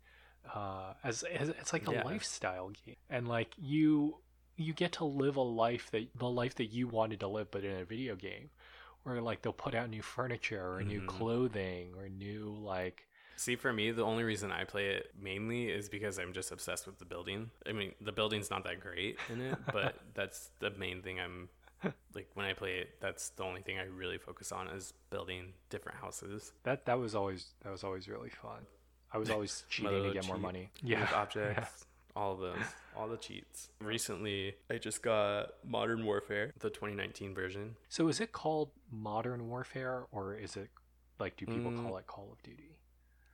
uh, 0.54 0.94
as, 1.04 1.22
as 1.22 1.48
it's 1.50 1.72
like 1.72 1.88
a 1.88 1.92
Yeah. 1.92 2.04
lifestyle 2.04 2.70
game, 2.70 2.96
and 3.08 3.28
like 3.28 3.54
you 3.58 4.18
you 4.56 4.72
get 4.74 4.92
to 4.92 5.04
live 5.04 5.36
a 5.36 5.40
life 5.42 5.90
that 5.92 6.08
the 6.18 6.28
life 6.28 6.54
that 6.56 6.66
you 6.66 6.88
wanted 6.88 7.20
to 7.20 7.28
live, 7.28 7.50
but 7.50 7.64
in 7.64 7.76
a 7.80 7.84
video 7.84 8.14
game, 8.16 8.50
where 9.04 9.20
like 9.20 9.42
they'll 9.42 9.52
put 9.52 9.74
out 9.74 9.88
new 9.90 10.02
furniture 10.02 10.74
or 10.74 10.82
new 10.82 11.00
Mhm. 11.02 11.06
clothing 11.06 11.94
or 11.96 12.08
new 12.08 12.54
like 12.60 13.06
See, 13.36 13.56
for 13.56 13.72
me, 13.72 13.90
the 13.90 14.02
only 14.04 14.22
reason 14.22 14.52
I 14.52 14.64
play 14.64 14.90
it 14.90 15.12
mainly 15.18 15.70
is 15.70 15.88
because 15.88 16.18
I'm 16.18 16.34
just 16.34 16.52
obsessed 16.52 16.86
with 16.86 16.98
the 16.98 17.06
building. 17.06 17.50
I 17.66 17.72
mean, 17.72 17.94
the 17.98 18.12
building's 18.12 18.50
not 18.50 18.64
that 18.64 18.80
great 18.80 19.18
in 19.30 19.40
it, 19.40 19.56
but 19.72 19.94
that's 20.12 20.50
the 20.58 20.68
main 20.72 21.00
thing 21.00 21.18
I'm 21.18 21.48
like 22.14 22.28
when 22.34 22.44
I 22.44 22.52
play 22.52 22.80
it. 22.80 23.00
That's 23.00 23.30
the 23.30 23.44
only 23.44 23.62
thing 23.62 23.78
I 23.78 23.84
really 23.84 24.18
focus 24.18 24.52
on 24.52 24.68
is 24.68 24.92
building 25.08 25.54
different 25.70 25.96
houses. 25.98 26.52
that. 26.64 26.84
That 26.84 26.98
was 26.98 27.14
always 27.14 27.54
that 27.62 27.70
was 27.70 27.82
always 27.82 28.08
really 28.08 28.28
fun. 28.28 28.66
I 29.10 29.16
was 29.16 29.30
always 29.30 29.64
cheating 29.70 30.02
to 30.02 30.12
get 30.12 30.26
more 30.26 30.36
money. 30.36 30.70
with 30.82 31.12
objects, 31.14 31.86
all 32.20 32.32
of 32.34 32.40
those, 32.40 32.66
all 32.96 33.08
the 33.08 33.16
cheats. 33.16 33.70
Recently, 33.80 34.54
I 34.70 34.76
just 34.76 35.02
got 35.02 35.52
Modern 35.66 36.04
Warfare, 36.04 36.52
the 36.60 36.68
2019 36.68 37.34
version. 37.34 37.76
So 37.88 38.08
is 38.08 38.20
it 38.20 38.32
called 38.32 38.70
Modern 38.92 39.48
Warfare 39.48 40.04
or 40.12 40.34
is 40.34 40.56
it 40.56 40.68
like 41.18 41.36
do 41.38 41.46
people 41.46 41.70
Mm. 41.72 41.82
call 41.82 41.96
it 41.96 42.06
Call 42.06 42.28
of 42.32 42.42
Duty? 42.42 42.76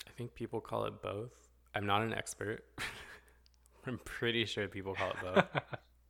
I 0.07 0.11
think 0.17 0.35
people 0.35 0.61
call 0.61 0.85
it 0.85 1.03
both. 1.03 1.33
I'm 1.75 1.85
not 1.87 2.03
an 2.03 2.15
expert. 2.15 2.65
I'm 3.87 3.99
pretty 4.05 4.45
sure 4.45 4.69
people 4.69 4.95
call 4.95 5.11
it 5.11 5.17
both. 5.23 5.45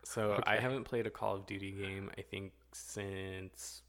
So 0.05 0.41
I 0.47 0.59
haven't 0.59 0.85
played 0.85 1.05
a 1.09 1.11
Call 1.11 1.35
of 1.35 1.47
Duty 1.47 1.73
game, 1.73 2.13
I 2.17 2.23
think, 2.23 2.53
since 2.73 3.83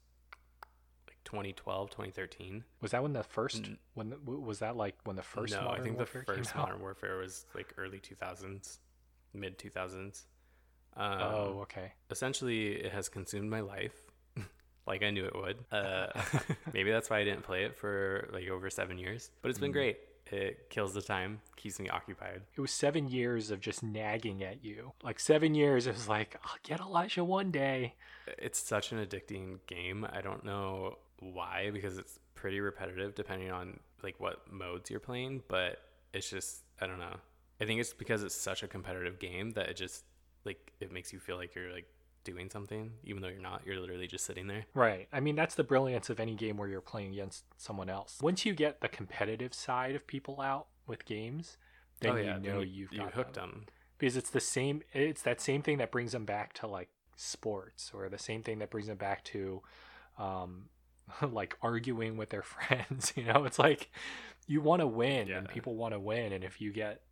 2012, 1.28 1.90
2013. 1.90 2.64
Was 2.80 2.92
that 2.92 3.02
when 3.02 3.12
the 3.12 3.22
first 3.22 3.64
N- 3.64 3.78
when 3.92 4.08
the, 4.10 4.16
was 4.18 4.60
that 4.60 4.76
like 4.76 4.94
when 5.04 5.14
the 5.16 5.22
first 5.22 5.52
no, 5.52 5.62
Modern 5.62 5.80
I 5.80 5.84
think 5.84 5.96
Warfare 5.98 6.24
the 6.26 6.34
first? 6.34 6.56
Modern 6.56 6.80
Warfare 6.80 7.18
was 7.18 7.44
like 7.54 7.74
early 7.76 7.98
2000s, 7.98 8.78
mid 9.34 9.58
2000s. 9.58 10.22
Um, 10.96 11.12
oh, 11.20 11.58
okay. 11.62 11.92
essentially, 12.10 12.68
it 12.72 12.92
has 12.92 13.08
consumed 13.10 13.50
my 13.50 13.60
life. 13.60 13.92
like 14.86 15.02
I 15.02 15.10
knew 15.10 15.26
it 15.26 15.36
would. 15.36 15.58
Uh, 15.70 16.06
maybe 16.72 16.90
that's 16.90 17.10
why 17.10 17.18
I 17.18 17.24
didn't 17.24 17.42
play 17.42 17.64
it 17.64 17.76
for 17.76 18.30
like 18.32 18.48
over 18.48 18.70
seven 18.70 18.96
years. 18.98 19.30
But 19.42 19.50
it's 19.50 19.58
been 19.60 19.70
Mm. 19.70 19.74
great. 19.74 19.98
It 20.30 20.68
kills 20.70 20.92
the 20.92 21.00
time, 21.00 21.40
keeps 21.56 21.78
me 21.80 21.88
occupied. 21.88 22.42
It 22.54 22.60
was 22.60 22.70
seven 22.70 23.08
years 23.08 23.50
of 23.50 23.60
just 23.60 23.82
nagging 23.82 24.42
at 24.42 24.62
you. 24.62 24.92
Like 25.02 25.20
seven 25.20 25.54
years, 25.54 25.86
it 25.86 25.94
was 25.94 26.06
like, 26.06 26.36
I'll 26.44 26.58
get 26.62 26.80
Elijah 26.80 27.24
one 27.24 27.50
day. 27.50 27.94
It's 28.36 28.58
such 28.58 28.92
an 28.92 28.98
addicting 29.04 29.60
game. 29.66 30.06
I 30.12 30.20
don't 30.20 30.44
know 30.44 30.98
why 31.20 31.70
because 31.72 31.98
it's 31.98 32.18
pretty 32.34 32.60
repetitive 32.60 33.14
depending 33.14 33.50
on 33.50 33.80
like 34.02 34.18
what 34.18 34.50
modes 34.50 34.90
you're 34.90 35.00
playing, 35.00 35.42
but 35.48 35.78
it's 36.12 36.30
just 36.30 36.62
I 36.80 36.86
don't 36.86 36.98
know. 36.98 37.16
I 37.60 37.64
think 37.64 37.80
it's 37.80 37.92
because 37.92 38.22
it's 38.22 38.34
such 38.34 38.62
a 38.62 38.68
competitive 38.68 39.18
game 39.18 39.52
that 39.52 39.68
it 39.68 39.76
just 39.76 40.04
like 40.44 40.72
it 40.80 40.92
makes 40.92 41.12
you 41.12 41.18
feel 41.18 41.36
like 41.36 41.54
you're 41.54 41.72
like 41.72 41.86
doing 42.24 42.50
something 42.50 42.92
even 43.04 43.22
though 43.22 43.28
you're 43.28 43.40
not. 43.40 43.62
You're 43.64 43.80
literally 43.80 44.06
just 44.06 44.24
sitting 44.24 44.46
there. 44.46 44.66
Right. 44.74 45.08
I 45.12 45.20
mean, 45.20 45.34
that's 45.34 45.54
the 45.54 45.64
brilliance 45.64 46.10
of 46.10 46.20
any 46.20 46.34
game 46.34 46.56
where 46.56 46.68
you're 46.68 46.80
playing 46.80 47.12
against 47.12 47.44
someone 47.56 47.88
else. 47.88 48.18
Once 48.20 48.44
you 48.44 48.54
get 48.54 48.80
the 48.80 48.88
competitive 48.88 49.54
side 49.54 49.94
of 49.94 50.06
people 50.06 50.40
out 50.40 50.66
with 50.86 51.04
games, 51.04 51.56
then 52.00 52.16
you 52.16 52.24
then 52.24 52.42
know 52.42 52.60
you, 52.60 52.88
you've 52.90 52.92
you 52.92 53.02
hooked 53.14 53.34
them. 53.34 53.50
them. 53.50 53.66
because 53.98 54.16
it's 54.16 54.30
the 54.30 54.40
same. 54.40 54.82
It's 54.92 55.22
that 55.22 55.40
same 55.40 55.62
thing 55.62 55.78
that 55.78 55.90
brings 55.90 56.12
them 56.12 56.24
back 56.24 56.52
to 56.54 56.66
like 56.66 56.88
sports, 57.16 57.90
or 57.92 58.08
the 58.08 58.18
same 58.18 58.42
thing 58.42 58.58
that 58.60 58.70
brings 58.70 58.86
them 58.86 58.96
back 58.96 59.24
to, 59.24 59.62
um, 60.18 60.66
like 61.22 61.56
arguing 61.62 62.16
with 62.16 62.30
their 62.30 62.42
friends. 62.54 63.12
You 63.16 63.24
know, 63.24 63.44
it's 63.44 63.58
like 63.58 63.90
you 64.46 64.60
want 64.60 64.80
to 64.80 64.86
win, 64.86 65.30
and 65.30 65.48
people 65.48 65.74
want 65.76 65.94
to 65.94 66.00
win, 66.00 66.32
and 66.32 66.42
if 66.44 66.60
you 66.60 66.72
get 66.72 67.02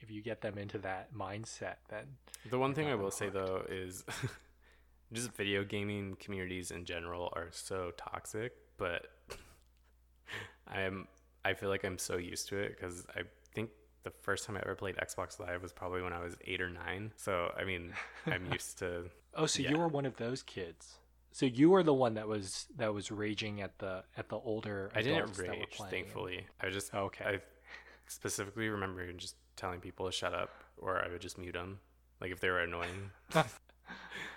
if 0.00 0.10
you 0.10 0.20
get 0.22 0.40
them 0.42 0.58
into 0.58 0.78
that 0.78 1.14
mindset, 1.14 1.76
then 1.88 2.04
The 2.50 2.58
one 2.58 2.74
thing 2.74 2.88
I 2.88 2.94
will 2.94 3.10
say 3.10 3.30
though 3.30 3.64
is 3.68 4.04
just 5.12 5.32
video 5.32 5.64
gaming 5.64 6.16
communities 6.20 6.70
in 6.70 6.84
general 6.84 7.32
are 7.36 7.48
so 7.52 7.92
toxic, 7.96 8.52
but 8.76 9.06
I'm 10.66 11.06
I 11.44 11.54
feel 11.54 11.68
like 11.68 11.84
I'm 11.84 11.98
so 11.98 12.16
used 12.16 12.48
to 12.48 12.58
it 12.58 12.76
because 12.76 13.04
I 13.14 13.22
think 13.54 13.70
the 14.02 14.10
first 14.22 14.44
time 14.46 14.56
I 14.56 14.60
ever 14.60 14.74
played 14.74 14.96
Xbox 14.96 15.38
Live 15.38 15.62
was 15.62 15.72
probably 15.72 16.02
when 16.02 16.12
I 16.12 16.22
was 16.22 16.36
eight 16.46 16.60
or 16.60 16.70
nine. 16.70 17.12
So 17.16 17.52
I 17.56 17.64
mean, 17.64 17.92
I'm 18.26 18.46
used 18.52 18.78
to. 18.78 19.04
Oh, 19.34 19.46
so 19.46 19.62
Yeah. 19.62 19.70
you 19.70 19.78
were 19.78 19.88
one 19.88 20.06
of 20.06 20.16
those 20.16 20.42
kids. 20.42 20.96
So 21.34 21.46
you 21.46 21.70
were 21.70 21.82
the 21.82 21.92
one 21.92 22.14
that 22.14 22.28
was 22.28 22.68
that 22.76 22.94
was 22.94 23.10
raging 23.10 23.60
at 23.60 23.76
the 23.80 24.04
at 24.16 24.28
the 24.28 24.36
older. 24.36 24.92
I 24.94 25.02
didn't 25.02 25.18
adults 25.18 25.38
that 25.38 25.48
were 25.48 25.52
rage, 25.52 25.80
thankfully. 25.90 26.46
I 26.60 26.70
just 26.70 26.94
oh, 26.94 27.06
Okay. 27.06 27.24
I 27.24 27.40
specifically 28.06 28.68
remember 28.68 29.12
just 29.14 29.34
telling 29.56 29.80
people 29.80 30.06
to 30.06 30.12
shut 30.12 30.32
up, 30.32 30.50
or 30.78 31.04
I 31.04 31.08
would 31.08 31.20
just 31.20 31.36
mute 31.36 31.54
them, 31.54 31.80
like 32.20 32.30
if 32.30 32.38
they 32.38 32.50
were 32.50 32.60
annoying. 32.60 33.10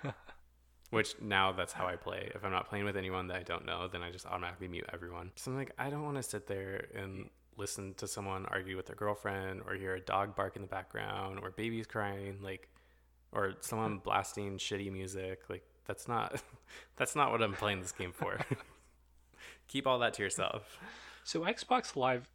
Which 0.90 1.14
now 1.22 1.52
that's 1.52 1.72
how 1.72 1.86
I 1.86 1.98
play. 1.98 2.32
If 2.34 2.44
I'm 2.44 2.52
not 2.52 2.68
playing 2.68 2.86
with 2.86 2.98
anyone 2.98 3.28
that 3.28 3.38
I 3.38 3.44
don't 3.44 3.68
know, 3.68 3.88
then 3.88 4.02
I 4.02 4.10
just 4.10 4.26
automatically 4.26 4.68
mute 4.68 4.90
everyone. 4.92 5.34
So 5.36 5.52
I'm 5.52 5.58
like, 5.58 5.74
I 5.78 5.92
don't 5.92 6.04
want 6.04 6.18
to 6.18 6.24
sit 6.24 6.48
there 6.48 6.88
and 6.96 7.30
listen 7.58 7.94
to 7.98 8.08
someone 8.08 8.48
argue 8.48 8.76
with 8.76 8.88
their 8.88 8.96
girlfriend, 8.96 9.62
or 9.68 9.76
hear 9.76 9.94
a 9.94 10.02
dog 10.02 10.36
bark 10.36 10.56
in 10.56 10.64
the 10.64 10.68
background, 10.68 11.42
or 11.44 11.52
babies 11.52 11.86
crying, 11.86 12.40
like, 12.42 12.68
or 13.32 13.54
someone 13.60 13.98
blasting 14.04 14.58
shitty 14.58 14.92
music. 14.92 15.42
Like 15.48 15.64
that's 15.88 16.08
not 16.08 16.42
that's 16.98 17.16
not 17.16 17.32
what 17.32 17.42
I'm 17.42 17.54
playing 17.54 17.82
this 17.82 17.92
game 17.92 18.12
for. 18.12 18.40
Keep 19.68 19.88
all 19.88 20.00
that 20.00 20.14
to 20.16 20.24
yourself. 20.24 20.78
So 21.24 21.42
Xbox 21.42 21.96
Live, 21.96 22.28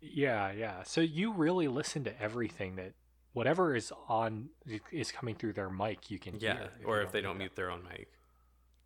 yeah, 0.00 0.50
yeah. 0.52 0.82
So 0.82 1.00
you 1.00 1.32
really 1.32 1.68
listen 1.68 2.04
to 2.04 2.22
everything 2.22 2.76
that 2.76 2.92
whatever 3.34 3.74
is 3.76 3.92
on 4.08 4.48
is 4.90 5.12
coming 5.12 5.34
through 5.34 5.52
their 5.54 5.68
mic. 5.68 6.10
You 6.10 6.18
can 6.18 6.38
Yeah, 6.40 6.54
hear 6.54 6.70
or 6.86 7.02
if 7.02 7.12
they 7.12 7.20
don't 7.20 7.34
that. 7.34 7.38
mute 7.38 7.56
their 7.56 7.70
own 7.70 7.82
mic. 7.82 8.08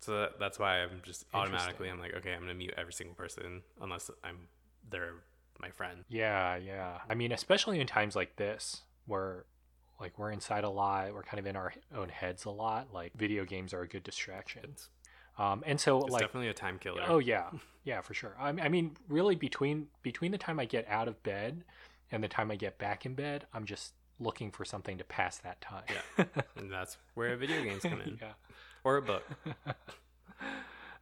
So 0.01 0.17
that, 0.17 0.39
that's 0.39 0.57
why 0.59 0.79
I'm 0.81 1.01
just 1.03 1.25
automatically 1.33 1.89
I'm 1.89 1.99
like, 1.99 2.13
okay, 2.15 2.33
I'm 2.33 2.41
gonna 2.41 2.53
mute 2.53 2.73
every 2.77 2.93
single 2.93 3.15
person 3.15 3.61
unless 3.81 4.09
I'm 4.23 4.47
they're 4.89 5.13
my 5.61 5.69
friend. 5.71 6.03
Yeah, 6.09 6.55
yeah. 6.57 6.99
I 7.09 7.15
mean, 7.15 7.31
especially 7.31 7.79
in 7.79 7.87
times 7.87 8.15
like 8.15 8.35
this 8.37 8.81
where 9.05 9.45
like 9.99 10.17
we're 10.17 10.31
inside 10.31 10.63
a 10.63 10.69
lot, 10.69 11.13
we're 11.13 11.23
kind 11.23 11.39
of 11.39 11.45
in 11.45 11.55
our 11.55 11.73
own 11.95 12.09
heads 12.09 12.45
a 12.45 12.49
lot. 12.49 12.93
Like 12.93 13.13
video 13.15 13.45
games 13.45 13.73
are 13.73 13.81
a 13.81 13.87
good 13.87 14.03
distraction. 14.03 14.75
Um, 15.37 15.63
and 15.65 15.79
so 15.79 16.01
it's 16.01 16.11
like 16.11 16.21
definitely 16.21 16.49
a 16.49 16.53
time 16.53 16.79
killer. 16.79 17.03
Oh 17.07 17.19
yeah, 17.19 17.49
yeah, 17.83 18.01
for 18.01 18.13
sure. 18.13 18.35
I, 18.39 18.49
I 18.49 18.69
mean, 18.69 18.97
really, 19.07 19.35
between 19.35 19.87
between 20.01 20.31
the 20.31 20.37
time 20.37 20.59
I 20.59 20.65
get 20.65 20.87
out 20.89 21.07
of 21.07 21.21
bed 21.23 21.63
and 22.11 22.23
the 22.23 22.27
time 22.27 22.51
I 22.51 22.55
get 22.55 22.77
back 22.77 23.05
in 23.05 23.15
bed, 23.15 23.45
I'm 23.53 23.65
just 23.65 23.93
looking 24.19 24.51
for 24.51 24.65
something 24.65 24.97
to 24.97 25.03
pass 25.03 25.37
that 25.37 25.61
time. 25.61 25.83
Yeah. 26.17 26.25
and 26.57 26.71
that's 26.71 26.97
where 27.13 27.35
video 27.37 27.63
games 27.63 27.83
come 27.83 28.01
in, 28.01 28.17
yeah. 28.21 28.33
or 28.83 28.97
a 28.97 29.01
book. 29.01 29.23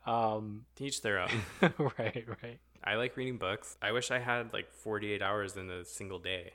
Um, 0.07 0.65
Teach 0.77 1.01
their 1.01 1.19
own. 1.19 1.29
right, 1.61 2.25
right. 2.41 2.59
I 2.81 2.95
like 2.95 3.17
reading 3.17 3.35
books. 3.35 3.77
I 3.81 3.91
wish 3.91 4.09
I 4.09 4.19
had 4.19 4.53
like 4.53 4.71
48 4.71 5.21
hours 5.21 5.57
in 5.57 5.69
a 5.69 5.83
single 5.83 6.17
day 6.17 6.53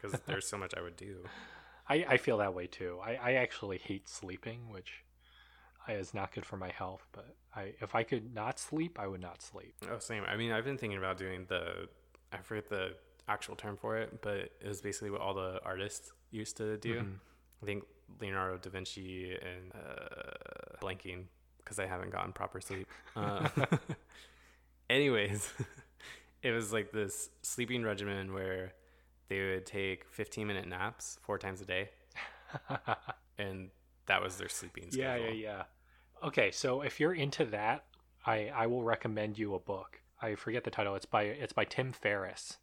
because 0.00 0.18
there's 0.26 0.46
so 0.46 0.56
much 0.56 0.72
I 0.74 0.80
would 0.80 0.96
do. 0.96 1.18
I, 1.88 2.04
I 2.08 2.16
feel 2.16 2.38
that 2.38 2.54
way 2.54 2.66
too. 2.66 2.98
I, 3.04 3.14
I 3.16 3.32
actually 3.34 3.78
hate 3.78 4.08
sleeping, 4.08 4.68
which 4.70 5.04
is 5.88 6.12
not 6.12 6.32
good 6.32 6.44
for 6.44 6.56
my 6.56 6.70
health. 6.70 7.06
But 7.12 7.34
I, 7.54 7.72
if 7.80 7.94
I 7.94 8.02
could 8.02 8.34
not 8.34 8.58
sleep, 8.58 8.98
I 9.00 9.06
would 9.06 9.20
not 9.22 9.42
sleep. 9.42 9.74
Oh, 9.90 9.98
same. 9.98 10.24
I 10.26 10.36
mean, 10.36 10.52
I've 10.52 10.64
been 10.64 10.76
thinking 10.78 10.98
about 10.98 11.16
doing 11.16 11.46
the, 11.48 11.88
I 12.32 12.38
forget 12.38 12.68
the 12.68 12.94
actual 13.28 13.56
term 13.56 13.76
for 13.76 13.96
it, 13.96 14.20
but 14.20 14.36
it 14.36 14.66
was 14.66 14.80
basically 14.80 15.10
what 15.10 15.20
all 15.20 15.34
the 15.34 15.60
artists 15.64 16.12
used 16.30 16.56
to 16.58 16.76
do. 16.76 17.00
Mhm. 17.00 17.14
I 17.62 17.66
think 17.66 17.84
Leonardo 18.20 18.58
da 18.58 18.70
Vinci 18.70 19.32
and 19.32 19.72
uh, 19.74 20.76
blanking 20.80 21.24
because 21.58 21.78
I 21.78 21.86
haven't 21.86 22.10
gotten 22.10 22.32
proper 22.32 22.60
sleep. 22.60 22.86
Uh, 23.16 23.48
anyways, 24.90 25.52
it 26.42 26.50
was 26.52 26.72
like 26.72 26.92
this 26.92 27.30
sleeping 27.42 27.82
regimen 27.82 28.32
where 28.32 28.72
they 29.28 29.40
would 29.40 29.66
take 29.66 30.06
15 30.08 30.46
minute 30.46 30.66
naps 30.66 31.18
four 31.22 31.38
times 31.38 31.60
a 31.60 31.64
day, 31.64 31.90
and 33.38 33.70
that 34.06 34.22
was 34.22 34.36
their 34.36 34.48
sleeping 34.48 34.90
schedule. 34.90 35.26
yeah, 35.26 35.30
yeah. 35.30 35.32
yeah. 35.32 35.62
Okay, 36.26 36.50
so 36.50 36.82
if 36.82 36.98
you're 36.98 37.14
into 37.14 37.44
that, 37.46 37.84
I 38.26 38.50
I 38.54 38.66
will 38.66 38.82
recommend 38.82 39.38
you 39.38 39.54
a 39.54 39.58
book. 39.58 40.00
I 40.20 40.34
forget 40.34 40.64
the 40.64 40.70
title. 40.70 40.94
It's 40.94 41.06
by 41.06 41.22
it's 41.22 41.52
by 41.52 41.64
Tim 41.64 41.92
Ferriss, 41.92 42.58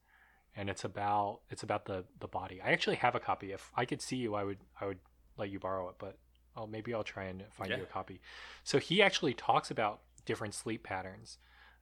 and 0.56 0.69
it's 0.69 0.84
about 0.84 1.39
it's 1.49 1.63
about 1.63 1.86
the 1.86 2.06
the 2.19 2.28
body. 2.28 2.62
I 2.62 2.71
actually 2.71 2.97
have 2.97 3.15
a 3.15 3.19
copy. 3.19 3.51
If 3.51 3.71
I 3.75 3.86
could 3.86 4.01
see 4.01 4.17
you, 4.17 4.36
I 4.36 4.43
would 4.43 4.60
I 4.80 4.86
would 4.86 4.99
let 5.38 5.49
you 5.49 5.60
borrow 5.60 5.89
it, 5.89 5.95
but 5.99 6.17
oh, 6.58 6.67
maybe 6.67 6.93
I'll 6.93 7.04
try 7.04 7.25
and 7.25 7.43
find 7.51 7.69
you 7.69 7.84
a 7.84 7.88
copy. 7.88 8.21
So 8.63 8.80
he 8.80 9.01
actually 9.01 9.34
talks 9.34 9.71
about 9.71 10.01
different 10.25 10.54
sleep 10.54 10.84
patterns, 10.84 11.38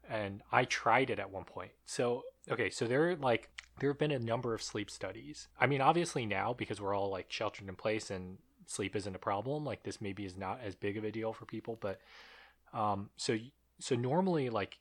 and 0.09 0.41
I 0.51 0.65
tried 0.65 1.09
it 1.09 1.19
at 1.19 1.31
one 1.31 1.45
point. 1.45 1.71
So 1.85 2.23
okay, 2.49 2.69
so 2.69 2.85
there 2.85 3.15
like 3.15 3.49
there 3.79 3.89
have 3.89 3.99
been 3.99 4.11
a 4.11 4.19
number 4.19 4.53
of 4.53 4.61
sleep 4.61 4.89
studies. 4.89 5.47
I 5.59 5.67
mean, 5.67 5.81
obviously 5.81 6.25
now 6.25 6.53
because 6.53 6.79
we're 6.79 6.95
all 6.95 7.09
like 7.09 7.31
sheltered 7.31 7.67
in 7.67 7.75
place 7.75 8.11
and 8.11 8.37
sleep 8.67 8.95
isn't 8.95 9.15
a 9.15 9.19
problem, 9.19 9.65
like 9.65 9.83
this 9.83 10.01
maybe 10.01 10.25
is 10.25 10.37
not 10.37 10.59
as 10.63 10.75
big 10.75 10.97
of 10.97 11.03
a 11.03 11.11
deal 11.11 11.33
for 11.33 11.45
people. 11.45 11.77
But 11.81 11.99
um, 12.73 13.09
so 13.17 13.37
so 13.79 13.95
normally 13.95 14.49
like 14.49 14.77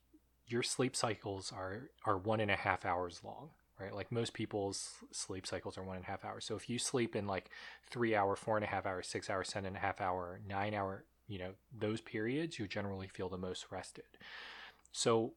your 0.46 0.62
sleep 0.62 0.96
cycles 0.96 1.52
are 1.54 1.90
are 2.04 2.18
one 2.18 2.40
and 2.40 2.50
a 2.50 2.56
half 2.56 2.85
hours 2.85 3.20
long, 3.24 3.50
right? 3.78 3.94
Like 3.94 4.12
most 4.12 4.35
people's 4.35 4.92
sleep 5.12 5.46
cycles 5.46 5.78
are 5.78 5.82
one 5.82 5.96
and 5.96 6.04
a 6.04 6.08
half 6.08 6.24
hours. 6.24 6.44
So 6.44 6.56
if 6.56 6.68
you 6.68 6.78
sleep 6.78 7.16
in 7.16 7.26
like 7.26 7.50
three 7.90 8.14
hour, 8.14 8.37
four 8.37 8.56
and 8.56 8.64
a 8.64 8.68
half 8.68 8.87
hours, 8.87 9.08
six 9.08 9.30
hour 9.30 9.44
seven 9.44 9.68
and 9.68 9.76
a 9.76 9.80
half 9.80 10.00
hour, 10.00 10.40
nine 10.46 10.74
hour, 10.74 11.04
you 11.28 11.38
know, 11.38 11.52
those 11.76 12.00
periods, 12.00 12.58
you 12.58 12.66
generally 12.66 13.08
feel 13.08 13.28
the 13.28 13.38
most 13.38 13.66
rested. 13.70 14.04
So 14.92 15.33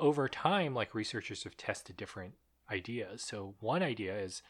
over 0.00 0.28
time, 0.28 0.74
like 0.74 0.94
researchers 0.94 1.44
have 1.44 1.56
tested 1.56 1.96
different 1.96 2.34
ideas. 2.70 3.22
So 3.22 3.54
one 3.60 3.82
idea 3.82 4.18
is 4.18 4.42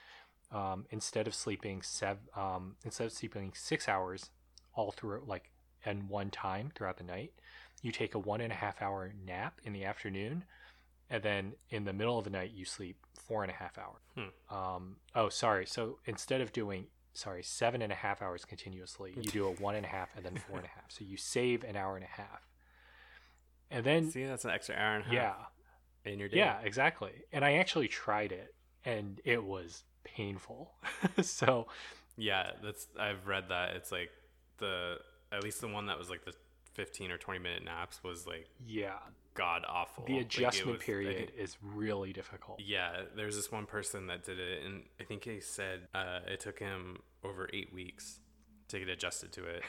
um, 0.53 0.87
instead 0.91 1.27
of 1.27 1.35
sleeping 1.35 1.83
seven, 1.83 2.23
um, 2.37 2.77
instead 2.85 3.07
of 3.07 3.13
sleeping 3.13 3.53
six 3.55 3.89
hours 3.89 4.31
all 4.75 4.93
through 4.93 5.25
like 5.27 5.51
in 5.85 6.09
one 6.09 6.31
time 6.31 6.73
throughout 6.75 6.97
the 6.97 7.05
night, 7.05 7.33
you 7.83 7.93
take 7.93 8.15
a 8.15 8.19
one 8.19 8.41
and 8.41 8.53
a 8.53 8.57
half 8.57 8.81
hour 8.81 9.13
nap 9.25 9.61
in 9.65 9.73
the 9.73 9.85
afternoon, 9.85 10.45
and 11.11 11.23
then 11.23 11.53
in 11.71 11.85
the 11.85 11.93
middle 11.93 12.19
of 12.19 12.25
the 12.25 12.31
night 12.31 12.53
you 12.55 12.65
sleep 12.65 12.97
four 13.15 13.43
and 13.43 13.51
a 13.51 13.55
half 13.55 13.79
hours. 13.79 14.03
Hmm. 14.17 14.57
Um, 14.57 14.97
oh, 15.15 15.29
sorry. 15.29 15.67
So 15.67 15.99
instead 16.07 16.41
of 16.41 16.53
doing 16.53 16.87
sorry 17.15 17.43
seven 17.43 17.83
and 17.83 17.93
a 17.93 17.97
half 17.97 18.23
hours 18.23 18.45
continuously, 18.45 19.15
you 19.17 19.31
do 19.31 19.47
a 19.47 19.51
one 19.53 19.75
and 19.75 19.85
a 19.85 19.89
half 19.89 20.11
and 20.17 20.25
then 20.25 20.37
four 20.49 20.59
and 20.59 20.67
a 20.67 20.71
half. 20.71 20.91
So 20.91 21.05
you 21.05 21.17
save 21.17 21.65
an 21.65 21.77
hour 21.77 21.97
and 21.97 22.05
a 22.05 22.09
half, 22.09 22.47
and 23.71 23.85
then 23.85 24.11
See, 24.11 24.25
that's 24.25 24.45
an 24.45 24.51
extra 24.51 24.75
hour 24.77 24.97
and 24.97 25.03
a 25.05 25.07
half 25.07 25.15
yeah, 25.15 26.13
in 26.13 26.19
your 26.19 26.29
day. 26.29 26.39
yeah, 26.39 26.61
exactly. 26.63 27.13
And 27.33 27.45
I 27.45 27.55
actually 27.55 27.89
tried 27.89 28.33
it, 28.33 28.55
and 28.85 29.21
it 29.25 29.43
was 29.43 29.83
painful. 30.05 30.73
so 31.23 31.67
Yeah, 32.17 32.51
that's 32.63 32.87
I've 32.99 33.27
read 33.27 33.45
that. 33.51 33.75
It's 33.77 33.91
like 33.93 34.11
the 34.59 34.97
at 35.33 35.43
least 35.43 35.61
the 35.61 35.69
one 35.69 35.87
that 35.87 35.99
was 35.99 36.09
like 36.09 36.25
the 36.25 36.33
15 36.75 37.11
or 37.11 37.19
20 37.19 37.41
minute 37.41 37.65
naps 37.65 38.03
was 38.05 38.27
like 38.27 38.47
yeah, 38.67 38.99
god 39.35 39.63
awful. 39.69 40.05
the 40.07 40.15
Like, 40.19 40.23
adjustment 40.27 40.77
was- 40.79 40.83
period 40.85 41.17
think- 41.17 41.33
is 41.39 41.57
really 41.63 42.13
difficult. 42.13 42.61
yeah, 42.61 43.03
there's 43.17 43.35
this 43.37 43.51
one 43.51 43.67
person 43.67 44.07
that 44.09 44.25
did 44.25 44.39
it, 44.39 44.63
and 44.65 44.85
I 45.01 45.05
think 45.05 45.25
he 45.25 45.41
said 45.41 45.89
uh, 45.95 46.21
it 46.29 46.41
took 46.41 46.59
him 46.59 46.99
over 47.25 47.49
eight 47.53 47.73
weeks 47.73 48.21
to 48.69 48.79
get 48.79 48.89
adjusted 48.89 49.33
to 49.33 49.45
it. 49.47 49.63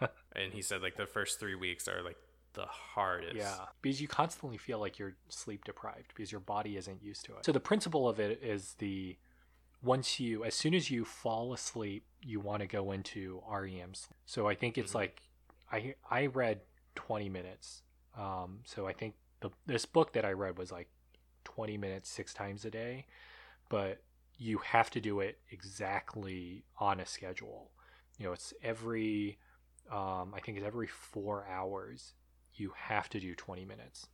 and 0.36 0.52
he 0.52 0.62
said 0.62 0.80
like 0.82 0.96
the 0.96 1.06
first 1.06 1.38
three 1.40 1.56
weeks 1.56 1.88
are 1.88 2.02
like 2.02 2.16
the 2.54 2.66
hardest. 2.66 3.36
Yeah, 3.36 3.66
because 3.80 4.00
you 4.00 4.08
constantly 4.08 4.58
feel 4.58 4.78
like 4.78 4.98
you're 4.98 5.14
sleep 5.28 5.64
deprived 5.64 6.08
because 6.14 6.30
your 6.30 6.40
body 6.40 6.76
isn't 6.76 7.02
used 7.02 7.24
to 7.26 7.32
it. 7.36 7.44
So 7.44 7.52
the 7.52 7.60
principle 7.60 8.08
of 8.08 8.20
it 8.20 8.42
is 8.42 8.74
the 8.78 9.16
once 9.82 10.20
you 10.20 10.44
as 10.44 10.54
soon 10.54 10.74
as 10.74 10.90
you 10.90 11.04
fall 11.04 11.52
asleep, 11.52 12.04
you 12.22 12.40
want 12.40 12.60
to 12.60 12.66
go 12.66 12.92
into 12.92 13.42
REM 13.50 13.94
sleep. 13.94 14.16
So 14.26 14.46
I 14.48 14.54
think 14.54 14.78
it's 14.78 14.92
Mhm. 14.92 14.96
like 14.96 15.22
I 15.70 15.94
I 16.10 16.26
read 16.26 16.60
20 16.94 17.28
minutes. 17.28 17.82
Um, 18.16 18.60
so 18.64 18.86
I 18.86 18.92
think 18.92 19.14
the 19.40 19.50
this 19.66 19.86
book 19.86 20.12
that 20.12 20.24
I 20.24 20.32
read 20.32 20.58
was 20.58 20.70
like 20.70 20.88
20 21.44 21.76
minutes 21.76 22.08
six 22.08 22.32
times 22.32 22.64
a 22.64 22.70
day, 22.70 23.06
but 23.68 24.02
you 24.38 24.58
have 24.58 24.90
to 24.90 25.00
do 25.00 25.20
it 25.20 25.38
exactly 25.50 26.64
on 26.78 27.00
a 27.00 27.06
schedule. 27.06 27.70
You 28.18 28.26
know, 28.26 28.32
it's 28.32 28.52
every 28.62 29.38
um, 29.90 30.32
I 30.34 30.40
think 30.40 30.58
it's 30.58 30.66
every 30.66 30.86
four 30.86 31.44
hours 31.46 32.14
you 32.62 32.72
have 32.76 33.08
to 33.10 33.20
do 33.20 33.34
20 33.34 33.64
minutes. 33.64 34.06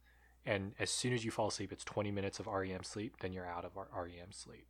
And 0.45 0.73
as 0.79 0.91
soon 0.91 1.13
as 1.13 1.25
you 1.25 1.31
fall 1.31 1.49
asleep, 1.49 1.73
it's 1.73 1.85
20 1.85 2.11
minutes 2.11 2.41
of 2.41 2.47
REM 2.47 2.83
sleep, 2.83 3.17
then 3.21 3.33
you're 3.33 3.47
out 3.47 3.65
of 3.65 3.77
REM 3.77 4.33
sleep. 4.33 4.67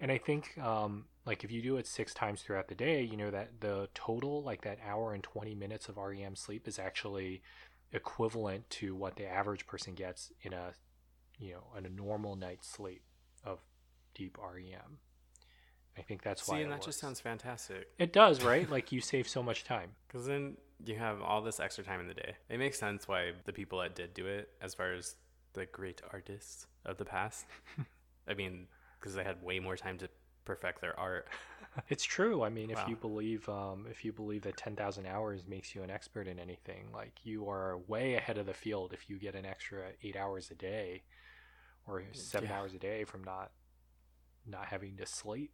And 0.00 0.10
I 0.10 0.16
think, 0.16 0.56
um, 0.58 1.04
like, 1.26 1.44
if 1.44 1.52
you 1.52 1.60
do 1.60 1.76
it 1.76 1.86
six 1.86 2.14
times 2.14 2.40
throughout 2.40 2.68
the 2.68 2.74
day, 2.74 3.02
you 3.02 3.18
know 3.18 3.30
that 3.30 3.60
the 3.60 3.90
total, 3.92 4.42
like 4.42 4.62
that 4.62 4.78
hour 4.82 5.12
and 5.12 5.22
20 5.22 5.54
minutes 5.54 5.90
of 5.90 5.98
REM 5.98 6.34
sleep, 6.34 6.66
is 6.66 6.78
actually 6.78 7.42
equivalent 7.92 8.70
to 8.70 8.94
what 8.94 9.16
the 9.16 9.26
average 9.26 9.66
person 9.66 9.94
gets 9.94 10.32
in 10.40 10.54
a, 10.54 10.72
you 11.38 11.52
know, 11.52 11.64
in 11.76 11.84
a 11.84 11.90
normal 11.90 12.34
night's 12.34 12.66
sleep 12.66 13.02
of 13.44 13.60
deep 14.14 14.38
REM. 14.38 14.98
I 16.00 16.02
think 16.02 16.22
that's 16.22 16.48
why. 16.48 16.56
See, 16.56 16.62
and 16.62 16.72
that 16.72 16.82
just 16.82 16.98
sounds 16.98 17.20
fantastic. 17.20 17.88
It 17.98 18.12
does, 18.12 18.42
right? 18.50 18.68
like 18.70 18.90
you 18.90 19.00
save 19.02 19.28
so 19.28 19.42
much 19.42 19.64
time. 19.64 19.90
Because 20.08 20.26
then 20.26 20.56
you 20.84 20.96
have 20.96 21.20
all 21.20 21.42
this 21.42 21.60
extra 21.60 21.84
time 21.84 22.00
in 22.00 22.08
the 22.08 22.14
day. 22.14 22.34
It 22.48 22.58
makes 22.58 22.78
sense 22.78 23.06
why 23.06 23.32
the 23.44 23.52
people 23.52 23.80
that 23.80 23.94
did 23.94 24.14
do 24.14 24.26
it, 24.26 24.48
as 24.62 24.72
far 24.74 24.92
as 24.94 25.14
the 25.52 25.66
great 25.66 26.00
artists 26.10 26.66
of 26.86 26.96
the 26.96 27.04
past. 27.04 27.44
I 28.28 28.32
mean, 28.34 28.66
because 28.98 29.14
they 29.14 29.24
had 29.24 29.42
way 29.42 29.58
more 29.58 29.76
time 29.76 29.98
to 29.98 30.08
perfect 30.46 30.80
their 30.80 30.98
art. 30.98 31.28
It's 31.88 32.02
true. 32.02 32.42
I 32.42 32.48
mean, 32.48 32.68
if 32.70 32.80
you 32.88 32.96
believe, 32.96 33.48
um, 33.48 33.86
if 33.88 34.04
you 34.04 34.12
believe 34.12 34.42
that 34.42 34.56
ten 34.56 34.74
thousand 34.74 35.06
hours 35.06 35.46
makes 35.46 35.72
you 35.72 35.84
an 35.84 35.90
expert 35.90 36.26
in 36.26 36.40
anything, 36.40 36.88
like 36.92 37.12
you 37.22 37.48
are 37.48 37.78
way 37.86 38.14
ahead 38.14 38.38
of 38.38 38.46
the 38.46 38.52
field 38.52 38.92
if 38.92 39.08
you 39.08 39.18
get 39.20 39.36
an 39.36 39.46
extra 39.46 39.90
eight 40.02 40.16
hours 40.16 40.50
a 40.50 40.56
day, 40.56 41.04
or 41.86 42.02
seven 42.12 42.48
Yeah. 42.48 42.58
hours 42.58 42.74
a 42.74 42.78
day 42.78 43.04
from 43.04 43.22
not 43.22 43.52
not 44.44 44.66
having 44.66 44.96
to 44.96 45.06
sleep. 45.06 45.52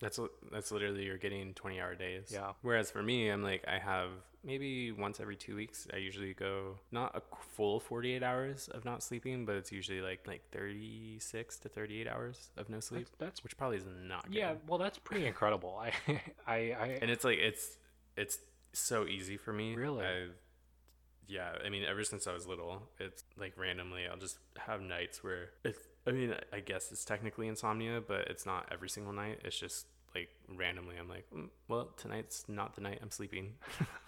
That's 0.00 0.18
that's 0.50 0.72
literally 0.72 1.04
you're 1.04 1.16
getting 1.16 1.54
20 1.54 1.80
hour 1.80 1.94
days. 1.94 2.30
Yeah. 2.32 2.52
Whereas 2.62 2.90
for 2.90 3.02
me, 3.02 3.28
I'm 3.28 3.42
like 3.44 3.64
I 3.68 3.78
have 3.78 4.08
maybe 4.44 4.90
once 4.90 5.20
every 5.20 5.36
2 5.36 5.54
weeks 5.54 5.86
I 5.94 5.98
usually 5.98 6.34
go 6.34 6.80
not 6.90 7.14
a 7.16 7.22
full 7.54 7.78
48 7.78 8.20
hours 8.20 8.66
of 8.68 8.84
not 8.84 9.04
sleeping, 9.04 9.46
but 9.46 9.54
it's 9.54 9.70
usually 9.70 10.00
like 10.00 10.26
like 10.26 10.42
36 10.50 11.56
to 11.58 11.68
38 11.68 12.08
hours 12.08 12.50
of 12.56 12.68
no 12.68 12.80
sleep, 12.80 13.06
That's, 13.10 13.18
that's 13.18 13.44
which 13.44 13.56
probably 13.56 13.76
is 13.76 13.84
not 13.86 14.24
good. 14.26 14.34
yeah. 14.34 14.54
Well, 14.66 14.78
that's 14.78 14.98
pretty 14.98 15.24
incredible. 15.26 15.80
I, 15.80 15.92
I, 16.48 16.54
I 16.72 16.98
And 17.00 17.08
it's 17.08 17.24
like 17.24 17.38
it's 17.38 17.76
it's 18.16 18.38
so 18.72 19.06
easy 19.06 19.36
for 19.36 19.52
me. 19.52 19.76
Really? 19.76 20.04
I, 20.04 20.26
yeah, 21.28 21.52
I 21.64 21.68
mean, 21.68 21.84
ever 21.84 22.02
since 22.02 22.26
I 22.26 22.32
was 22.34 22.46
little, 22.48 22.90
it's 22.98 23.22
like 23.38 23.56
randomly 23.56 24.08
I'll 24.10 24.18
just 24.18 24.38
have 24.58 24.80
nights 24.80 25.22
where 25.22 25.50
it's. 25.62 25.78
I 26.06 26.10
mean, 26.10 26.34
I 26.52 26.60
guess 26.60 26.90
it's 26.90 27.04
technically 27.04 27.48
insomnia, 27.48 28.00
but 28.06 28.28
it's 28.28 28.44
not 28.44 28.68
every 28.72 28.88
single 28.88 29.12
night. 29.12 29.40
It's 29.44 29.58
just 29.58 29.86
like 30.14 30.30
randomly. 30.48 30.96
I'm 30.98 31.08
like, 31.08 31.26
mm, 31.34 31.48
well, 31.68 31.90
tonight's 31.96 32.44
not 32.48 32.74
the 32.74 32.80
night 32.80 32.98
I'm 33.02 33.10
sleeping. 33.10 33.54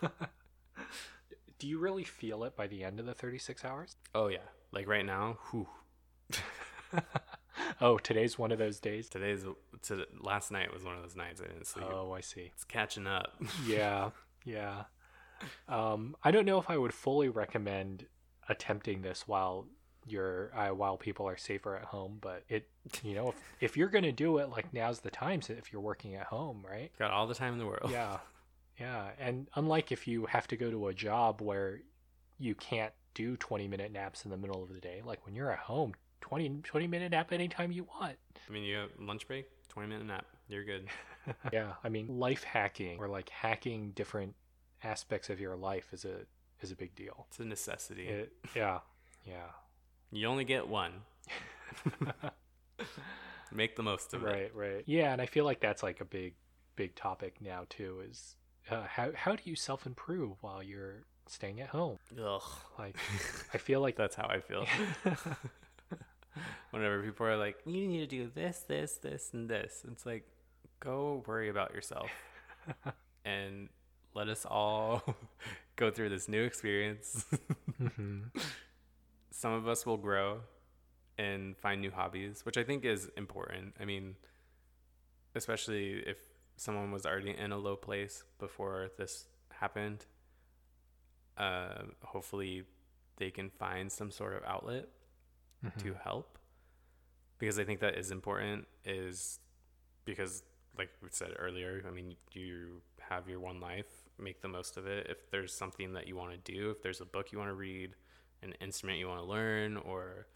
Do 1.59 1.69
you 1.69 1.79
really 1.79 2.05
feel 2.05 2.45
it 2.45 2.57
by 2.57 2.67
the 2.67 2.83
end 2.85 2.99
of 2.99 3.07
the 3.07 3.15
36 3.15 3.65
hours? 3.65 3.97
Oh 4.15 4.27
yeah, 4.29 4.39
like 4.73 4.89
right 4.89 5.07
now. 5.07 5.39
Whew, 5.51 5.69
oh, 7.81 7.99
today's 7.99 8.39
one 8.39 8.53
of 8.53 8.59
those 8.59 8.81
days. 8.81 9.09
today's 9.09 9.45
to 9.83 10.05
last 10.21 10.51
night 10.51 10.73
was 10.73 10.85
one 10.85 10.97
of 10.97 11.03
those 11.03 11.17
nights 11.17 11.41
I 11.41 11.47
didn't 11.47 11.67
sleep. 11.67 11.87
Oh, 11.89 12.13
I 12.13 12.21
see. 12.21 12.51
It's 12.55 12.65
catching 12.65 13.07
up. 13.07 13.35
Yeah, 13.67 14.11
yeah. 14.45 14.85
Um, 15.69 16.17
I 16.23 16.31
don't 16.31 16.47
know 16.47 16.59
if 16.59 16.71
I 16.71 16.77
would 16.77 16.95
fully 16.95 17.29
recommend 17.29 18.07
attempting 18.49 19.03
this 19.03 19.27
while 19.27 19.67
you're 20.07 20.51
uh, 20.57 20.69
while 20.69 20.97
people 20.97 21.27
are 21.27 21.37
safer 21.37 21.77
at 21.77 21.85
home, 21.85 22.19
but 22.21 22.45
it, 22.49 22.69
you 23.03 23.15
know, 23.15 23.29
if 23.29 23.35
if 23.61 23.77
you're 23.77 23.89
gonna 23.89 24.13
do 24.13 24.39
it, 24.39 24.51
like 24.51 24.73
now's 24.73 25.01
the 25.01 25.11
time. 25.11 25.43
So 25.43 25.53
if 25.55 25.73
you're 25.73 25.83
working 25.83 26.15
at 26.15 26.27
home, 26.27 26.65
right? 26.69 26.91
Got 26.99 27.11
all 27.11 27.27
the 27.27 27.35
time 27.35 27.53
in 27.53 27.59
the 27.59 27.67
world. 27.67 27.91
Yeah, 27.91 28.19
yeah. 28.79 29.11
And 29.19 29.49
unlike 29.55 29.93
if 29.93 30.07
you 30.07 30.27
have 30.27 30.47
to 30.49 30.57
go 30.57 30.71
to 30.71 30.89
a 30.89 30.95
job 30.95 31.41
where 31.41 31.81
you 32.39 32.55
can't 32.55 32.93
do 33.15 33.37
20 33.37 33.69
minute 33.69 33.93
naps 33.93 34.25
in 34.25 34.31
the 34.31 34.37
middle 34.37 34.63
of 34.63 34.73
the 34.73 34.81
day, 34.81 35.03
like 35.05 35.25
when 35.25 35.35
you're 35.35 35.51
at 35.51 35.61
home, 35.61 35.95
20, 36.21 36.61
20 36.63 36.87
minute 36.87 37.11
nap 37.13 37.33
anytime 37.33 37.71
you 37.73 37.85
want. 37.85 38.17
I 38.49 38.53
mean, 38.53 38.65
you 38.65 38.77
have 38.77 38.91
lunch 38.99 39.27
break, 39.27 39.47
20 39.69 39.89
minute 39.89 40.07
nap. 40.07 40.27
You're 40.49 40.65
good. 40.65 40.89
yeah, 41.53 41.73
I 41.83 41.89
mean, 41.89 42.19
life 42.19 42.45
hacking 42.45 42.99
or 42.99 43.09
like 43.09 43.29
hacking 43.29 43.93
different 43.95 44.35
aspects 44.83 45.31
of 45.31 45.41
your 45.41 45.57
life 45.57 45.89
is 45.93 46.05
a 46.05 46.27
is 46.61 46.71
a 46.71 46.77
big 46.77 46.95
deal. 46.95 47.27
It's 47.29 47.41
a 47.41 47.45
necessity. 47.45 48.09
It, 48.09 48.33
yeah, 48.55 48.81
yeah. 49.27 49.51
You 50.15 50.29
only 50.29 50.45
get 50.45 50.69
one. 50.69 50.93
Make 53.53 53.75
the 53.75 53.83
most 53.83 54.15
of 54.15 54.23
it. 54.23 54.27
right, 54.27 54.55
right. 54.55 54.85
Yeah, 54.87 55.13
and 55.13 55.21
I 55.21 55.27
feel 55.27 55.45
like 55.45 55.61
that's 55.61 55.83
like 55.83 56.01
a 56.01 56.05
big, 56.05 56.35
big 56.77 56.95
topic 56.95 57.41
now 57.41 57.65
too. 57.69 58.01
Is 58.09 58.37
uh, 58.71 58.85
how 58.89 59.11
how 59.17 59.35
do 59.35 59.43
you 59.45 59.57
self 59.57 59.87
improve 59.87 60.37
while 60.41 60.63
you're 60.63 61.03
staying 61.27 61.61
at 61.61 61.69
home? 61.69 61.99
Ugh. 62.17 62.43
Like, 62.79 62.97
I 63.53 63.59
feel 63.59 63.81
like 63.81 63.97
That's 64.03 64.15
how 64.15 64.29
I 64.29 64.39
feel. 64.39 64.67
Whenever 66.71 67.03
people 67.03 67.27
are 67.27 67.37
like, 67.37 67.59
you 67.67 67.87
need 67.89 67.99
to 67.99 68.07
do 68.07 68.31
this, 68.33 68.61
this, 68.69 68.97
this, 68.99 69.31
and 69.33 69.49
this, 69.49 69.83
it's 69.91 70.05
like, 70.07 70.27
go 70.81 71.23
worry 71.27 71.49
about 71.49 71.73
yourself 71.75 72.11
and 73.25 73.69
let 74.15 74.29
us 74.29 74.45
all 74.45 75.03
go 75.77 75.91
through 75.91 76.09
this 76.09 76.29
new 76.29 76.43
experience. 76.43 77.25
Mhm. 77.81 78.31
Some 79.37 79.53
of 79.53 79.67
us 79.67 79.85
will 79.85 79.97
grow 79.97 80.43
and 81.19 81.57
find 81.57 81.81
new 81.81 81.91
hobbies, 81.91 82.47
which 82.47 82.57
I 82.57 82.63
think 82.63 82.85
is 82.85 83.11
important. 83.17 83.75
I 83.81 83.85
mean, 83.85 84.15
especially 85.35 85.95
if 86.07 86.19
someone 86.57 86.93
was 86.93 87.05
already 87.05 87.37
in 87.37 87.51
a 87.51 87.59
low 87.59 87.75
place 87.75 88.23
before 88.39 88.91
this 88.97 89.27
happened, 89.51 90.07
uh, 91.37 91.83
hopefully 92.03 92.63
they 93.17 93.33
can 93.33 93.51
find 93.51 93.91
some 93.91 94.13
sort 94.13 94.35
of 94.35 94.45
outlet 94.45 94.89
to 95.79 95.93
Mhm. 95.95 96.01
help 96.03 96.39
because 97.39 97.59
I 97.59 97.65
think 97.65 97.81
that 97.81 97.97
is 97.99 98.13
important 98.13 98.69
is 98.85 99.41
because 100.05 100.45
like 100.79 100.91
we 101.03 101.09
said 101.11 101.35
earlier, 101.41 101.83
I 101.87 101.91
mean 101.91 102.17
you 102.33 102.83
have 103.01 103.29
your 103.29 103.41
one 103.41 103.59
life, 103.61 104.09
make 104.19 104.43
the 104.43 104.49
most 104.49 104.77
of 104.77 104.87
it. 104.87 105.09
If 105.09 105.29
there's 105.31 105.53
something 105.53 105.93
that 105.95 106.07
you 106.07 106.15
want 106.17 106.31
to 106.33 106.53
do, 106.53 106.71
if 106.71 106.83
there's 106.83 107.01
a 107.01 107.05
book 107.05 107.33
you 107.33 107.39
want 107.39 107.49
to 107.51 107.55
read, 107.55 107.97
an 108.45 108.55
instrument 108.61 108.99
you 108.99 109.09
want 109.09 109.21
to 109.21 109.27
learn 109.27 109.77
or 109.79 110.27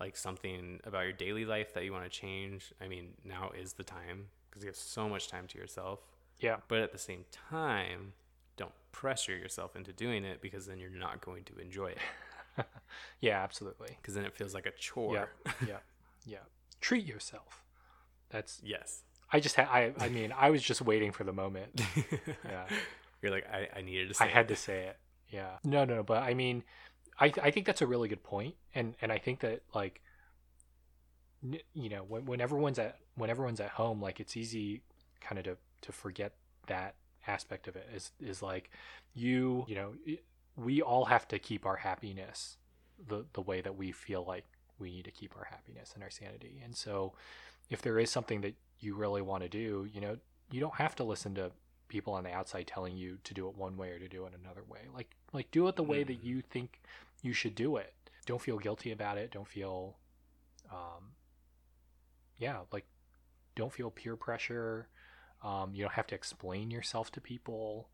like 0.00 0.16
something 0.16 0.80
about 0.84 1.02
your 1.04 1.12
daily 1.12 1.44
life 1.44 1.74
that 1.74 1.84
you 1.84 1.92
want 1.92 2.04
to 2.04 2.10
change, 2.10 2.72
I 2.80 2.88
mean 2.88 3.08
now 3.24 3.50
is 3.58 3.74
the 3.74 3.82
time 3.84 4.26
because 4.48 4.62
you 4.62 4.68
have 4.68 4.76
so 4.76 5.08
much 5.08 5.28
time 5.28 5.46
to 5.48 5.58
yourself. 5.58 6.00
yeah, 6.38 6.56
But 6.68 6.78
at 6.78 6.92
the 6.92 6.98
same 6.98 7.24
time, 7.50 8.12
don't 8.56 8.72
pressure 8.92 9.36
yourself 9.36 9.76
into 9.76 9.92
doing 9.92 10.24
it 10.24 10.40
because 10.40 10.66
then 10.66 10.78
you're 10.78 10.90
not 10.90 11.20
going 11.20 11.44
to 11.44 11.58
enjoy 11.58 11.88
it 11.88 11.98
yeah, 13.20 13.42
absolutely. 13.42 13.96
because 14.00 14.14
then 14.14 14.24
it 14.24 14.34
feels 14.34 14.54
like 14.54 14.66
a 14.66 14.72
chore. 14.72 15.14
Yeah, 15.14 15.52
yeah, 15.66 15.76
yeah. 16.26 16.38
Treat 16.80 17.04
yourself. 17.04 17.62
That's. 18.30 18.60
Yes. 18.64 19.02
I 19.32 19.40
just 19.40 19.54
had. 19.56 19.68
I. 19.68 19.92
I 20.00 20.08
mean, 20.08 20.32
I 20.36 20.50
was 20.50 20.62
just 20.62 20.82
waiting 20.82 21.12
for 21.12 21.24
the 21.24 21.32
moment. 21.32 21.80
Yeah. 22.44 22.64
You're 23.22 23.32
like, 23.32 23.46
I, 23.52 23.68
I 23.78 23.82
needed 23.82 24.08
to 24.08 24.14
say 24.14 24.24
I 24.24 24.28
had 24.28 24.48
to 24.48 24.56
say 24.56 24.86
it. 24.86 24.96
Yeah. 25.30 25.58
No, 25.64 25.84
no. 25.84 26.02
But 26.02 26.22
I 26.22 26.34
mean, 26.34 26.62
I 27.20 27.32
I 27.42 27.50
think 27.50 27.66
that's 27.66 27.82
a 27.82 27.86
really 27.86 28.08
good 28.08 28.22
point, 28.22 28.54
and 28.74 28.94
and 29.02 29.12
I 29.12 29.18
think 29.18 29.40
that 29.40 29.62
like, 29.74 30.00
n- 31.42 31.60
you 31.74 31.88
know, 31.88 32.04
when 32.08 32.24
when 32.26 32.40
everyone's 32.40 32.78
at 32.78 32.98
when 33.14 33.30
everyone's 33.30 33.60
at 33.60 33.70
home, 33.70 34.00
like 34.00 34.20
it's 34.20 34.36
easy 34.36 34.82
kind 35.20 35.38
of 35.38 35.44
to 35.44 35.56
to 35.82 35.92
forget 35.92 36.32
that 36.66 36.94
aspect 37.26 37.68
of 37.68 37.76
it. 37.76 37.88
Is 37.94 38.12
is 38.20 38.42
like 38.42 38.70
you 39.14 39.64
you 39.68 39.74
know 39.74 39.92
we 40.56 40.82
all 40.82 41.06
have 41.06 41.26
to 41.28 41.38
keep 41.38 41.66
our 41.66 41.76
happiness 41.76 42.56
the 43.06 43.24
the 43.32 43.40
way 43.42 43.60
that 43.60 43.76
we 43.76 43.92
feel 43.92 44.24
like 44.24 44.44
we 44.78 44.90
need 44.90 45.04
to 45.04 45.10
keep 45.10 45.36
our 45.36 45.44
happiness 45.44 45.92
and 45.94 46.02
our 46.02 46.10
sanity. 46.10 46.60
And 46.64 46.76
so, 46.76 47.12
if 47.70 47.82
there 47.82 47.98
is 47.98 48.10
something 48.10 48.40
that 48.42 48.54
you 48.80 48.94
really 48.94 49.22
want 49.22 49.42
to 49.42 49.48
do, 49.48 49.88
you 49.92 50.00
know, 50.00 50.18
you 50.50 50.60
don't 50.60 50.76
have 50.76 50.94
to 50.96 51.04
listen 51.04 51.34
to 51.36 51.50
people 51.88 52.12
on 52.12 52.24
the 52.24 52.32
outside 52.32 52.66
telling 52.66 52.96
you 52.96 53.18
to 53.24 53.34
do 53.34 53.48
it 53.48 53.56
one 53.56 53.76
way 53.76 53.90
or 53.90 53.98
to 53.98 54.08
do 54.08 54.24
it 54.26 54.32
another 54.44 54.62
way. 54.68 54.80
Like 54.94 55.10
like 55.32 55.50
do 55.50 55.68
it 55.68 55.76
the 55.76 55.82
way 55.84 56.04
that 56.04 56.18
Mhm. 56.18 56.24
you 56.24 56.42
think 56.42 56.80
you 57.22 57.32
should 57.32 57.54
do 57.54 57.76
it. 57.76 57.94
Don't 58.26 58.40
feel 58.40 58.58
guilty 58.58 58.92
about 58.92 59.18
it. 59.18 59.30
Don't 59.32 59.48
feel 59.48 59.98
um 60.72 61.14
yeah, 62.38 62.60
like 62.72 62.86
don't 63.56 63.72
feel 63.72 63.90
peer 63.90 64.16
pressure. 64.16 64.88
Um 65.42 65.74
you 65.74 65.82
don't 65.84 65.94
have 65.94 66.06
to 66.08 66.14
explain 66.14 66.70
yourself 66.70 67.10
to 67.12 67.20
people. 67.20 67.90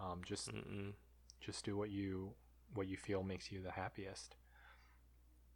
Um 0.00 0.22
just 0.24 0.52
Mm-mm. 0.52 0.94
just 1.40 1.64
do 1.64 1.76
what 1.76 1.90
you 1.90 2.34
what 2.74 2.86
you 2.88 2.96
feel 2.96 3.22
makes 3.22 3.52
you 3.52 3.62
the 3.62 3.72
happiest. 3.72 4.36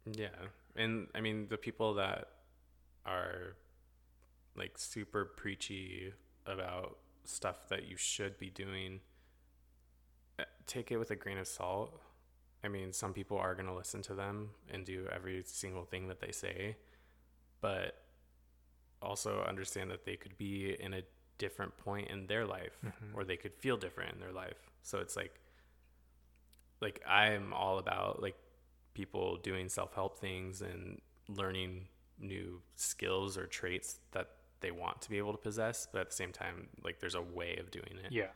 Yeah. 0.05 0.47
And 0.75 1.07
I 1.15 1.21
mean, 1.21 1.47
the 1.49 1.57
people 1.57 1.95
that 1.95 2.27
are 3.05 3.55
like 4.55 4.77
super 4.77 5.25
preachy 5.25 6.13
about 6.45 6.97
stuff 7.25 7.67
that 7.69 7.87
you 7.87 7.97
should 7.97 8.37
be 8.37 8.49
doing, 8.49 9.01
uh, 10.39 10.43
take 10.65 10.91
it 10.91 10.97
with 10.97 11.11
a 11.11 11.15
grain 11.15 11.37
of 11.37 11.47
salt. 11.47 12.01
I 12.63 12.67
mean, 12.69 12.91
some 12.93 13.13
people 13.13 13.37
are 13.37 13.53
going 13.55 13.67
to 13.67 13.73
listen 13.73 14.01
to 14.03 14.13
them 14.13 14.49
and 14.69 14.83
do 14.85 15.07
every 15.11 15.43
single 15.45 15.85
thing 15.85 16.07
that 16.07 16.19
they 16.19 16.31
say, 16.31 16.75
but 17.61 18.01
also 19.01 19.43
understand 19.43 19.91
that 19.91 20.05
they 20.05 20.15
could 20.15 20.37
be 20.37 20.75
in 20.79 20.93
a 20.93 21.03
different 21.37 21.77
point 21.77 22.09
in 22.09 22.25
their 22.25 22.45
life 22.45 22.77
Mhm. 22.83 23.13
or 23.13 23.23
they 23.23 23.37
could 23.37 23.53
feel 23.53 23.77
different 23.77 24.13
in 24.13 24.19
their 24.19 24.31
life. 24.33 24.69
So 24.81 24.99
it's 24.99 25.15
like 25.15 25.39
like 26.81 27.01
I'm 27.07 27.53
all 27.53 27.79
about 27.79 28.21
like 28.21 28.37
people 28.93 29.37
doing 29.37 29.69
self-help 29.69 30.19
things 30.19 30.61
and 30.61 31.01
learning 31.27 31.87
new 32.19 32.61
skills 32.75 33.37
or 33.37 33.45
traits 33.47 33.99
that 34.11 34.29
they 34.59 34.71
want 34.71 35.01
to 35.03 35.09
be 35.09 35.17
able 35.19 35.31
to 35.31 35.37
possess, 35.37 35.87
but 35.91 36.01
at 36.01 36.09
the 36.09 36.15
same 36.15 36.31
time 36.31 36.69
like 36.83 36.99
there's 36.99 37.15
a 37.15 37.21
way 37.21 37.57
of 37.57 37.69
doing 37.71 37.97
it. 38.03 38.11
Yeah. 38.11 38.31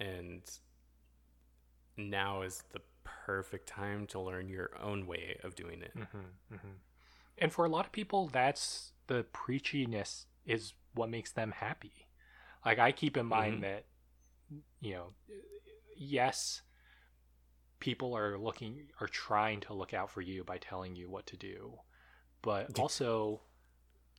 And 0.00 0.42
now 1.98 2.42
is 2.42 2.62
the 2.72 2.80
perfect 3.04 3.68
time 3.68 4.06
to 4.08 4.20
learn 4.20 4.48
your 4.48 4.70
own 4.80 5.06
way 5.06 5.38
of 5.42 5.54
doing 5.54 5.82
it. 5.82 5.92
Mm-hmm, 5.96 6.56
hmm 6.56 6.72
And 7.38 7.52
for 7.52 7.64
a 7.64 7.68
lot 7.68 7.86
of 7.86 7.92
people, 7.92 8.28
that's 8.28 8.92
the 9.06 9.24
preachiness 9.32 10.26
is 10.46 10.74
what 10.94 11.10
makes 11.10 11.32
them 11.32 11.52
happy. 11.52 12.08
Like 12.64 12.78
I 12.78 12.92
keep 12.92 13.16
in 13.16 13.26
mind 13.26 13.58
Mhm. 13.58 13.60
that, 13.62 13.84
you 14.80 14.94
know, 14.94 15.14
yes, 15.96 16.62
people 17.80 18.14
are 18.16 18.36
looking 18.38 18.90
are 19.00 19.06
trying 19.06 19.60
to 19.60 19.74
look 19.74 19.94
out 19.94 20.10
for 20.10 20.20
you 20.20 20.42
by 20.44 20.58
telling 20.58 20.96
you 20.96 21.08
what 21.08 21.26
to 21.26 21.36
do, 21.36 21.78
but 22.42 22.78
also 22.78 23.42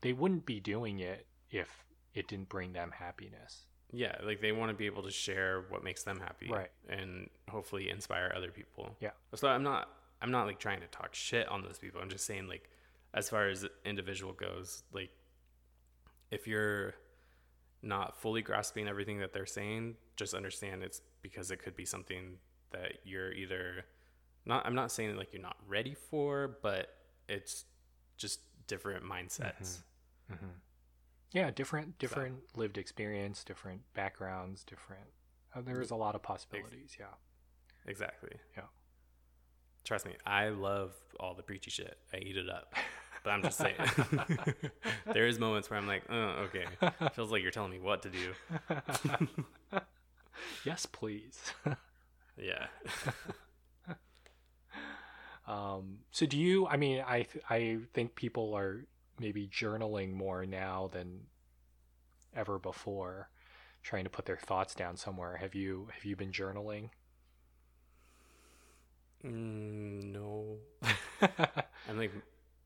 they 0.01 0.13
wouldn't 0.13 0.45
be 0.45 0.59
doing 0.59 0.99
it 0.99 1.27
if 1.49 1.85
it 2.13 2.27
didn't 2.27 2.49
bring 2.49 2.73
them 2.73 2.91
happiness. 2.91 3.67
Yeah, 3.91 4.15
like 4.23 4.41
they 4.41 4.51
want 4.51 4.69
to 4.71 4.75
be 4.75 4.85
able 4.85 5.03
to 5.03 5.11
share 5.11 5.65
what 5.69 5.83
makes 5.83 6.03
them 6.03 6.19
happy, 6.19 6.49
Right. 6.49 6.69
And 6.89 7.29
hopefully 7.49 7.89
inspire 7.89 8.31
other 8.35 8.51
people. 8.51 8.95
Yeah. 8.99 9.11
So 9.35 9.47
I'm 9.47 9.63
not, 9.63 9.89
I'm 10.21 10.31
not 10.31 10.45
like 10.45 10.59
trying 10.59 10.81
to 10.81 10.87
talk 10.87 11.15
shit 11.15 11.47
on 11.49 11.63
those 11.63 11.79
people. 11.79 12.01
I'm 12.01 12.09
just 12.09 12.25
saying, 12.25 12.47
like, 12.47 12.69
as 13.13 13.29
far 13.29 13.49
as 13.49 13.65
individual 13.85 14.33
goes, 14.33 14.83
like, 14.93 15.09
if 16.29 16.47
you're 16.47 16.93
not 17.81 18.17
fully 18.17 18.41
grasping 18.41 18.87
everything 18.87 19.19
that 19.19 19.33
they're 19.33 19.45
saying, 19.45 19.95
just 20.17 20.33
understand 20.33 20.83
it's 20.83 21.01
because 21.21 21.49
it 21.49 21.57
could 21.57 21.75
be 21.75 21.85
something 21.85 22.37
that 22.71 22.99
you're 23.03 23.31
either 23.31 23.85
not. 24.45 24.65
I'm 24.65 24.75
not 24.75 24.91
saying 24.91 25.15
like 25.15 25.33
you're 25.33 25.41
not 25.41 25.57
ready 25.67 25.95
for, 25.95 26.57
but 26.61 26.89
it's 27.27 27.65
just 28.17 28.41
different 28.67 29.03
mindsets. 29.03 29.79
Mm-hmm. 30.31 30.45
Yeah, 31.31 31.51
different 31.51 31.99
different 31.99 32.39
lived 32.55 32.77
experience, 32.77 33.43
different 33.43 33.81
backgrounds, 33.93 34.63
different. 34.63 35.05
Uh, 35.55 35.61
there's 35.61 35.91
a 35.91 35.95
lot 35.95 36.15
of 36.15 36.23
possibilities. 36.23 36.97
Yeah. 36.99 37.05
Exactly. 37.85 38.31
Yeah. 38.57 38.63
Trust 39.83 40.05
me, 40.05 40.13
I 40.25 40.49
love 40.49 40.93
all 41.19 41.33
the 41.33 41.43
preachy 41.43 41.71
shit. 41.71 41.97
I 42.13 42.17
eat 42.17 42.37
it 42.37 42.49
up. 42.49 42.73
But 43.23 43.31
I'm 43.31 43.43
just 43.43 43.57
saying, 43.57 43.75
there 45.13 45.27
is 45.27 45.39
moments 45.39 45.69
where 45.69 45.77
I'm 45.77 45.87
like, 45.87 46.03
oh, 46.09 46.47
okay, 46.47 46.65
feels 47.13 47.31
like 47.31 47.41
you're 47.41 47.51
telling 47.51 47.71
me 47.71 47.79
what 47.79 48.01
to 48.03 48.09
do. 48.09 48.33
yes, 50.65 50.85
please. 50.85 51.37
Yeah. 52.37 52.67
Um, 55.47 55.99
so 56.11 56.27
do 56.27 56.37
you? 56.37 56.67
I 56.67 56.77
mean, 56.77 57.03
I 57.05 57.23
th- 57.23 57.43
I 57.49 57.79
think 57.95 58.13
people 58.13 58.53
are 58.53 58.85
maybe 59.19 59.47
journaling 59.47 60.13
more 60.13 60.45
now 60.45 60.89
than 60.91 61.21
ever 62.35 62.59
before, 62.59 63.29
trying 63.83 64.03
to 64.03 64.09
put 64.09 64.25
their 64.25 64.37
thoughts 64.37 64.73
down 64.75 64.97
somewhere. 64.97 65.37
Have 65.37 65.55
you 65.55 65.87
have 65.93 66.05
you 66.05 66.15
been 66.15 66.31
journaling? 66.31 66.89
Mm, 69.25 70.13
no. 70.13 70.57
I'm 71.89 71.97
like, 71.97 72.11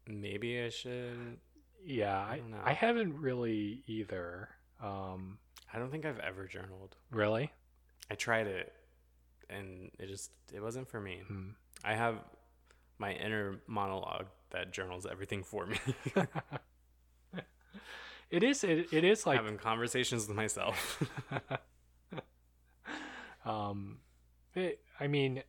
maybe 0.08 0.62
I 0.62 0.70
should. 0.70 1.38
yeah, 1.84 2.18
I 2.18 2.42
I. 2.64 2.72
I 2.72 2.74
haven't 2.74 3.20
really 3.20 3.84
either. 3.88 4.50
Um, 4.82 5.38
I 5.74 5.80
don't 5.80 5.90
think 5.92 6.06
I've 6.06 6.20
ever 6.20 6.46
journaled. 6.48 6.96
really? 7.12 7.52
I 8.12 8.16
tried 8.16 8.48
it, 8.48 8.74
and 9.50 9.90
it 9.98 10.08
just 10.08 10.32
it 10.54 10.62
wasn't 10.62 10.90
for 10.90 11.00
me. 11.00 11.22
Hmm. 11.28 11.50
I 11.84 11.96
have 11.96 12.18
my 13.00 13.14
inner 13.14 13.60
monologue 13.68 14.28
that 14.54 14.72
journals 14.72 15.06
everything 15.10 15.44
for 15.44 15.66
me. 15.66 15.78
It 18.30 18.42
is. 18.42 18.64
It, 18.64 18.92
it 18.92 19.04
is 19.04 19.28
like 19.28 19.38
Having 19.38 19.60
conversations 19.60 20.28
with 20.28 20.36
myself. 20.36 21.04
um 23.46 23.98
it, 24.56 24.80
i 25.00 25.08
mean 25.08 25.44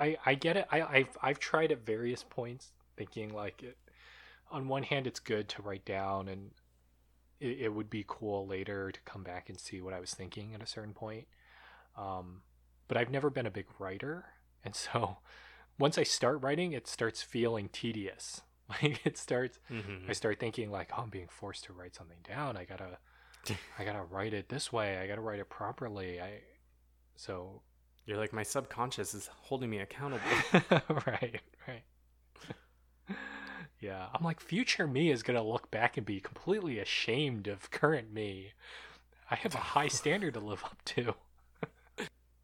i 0.00 0.16
i 0.26 0.34
get 0.34 0.56
it 0.56 0.66
i 0.72 0.82
i've 0.82 1.16
i've 1.22 1.38
tried 1.38 1.70
at 1.70 1.86
various 1.86 2.24
points 2.24 2.72
thinking 2.96 3.32
like 3.32 3.62
it 3.62 3.76
on 4.50 4.66
one 4.68 4.82
hand 4.82 5.06
it's 5.06 5.20
good 5.20 5.48
to 5.48 5.62
write 5.62 5.84
down 5.84 6.28
and 6.28 6.50
it, 7.40 7.60
it 7.60 7.68
would 7.72 7.88
be 7.88 8.04
cool 8.06 8.46
later 8.46 8.90
to 8.90 9.00
come 9.04 9.22
back 9.22 9.48
and 9.48 9.58
see 9.58 9.80
what 9.80 9.94
i 9.94 10.00
was 10.00 10.10
thinking 10.10 10.54
at 10.54 10.62
a 10.62 10.66
certain 10.66 10.92
point 10.94 11.26
um 11.96 12.42
but 12.88 12.96
i've 12.96 13.10
never 13.10 13.30
been 13.30 13.46
a 13.46 13.50
big 13.50 13.66
writer 13.78 14.24
and 14.64 14.74
so 14.74 15.18
once 15.78 15.98
i 15.98 16.02
start 16.02 16.42
writing 16.42 16.72
it 16.72 16.86
starts 16.86 17.22
feeling 17.22 17.68
tedious 17.70 18.42
like 18.68 19.04
it 19.04 19.18
starts 19.18 19.58
Mhm. 19.70 20.08
I 20.08 20.12
start 20.14 20.40
thinking 20.40 20.70
like, 20.70 20.90
oh, 20.96 21.02
I'm 21.02 21.10
being 21.10 21.28
forced 21.28 21.64
to 21.64 21.72
write 21.74 21.94
something 21.94 22.16
down. 22.26 22.56
I 22.56 22.64
gotta, 22.64 22.96
I 23.78 23.84
gotta 23.84 24.02
write 24.02 24.32
it 24.32 24.48
this 24.48 24.72
way. 24.72 24.96
I 24.96 25.06
gotta 25.06 25.20
write 25.20 25.38
it 25.38 25.50
properly. 25.50 26.18
I, 26.18 26.40
so, 27.14 27.60
You're 28.06 28.16
like 28.16 28.32
my 28.32 28.42
subconscious 28.42 29.12
is 29.12 29.28
holding 29.36 29.68
me 29.68 29.80
accountable. 29.80 30.22
right, 31.06 31.40
right. 31.68 31.82
yeah, 33.80 34.06
I'm 34.14 34.24
like, 34.24 34.40
future 34.40 34.86
me 34.86 35.10
is 35.10 35.22
gonna 35.22 35.42
look 35.42 35.70
back 35.70 35.96
and 35.98 36.06
be 36.06 36.20
completely 36.20 36.78
ashamed 36.78 37.46
of 37.48 37.70
current 37.70 38.12
me. 38.12 38.52
I 39.30 39.34
have 39.36 39.54
a 39.54 39.58
high 39.58 39.88
standard 39.88 40.34
to 40.34 40.40
live 40.40 40.64
up 40.64 40.82
to. 40.86 41.14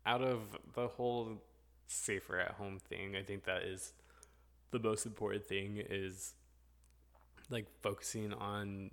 Out 0.04 0.22
of 0.22 0.40
the 0.74 0.88
whole 0.88 1.40
safer 1.90 2.38
at 2.38 2.52
home 2.52 2.78
thing, 2.78 3.16
I 3.16 3.22
think 3.22 3.44
that 3.44 3.62
is 3.62 3.92
the 4.70 4.78
most 4.78 5.06
important 5.06 5.44
thing 5.44 5.82
is 5.88 6.34
like 7.50 7.66
focusing 7.82 8.32
on 8.32 8.92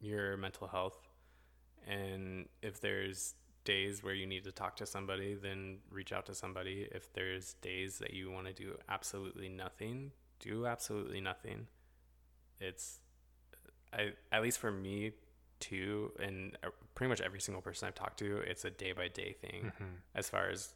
your 0.00 0.36
mental 0.36 0.66
health. 0.66 0.98
And 1.86 2.48
if 2.62 2.80
there's 2.80 3.34
days 3.64 4.02
where 4.02 4.14
you 4.14 4.26
need 4.26 4.44
to 4.44 4.50
talk 4.50 4.74
to 4.74 4.84
somebody 4.84 5.34
then 5.34 5.78
reach 5.90 6.12
out 6.12 6.26
to 6.26 6.34
somebody. 6.34 6.88
If 6.90 7.12
there's 7.12 7.54
days 7.54 7.98
that 7.98 8.12
you 8.12 8.30
want 8.30 8.48
to 8.48 8.52
do 8.52 8.76
absolutely 8.88 9.48
nothing 9.48 10.10
do 10.40 10.66
absolutely 10.66 11.20
nothing. 11.20 11.68
It's 12.60 12.98
I, 13.92 14.12
at 14.32 14.42
least 14.42 14.58
for 14.58 14.72
me 14.72 15.12
too 15.60 16.10
and 16.18 16.56
uh, 16.64 16.70
pretty 16.94 17.08
much 17.08 17.20
every 17.20 17.40
single 17.40 17.62
person 17.62 17.86
i've 17.86 17.94
talked 17.94 18.18
to 18.18 18.38
it's 18.38 18.64
a 18.64 18.70
day 18.70 18.90
by 18.90 19.06
day 19.06 19.32
thing 19.40 19.70
as 20.14 20.28
far 20.28 20.48
as 20.50 20.74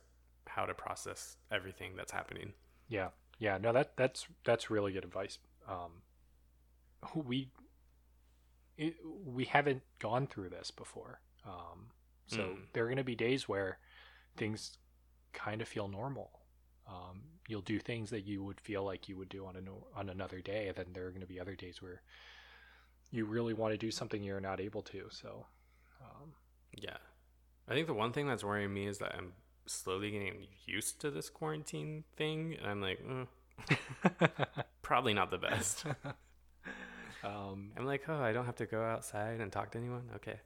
how 0.48 0.66
to 0.66 0.74
process 0.74 1.36
everything 1.50 1.96
that's 1.96 2.12
happening 2.12 2.52
Yeah, 2.88 3.10
yeah. 3.38 3.58
No, 3.58 3.72
that 3.72 3.96
that's 3.96 4.26
that's 4.44 4.70
really 4.70 4.92
good 4.92 5.04
advice. 5.04 5.38
Um, 5.68 6.02
we 7.14 7.50
it, 8.76 8.96
we 9.24 9.44
haven't 9.44 9.82
gone 9.98 10.26
through 10.26 10.50
this 10.50 10.70
before, 10.70 11.20
um, 11.46 11.90
so 12.26 12.42
Mm. 12.42 12.66
there 12.72 12.84
are 12.84 12.88
going 12.88 12.96
to 12.98 13.04
be 13.04 13.14
days 13.14 13.48
where 13.48 13.78
things 14.36 14.78
kind 15.32 15.62
of 15.62 15.68
feel 15.68 15.88
normal. 15.88 16.30
Um, 16.88 17.22
you'll 17.48 17.62
do 17.62 17.78
things 17.78 18.10
that 18.10 18.22
you 18.26 18.42
would 18.44 18.60
feel 18.60 18.84
like 18.84 19.08
you 19.08 19.16
would 19.16 19.28
do 19.28 19.46
on 19.46 19.56
a 19.56 19.98
on 19.98 20.08
another 20.10 20.40
day, 20.40 20.68
and 20.68 20.76
then 20.76 20.86
there 20.92 21.06
are 21.06 21.10
going 21.10 21.22
to 21.22 21.26
be 21.26 21.40
other 21.40 21.56
days 21.56 21.82
where 21.82 22.02
you 23.10 23.24
really 23.24 23.54
want 23.54 23.72
to 23.72 23.78
do 23.78 23.90
something 23.90 24.22
you're 24.22 24.40
not 24.40 24.60
able 24.60 24.82
to. 24.82 25.08
So, 25.10 25.46
um, 26.00 26.34
Yeah. 26.72 26.98
I 27.68 27.74
think 27.74 27.86
the 27.86 27.94
one 27.94 28.12
thing 28.12 28.26
that's 28.26 28.44
worrying 28.44 28.72
me 28.72 28.86
is 28.86 28.98
that 28.98 29.14
I'm 29.14 29.32
slowly 29.66 30.10
getting 30.10 30.46
used 30.64 31.00
to 31.00 31.10
this 31.10 31.30
quarantine 31.30 32.04
thing. 32.16 32.56
And 32.58 32.66
I'm 32.70 32.80
like, 32.80 33.00
mm, 33.04 33.26
probably 34.82 35.14
not 35.14 35.30
the 35.30 35.38
best. 35.38 35.84
um, 37.24 37.72
I'm 37.76 37.86
like, 37.86 38.02
oh, 38.08 38.20
I 38.20 38.32
don't 38.32 38.46
have 38.46 38.56
to 38.56 38.66
go 38.66 38.82
outside 38.82 39.40
and 39.40 39.50
talk 39.50 39.72
to 39.72 39.78
anyone. 39.78 40.10
Okay. 40.16 40.38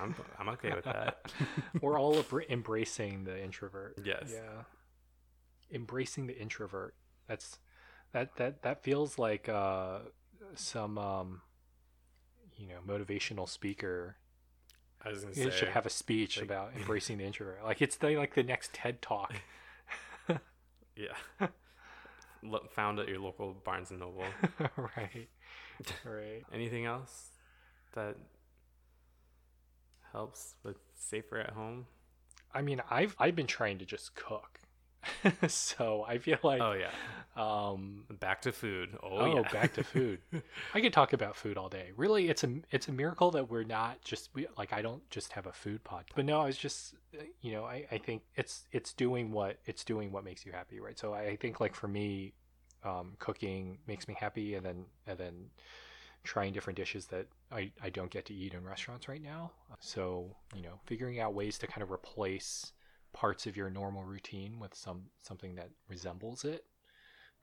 I'm, 0.00 0.14
I'm 0.38 0.48
okay 0.50 0.74
with 0.74 0.84
that. 0.84 1.32
we're 1.80 1.98
all 1.98 2.24
embracing 2.48 3.24
the 3.24 3.42
introvert. 3.42 3.98
Yes. 4.04 4.32
Yeah. 4.32 4.62
Embracing 5.70 6.26
the 6.26 6.38
introvert. 6.38 6.94
That's 7.26 7.58
that 8.12 8.36
that 8.36 8.62
that 8.62 8.82
feels 8.82 9.18
like 9.18 9.50
uh 9.50 9.98
some 10.54 10.96
um 10.96 11.42
you 12.58 12.66
know, 12.66 12.80
motivational 12.86 13.48
speaker 13.48 14.16
I 15.04 15.10
was 15.10 15.22
gonna 15.22 15.34
should 15.34 15.52
say, 15.52 15.66
have 15.70 15.86
a 15.86 15.90
speech 15.90 16.36
like- 16.38 16.46
about 16.46 16.72
embracing 16.76 17.18
the 17.18 17.24
introvert. 17.24 17.62
Like 17.64 17.80
it's 17.82 17.96
the 17.96 18.16
like 18.16 18.34
the 18.34 18.42
next 18.42 18.72
TED 18.74 19.00
talk. 19.02 19.34
yeah. 20.96 21.14
Lo- 22.42 22.66
found 22.70 22.98
at 23.00 23.08
your 23.08 23.18
local 23.18 23.52
Barnes 23.64 23.90
and 23.90 24.00
Noble. 24.00 24.24
right. 24.76 25.28
Right. 26.04 26.44
Anything 26.52 26.84
else 26.84 27.30
that 27.94 28.16
helps 30.12 30.54
with 30.62 30.76
safer 30.94 31.38
at 31.38 31.50
home? 31.50 31.86
I 32.54 32.62
mean, 32.62 32.82
I've 32.90 33.14
I've 33.18 33.36
been 33.36 33.46
trying 33.46 33.78
to 33.78 33.84
just 33.84 34.14
cook. 34.14 34.60
so 35.48 36.04
I 36.06 36.18
feel 36.18 36.38
like 36.42 36.60
Oh, 36.60 36.72
yeah. 36.72 36.90
um 37.36 38.04
Back 38.20 38.42
to 38.42 38.52
food. 38.52 38.90
Oh, 39.02 39.18
Oh, 39.18 39.36
yeah. 39.36 39.52
back 39.52 39.74
to 39.74 39.84
food. 39.84 40.20
I 40.74 40.80
could 40.80 40.92
talk 40.92 41.12
about 41.12 41.36
food 41.36 41.56
all 41.56 41.68
day. 41.68 41.90
Really, 41.96 42.28
it's 42.28 42.44
a 42.44 42.50
it's 42.70 42.88
a 42.88 42.92
miracle 42.92 43.30
that 43.32 43.48
we're 43.48 43.64
not 43.64 44.00
just 44.02 44.30
we, 44.34 44.46
like 44.56 44.72
I 44.72 44.82
don't 44.82 45.08
just 45.10 45.32
have 45.32 45.46
a 45.46 45.52
food 45.52 45.82
pod. 45.84 46.04
But 46.14 46.24
no, 46.24 46.40
I 46.40 46.46
was 46.46 46.58
just 46.58 46.94
uh, 47.18 47.22
you 47.40 47.52
know 47.52 47.64
I, 47.64 47.86
I 47.92 47.98
think 47.98 48.22
it's 48.36 48.64
it's 48.72 48.92
doing 48.92 49.30
what 49.30 49.58
it's 49.66 49.84
doing 49.84 50.10
what 50.12 50.24
makes 50.24 50.44
you 50.44 50.52
happy, 50.52 50.80
right? 50.80 50.98
So 50.98 51.14
I 51.14 51.36
think 51.36 51.60
like 51.60 51.74
for 51.74 51.88
me, 51.88 52.32
um, 52.84 53.12
cooking 53.18 53.78
makes 53.86 54.08
me 54.08 54.16
happy, 54.18 54.54
and 54.54 54.64
then 54.66 54.84
and 55.06 55.18
then 55.18 55.34
trying 56.24 56.52
different 56.52 56.76
dishes 56.76 57.06
that 57.06 57.26
I, 57.50 57.70
I 57.82 57.88
don't 57.90 58.10
get 58.10 58.26
to 58.26 58.34
eat 58.34 58.52
in 58.52 58.64
restaurants 58.64 59.08
right 59.08 59.22
now. 59.22 59.52
So 59.80 60.34
you 60.54 60.62
know, 60.62 60.80
figuring 60.84 61.20
out 61.20 61.34
ways 61.34 61.56
to 61.58 61.66
kind 61.66 61.82
of 61.82 61.90
replace 61.90 62.72
parts 63.12 63.46
of 63.46 63.56
your 63.56 63.70
normal 63.70 64.04
routine 64.04 64.58
with 64.58 64.74
some 64.74 65.06
something 65.22 65.54
that 65.56 65.70
resembles 65.88 66.44
it 66.44 66.64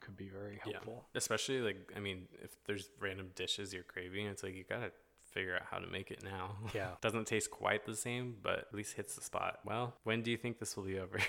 could 0.01 0.15
be 0.17 0.29
very 0.29 0.55
Yeah. 0.65 0.73
helpful. 0.73 1.07
Especially 1.15 1.59
like 1.61 1.91
I 1.95 1.99
mean, 1.99 2.27
if 2.43 2.51
there's 2.65 2.89
random 2.99 3.31
dishes 3.35 3.73
you're 3.73 3.83
craving, 3.83 4.27
it's 4.27 4.43
like 4.43 4.53
you 4.55 4.63
gotta 4.63 4.91
figure 5.31 5.55
out 5.55 5.63
how 5.69 5.79
to 5.79 5.87
make 5.87 6.11
it 6.11 6.23
now. 6.23 6.55
Yeah. 6.73 6.91
Doesn't 7.01 7.25
taste 7.27 7.49
quite 7.51 7.85
the 7.85 7.95
same, 7.95 8.37
but 8.41 8.59
at 8.59 8.73
least 8.73 8.93
hits 8.95 9.15
the 9.15 9.21
spot. 9.21 9.59
Well, 9.65 9.93
when 10.03 10.21
do 10.21 10.31
you 10.31 10.37
think 10.37 10.59
this 10.59 10.75
will 10.77 10.83
be 10.85 10.99
over? 10.99 11.19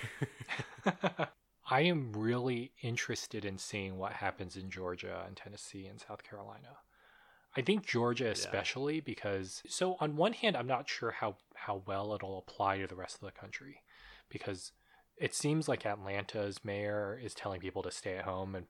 I 1.68 1.80
am 1.80 2.12
really 2.12 2.72
interested 2.82 3.44
in 3.44 3.58
seeing 3.58 3.98
what 3.98 4.12
happens 4.12 4.56
in 4.56 4.70
Georgia 4.70 5.24
and 5.26 5.36
Tennessee 5.36 5.86
and 5.86 6.00
South 6.00 6.22
Carolina. 6.22 6.78
I 7.56 7.62
think 7.62 7.86
Georgia 7.86 8.28
especially 8.28 9.00
because 9.00 9.62
so 9.66 9.96
on 9.98 10.14
one 10.16 10.34
hand 10.34 10.56
I'm 10.56 10.66
not 10.66 10.88
sure 10.88 11.10
how 11.10 11.36
how 11.54 11.82
well 11.86 12.12
it'll 12.12 12.38
apply 12.38 12.78
to 12.78 12.86
the 12.86 12.94
rest 12.94 13.14
of 13.16 13.22
the 13.22 13.32
country 13.32 13.80
because 14.28 14.72
it 15.16 15.34
seems 15.34 15.68
like 15.68 15.86
Atlanta's 15.86 16.64
mayor 16.64 17.18
is 17.22 17.34
telling 17.34 17.60
people 17.60 17.82
to 17.82 17.90
stay 17.90 18.16
at 18.16 18.24
home 18.24 18.54
and 18.54 18.66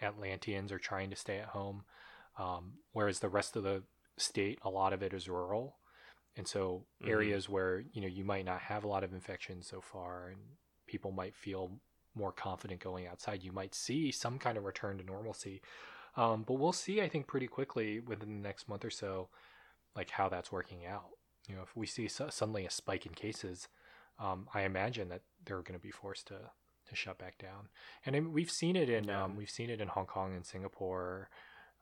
Atlanteans 0.00 0.70
are 0.72 0.78
trying 0.78 1.10
to 1.10 1.16
stay 1.16 1.38
at 1.38 1.48
home 1.48 1.82
um, 2.38 2.74
whereas 2.92 3.20
the 3.20 3.28
rest 3.28 3.56
of 3.56 3.62
the 3.62 3.82
state 4.16 4.58
a 4.62 4.70
lot 4.70 4.92
of 4.92 5.02
it 5.02 5.12
is 5.12 5.28
rural 5.28 5.76
and 6.36 6.46
so 6.46 6.84
mm-hmm. 7.02 7.10
areas 7.10 7.48
where 7.48 7.82
you 7.92 8.00
know 8.00 8.08
you 8.08 8.24
might 8.24 8.44
not 8.44 8.60
have 8.60 8.84
a 8.84 8.88
lot 8.88 9.04
of 9.04 9.12
infections 9.12 9.66
so 9.66 9.80
far 9.80 10.28
and 10.28 10.40
people 10.86 11.10
might 11.10 11.34
feel 11.34 11.72
more 12.14 12.32
confident 12.32 12.80
going 12.80 13.06
outside 13.06 13.42
you 13.42 13.52
might 13.52 13.74
see 13.74 14.10
some 14.10 14.38
kind 14.38 14.58
of 14.58 14.64
return 14.64 14.98
to 14.98 15.04
normalcy 15.04 15.60
um, 16.16 16.44
but 16.46 16.54
we'll 16.54 16.72
see, 16.72 17.00
I 17.00 17.08
think, 17.08 17.26
pretty 17.26 17.46
quickly 17.46 18.00
within 18.00 18.42
the 18.42 18.48
next 18.48 18.68
month 18.68 18.84
or 18.84 18.90
so, 18.90 19.28
like 19.94 20.10
how 20.10 20.28
that's 20.28 20.52
working 20.52 20.84
out. 20.86 21.10
You 21.48 21.56
know, 21.56 21.62
if 21.62 21.76
we 21.76 21.86
see 21.86 22.08
so- 22.08 22.30
suddenly 22.30 22.66
a 22.66 22.70
spike 22.70 23.06
in 23.06 23.12
cases, 23.12 23.68
um, 24.20 24.48
I 24.54 24.62
imagine 24.62 25.08
that 25.08 25.22
they're 25.44 25.62
going 25.62 25.78
to 25.78 25.82
be 25.82 25.90
forced 25.90 26.28
to 26.28 26.38
to 26.88 26.96
shut 26.96 27.18
back 27.18 27.38
down. 27.38 27.68
And 28.04 28.16
I 28.16 28.20
mean, 28.20 28.32
we've 28.32 28.50
seen 28.50 28.76
it 28.76 28.88
in 28.90 29.04
yeah. 29.04 29.24
um, 29.24 29.36
we've 29.36 29.50
seen 29.50 29.70
it 29.70 29.80
in 29.80 29.88
Hong 29.88 30.06
Kong 30.06 30.34
and 30.34 30.44
Singapore. 30.44 31.28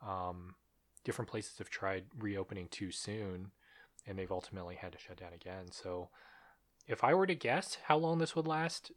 Um, 0.06 0.54
different 1.04 1.30
places 1.30 1.58
have 1.58 1.70
tried 1.70 2.04
reopening 2.18 2.68
too 2.70 2.90
soon, 2.92 3.50
and 4.06 4.18
they've 4.18 4.30
ultimately 4.30 4.76
had 4.76 4.92
to 4.92 4.98
shut 4.98 5.18
down 5.18 5.32
again. 5.34 5.72
So, 5.72 6.10
if 6.86 7.02
I 7.02 7.14
were 7.14 7.26
to 7.26 7.34
guess 7.34 7.78
how 7.84 7.96
long 7.96 8.18
this 8.18 8.36
would 8.36 8.46
last, 8.46 8.92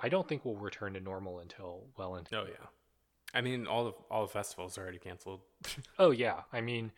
I 0.00 0.08
don't 0.08 0.28
think 0.28 0.44
we'll 0.44 0.56
return 0.56 0.94
to 0.94 1.00
normal 1.00 1.38
until 1.38 1.86
well 1.96 2.16
into. 2.16 2.36
Oh 2.36 2.46
yeah. 2.46 2.66
I 3.34 3.40
mean, 3.40 3.66
all 3.66 3.84
the 3.84 3.92
all 4.10 4.22
the 4.22 4.32
festivals 4.32 4.78
are 4.78 4.82
already 4.82 4.98
canceled. 4.98 5.40
oh 5.98 6.10
yeah, 6.10 6.42
I 6.52 6.60
mean, 6.60 6.92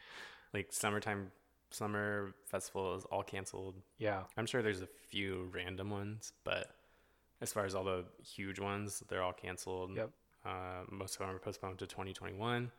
like 0.52 0.72
summertime 0.72 1.30
summer 1.74 2.34
festival 2.46 2.96
is 2.96 3.04
all 3.06 3.22
canceled. 3.22 3.74
Yeah, 3.98 4.22
I'm 4.36 4.46
sure 4.46 4.62
there's 4.62 4.82
a 4.82 4.88
few 5.08 5.50
random 5.52 5.90
ones, 5.90 6.32
but 6.44 6.70
as 7.40 7.52
far 7.52 7.64
as 7.64 7.74
all 7.74 7.84
the 7.84 8.04
huge 8.22 8.58
ones, 8.58 9.02
they're 9.08 9.22
all 9.22 9.32
canceled. 9.32 9.96
Yep. 9.96 10.10
Uh, 10.44 10.84
most 10.90 11.14
of 11.14 11.20
them 11.20 11.34
are 11.34 11.38
postponed 11.38 11.78
to 11.78 11.86
2021. 11.86 12.70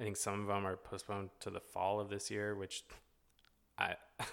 I 0.00 0.02
think 0.02 0.16
some 0.16 0.40
of 0.40 0.46
them 0.46 0.66
are 0.66 0.76
postponed 0.76 1.30
to 1.40 1.50
the 1.50 1.60
fall 1.60 2.00
of 2.00 2.08
this 2.08 2.30
year, 2.30 2.54
which 2.54 2.84
I. 3.78 3.96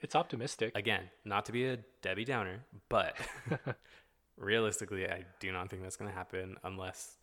it's 0.00 0.14
optimistic. 0.14 0.72
Again, 0.76 1.10
not 1.24 1.44
to 1.46 1.52
be 1.52 1.66
a 1.66 1.78
Debbie 2.02 2.24
Downer, 2.24 2.60
but 2.88 3.16
realistically, 4.36 5.08
I 5.08 5.24
do 5.40 5.52
not 5.52 5.70
think 5.70 5.82
that's 5.82 5.96
going 5.96 6.10
to 6.10 6.16
happen 6.16 6.56
unless 6.62 7.16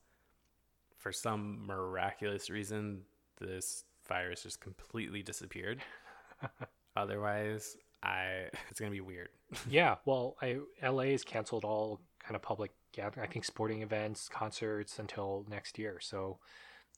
for 0.97 1.11
some 1.11 1.65
miraculous 1.65 2.49
reason, 2.49 3.01
this 3.39 3.83
virus 4.07 4.43
just 4.43 4.59
completely 4.59 5.21
disappeared. 5.21 5.81
Otherwise, 6.95 7.77
I 8.03 8.49
it's 8.69 8.79
gonna 8.79 8.91
be 8.91 9.01
weird. 9.01 9.29
yeah, 9.69 9.95
well, 10.05 10.37
I 10.41 10.59
LA 10.83 11.05
has 11.05 11.23
canceled 11.23 11.65
all 11.65 12.01
kind 12.19 12.35
of 12.35 12.41
public 12.41 12.71
gathering. 12.91 13.27
I 13.27 13.31
think 13.31 13.45
sporting 13.45 13.81
events, 13.81 14.29
concerts 14.29 14.99
until 14.99 15.45
next 15.49 15.77
year. 15.77 15.99
So 15.99 16.39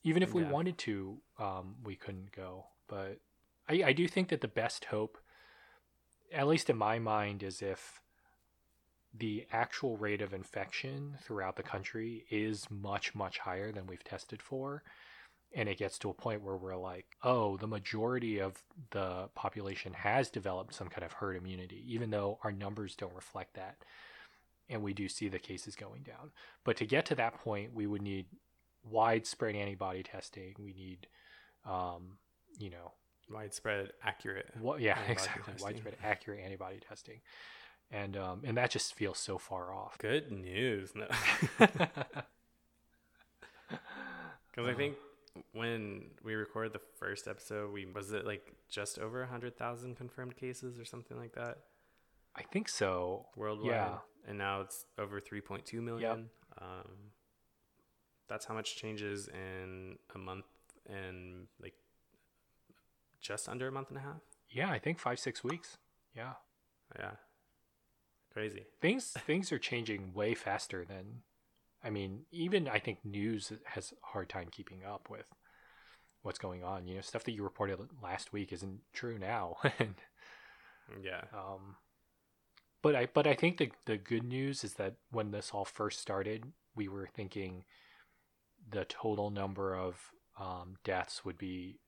even 0.04 0.24
if 0.24 0.34
we 0.34 0.44
yeah. 0.44 0.52
wanted 0.52 0.78
to, 0.80 1.18
um, 1.40 1.76
we 1.84 1.96
couldn't 1.96 2.32
go. 2.32 2.66
But 2.88 3.20
I, 3.68 3.84
I 3.88 3.94
do 3.94 4.08
think 4.08 4.30
that 4.30 4.42
the 4.42 4.48
best 4.48 4.86
hope, 4.86 5.18
at 6.32 6.48
least 6.48 6.70
in 6.70 6.78
my 6.78 7.00
mind, 7.00 7.44
is 7.44 7.62
if 7.62 8.00
the 9.14 9.48
actual 9.52 9.98
rate 9.98 10.22
of 10.22 10.34
infection 10.34 11.16
throughout 11.24 11.56
the 11.56 11.64
country 11.64 12.26
is 12.30 12.68
much, 12.70 13.16
much 13.16 13.40
higher 13.40 13.72
than 13.72 13.88
we've 13.88 14.04
tested 14.04 14.42
for. 14.42 14.84
And 15.56 15.70
it 15.70 15.78
gets 15.78 15.98
to 16.00 16.10
a 16.10 16.14
point 16.14 16.44
where 16.44 16.58
we're 16.58 16.76
like, 16.76 17.06
oh, 17.24 17.58
the 17.58 17.68
majority 17.68 18.40
of 18.40 18.62
the 18.92 19.30
population 19.34 19.94
has 19.94 20.30
developed 20.30 20.74
some 20.74 20.88
kind 20.88 21.06
of 21.06 21.14
herd 21.14 21.38
immunity, 21.38 21.84
even 21.88 22.10
though 22.10 22.38
our 22.44 22.52
numbers 22.52 22.96
don't 22.96 23.16
reflect 23.16 23.56
that. 23.56 23.78
And 24.70 24.84
we 24.84 24.94
do 24.94 25.08
see 25.08 25.30
the 25.30 25.40
cases 25.40 25.76
going 25.76 26.04
down. 26.04 26.32
But 26.64 26.78
to 26.78 26.86
get 26.86 27.06
to 27.08 27.16
that 27.16 27.36
point, 27.36 27.74
we 27.74 27.88
would 27.88 28.02
need 28.02 28.26
widespread 28.84 29.56
antibody 29.56 30.04
testing. 30.04 30.56
We 30.60 30.74
need, 30.74 31.08
um, 31.66 32.18
you 32.60 32.70
know, 32.70 32.92
widespread 33.32 33.94
accurate. 34.04 34.50
What, 34.60 34.82
yeah, 34.82 35.00
exactly. 35.08 35.44
Testing. 35.54 35.66
Widespread 35.66 35.96
accurate 36.04 36.42
antibody 36.44 36.80
testing 36.80 37.22
and 37.90 38.18
um, 38.18 38.42
and 38.44 38.58
that 38.58 38.70
just 38.70 38.94
feels 38.96 39.18
so 39.18 39.38
far 39.38 39.74
off. 39.74 39.98
Good 39.98 40.30
news, 40.30 40.92
no. 40.94 41.08
Because 44.58 44.72
I 44.72 44.74
think 44.74 44.96
when 45.54 46.12
we 46.24 46.36
recorded 46.36 46.74
the 46.74 46.82
first 47.00 47.28
episode, 47.28 47.72
we 47.72 47.86
was 47.86 48.12
it 48.14 48.26
like 48.26 48.54
just 48.70 49.00
over 49.00 49.22
a 49.22 49.28
hundred 49.28 49.58
thousand 49.58 49.96
confirmed 49.96 50.36
cases 50.36 50.80
or 50.80 50.86
something 50.86 51.18
like 51.18 51.34
that. 51.36 51.60
I 52.36 52.44
think 52.44 52.70
so. 52.70 53.26
Worldwide, 53.36 53.72
yeah. 53.72 53.98
and 54.28 54.38
now 54.38 54.62
it's 54.62 54.86
over 54.98 55.20
three 55.20 55.42
point 55.42 55.66
two 55.66 55.82
million. 55.82 56.30
Yep. 56.60 56.62
Um, 56.62 56.92
that's 58.28 58.46
how 58.46 58.54
much 58.54 58.76
changes 58.76 59.28
in 59.28 59.98
a 60.14 60.18
month 60.18 60.46
and 60.88 61.48
like 61.62 61.74
just 63.22 63.50
under 63.50 63.68
a 63.68 63.72
month 63.72 63.90
and 63.90 63.98
a 63.98 64.02
half. 64.02 64.22
Yeah, 64.50 64.70
I 64.70 64.80
think 64.80 65.00
five 65.00 65.20
six 65.20 65.44
weeks. 65.44 65.78
Yeah. 66.16 66.34
Yeah. 66.98 67.12
Crazy. 68.32 68.66
Things 68.82 69.16
things 69.26 69.52
are 69.52 69.60
changing 69.60 70.14
way 70.14 70.34
faster 70.34 70.86
than 70.86 71.22
I 71.88 71.90
mean, 71.90 72.26
even 72.32 72.68
I 72.68 72.80
think 72.80 73.00
news 73.06 73.54
has 73.64 73.94
a 73.94 74.08
hard 74.08 74.28
time 74.28 74.50
keeping 74.52 74.84
up 74.84 75.10
with 75.10 75.26
what's 76.22 76.38
going 76.38 76.62
on. 76.62 76.86
You 76.86 76.96
know, 76.96 77.02
stuff 77.02 77.24
that 77.24 77.32
you 77.32 77.44
reported 77.44 77.80
last 78.04 78.34
week 78.34 78.52
isn't 78.52 78.82
true 78.92 79.18
now. 79.18 79.56
and 79.80 79.96
yeah. 81.02 81.22
Um 81.34 81.78
but 82.82 82.94
I 82.94 83.08
but 83.14 83.26
I 83.26 83.36
think 83.36 83.58
the 83.58 83.72
the 83.86 83.96
good 83.96 84.26
news 84.26 84.66
is 84.66 84.74
that 84.74 84.96
when 85.12 85.32
this 85.32 85.52
all 85.54 85.64
first 85.64 86.02
started, 86.02 86.52
we 86.76 86.90
were 86.90 87.08
thinking 87.08 87.64
the 88.70 88.84
total 88.84 89.30
number 89.30 89.74
of 89.74 90.12
um, 90.38 90.76
deaths 90.84 91.24
would 91.24 91.38
be 91.38 91.80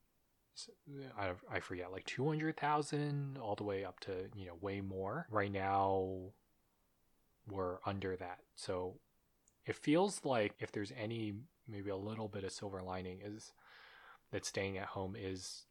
I, 1.18 1.32
I 1.52 1.60
forget 1.60 1.92
like 1.92 2.06
200,000 2.06 3.38
all 3.38 3.56
the 3.56 3.64
way 3.64 3.84
up 3.84 4.00
to 4.02 4.30
you 4.34 4.48
know 4.48 4.56
way 4.62 4.80
more 4.80 5.28
right 5.30 5.52
now 5.52 6.32
we're 7.50 7.78
under 7.86 8.16
that. 8.16 8.40
So 8.56 8.96
it 9.70 9.76
feels 9.76 10.22
like 10.26 10.56
if 10.60 10.72
there's 10.72 10.92
any 11.00 11.36
maybe 11.68 11.92
a 11.92 11.96
little 11.96 12.28
bit 12.28 12.44
of 12.44 12.52
silver 12.52 12.82
lining 12.82 13.20
is 13.24 13.54
that 14.32 14.44
staying 14.44 14.80
at 14.80 14.88
home 14.88 15.16
is 15.18 15.66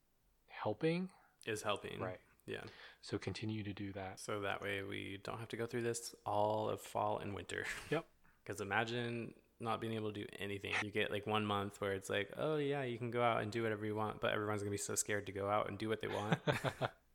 helping. 0.47 1.09
Is 1.47 1.63
helping. 1.63 1.99
Right. 2.01 2.21
Yeah. 2.47 2.63
So 3.03 3.19
continue 3.19 3.65
to 3.65 3.73
do 3.73 3.93
that. 3.93 4.21
So 4.21 4.41
that 4.43 4.63
way 4.63 4.83
we 4.89 5.19
don't 5.25 5.41
have 5.41 5.49
to 5.49 5.57
go 5.57 5.67
through 5.67 5.83
this 5.83 6.15
all 6.25 6.69
of 6.69 6.81
fall 6.81 7.19
and 7.19 7.35
winter. 7.35 7.65
Yep. 7.91 8.05
Because 8.45 8.61
imagine 8.63 9.35
not 9.61 9.81
being 9.81 9.93
able 9.95 10.13
to 10.13 10.21
do 10.21 10.27
anything. 10.39 10.73
You 10.83 10.91
get 10.91 11.11
like 11.11 11.27
one 11.27 11.45
month 11.45 11.81
where 11.81 11.93
it's 11.93 12.09
like, 12.09 12.31
oh 12.39 12.57
yeah, 12.57 12.85
you 12.85 12.97
can 12.99 13.11
go 13.11 13.21
out 13.21 13.43
and 13.43 13.51
do 13.51 13.65
whatever 13.65 13.85
you 13.85 13.97
want, 13.97 14.21
but 14.21 14.33
everyone's 14.33 14.63
gonna 14.63 14.71
be 14.71 14.79
so 14.79 14.95
scared 14.95 15.27
to 15.27 15.33
go 15.33 15.51
out 15.51 15.69
and 15.69 15.77
do 15.77 15.89
what 15.89 16.01
they 16.01 16.09
want. 16.09 16.39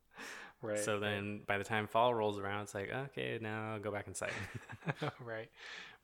Right. 0.64 0.80
So 0.80 1.00
then 1.00 1.32
right. 1.32 1.48
by 1.48 1.58
the 1.58 1.64
time 1.64 1.88
fall 1.88 2.14
rolls 2.14 2.40
around, 2.40 2.64
it's 2.64 2.74
like, 2.74 2.90
okay, 2.92 3.38
now 3.42 3.74
I'll 3.74 3.80
go 3.80 3.92
back 3.92 4.08
inside. 4.08 4.32
right. 5.24 5.50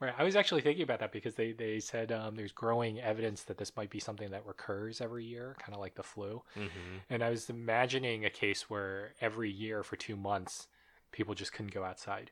Right. 0.02 0.14
I 0.18 0.24
was 0.24 0.36
actually 0.36 0.62
thinking 0.62 0.84
about 0.84 1.00
that 1.00 1.12
because 1.12 1.36
they, 1.36 1.52
they 1.52 1.80
said 1.80 2.12
um, 2.12 2.36
there's 2.36 2.52
growing 2.52 3.00
evidence 3.00 3.44
that 3.44 3.58
this 3.58 3.76
might 3.76 3.90
be 3.90 4.00
something 4.00 4.32
that 4.32 4.46
recurs 4.46 5.02
every 5.02 5.26
year, 5.26 5.56
kind 5.60 5.74
of 5.74 5.82
like 5.82 5.96
the 5.96 6.04
flu. 6.04 6.42
Mm-hmm. 6.58 6.98
And 7.10 7.24
I 7.24 7.30
was 7.30 7.50
imagining 7.50 8.24
a 8.24 8.30
case 8.30 8.70
where 8.70 9.14
every 9.20 9.52
year 9.52 9.84
for 9.84 9.96
two 9.96 10.16
months, 10.16 10.68
people 11.12 11.36
just 11.36 11.52
couldn't 11.52 11.74
go 11.74 11.84
outside. 11.84 12.32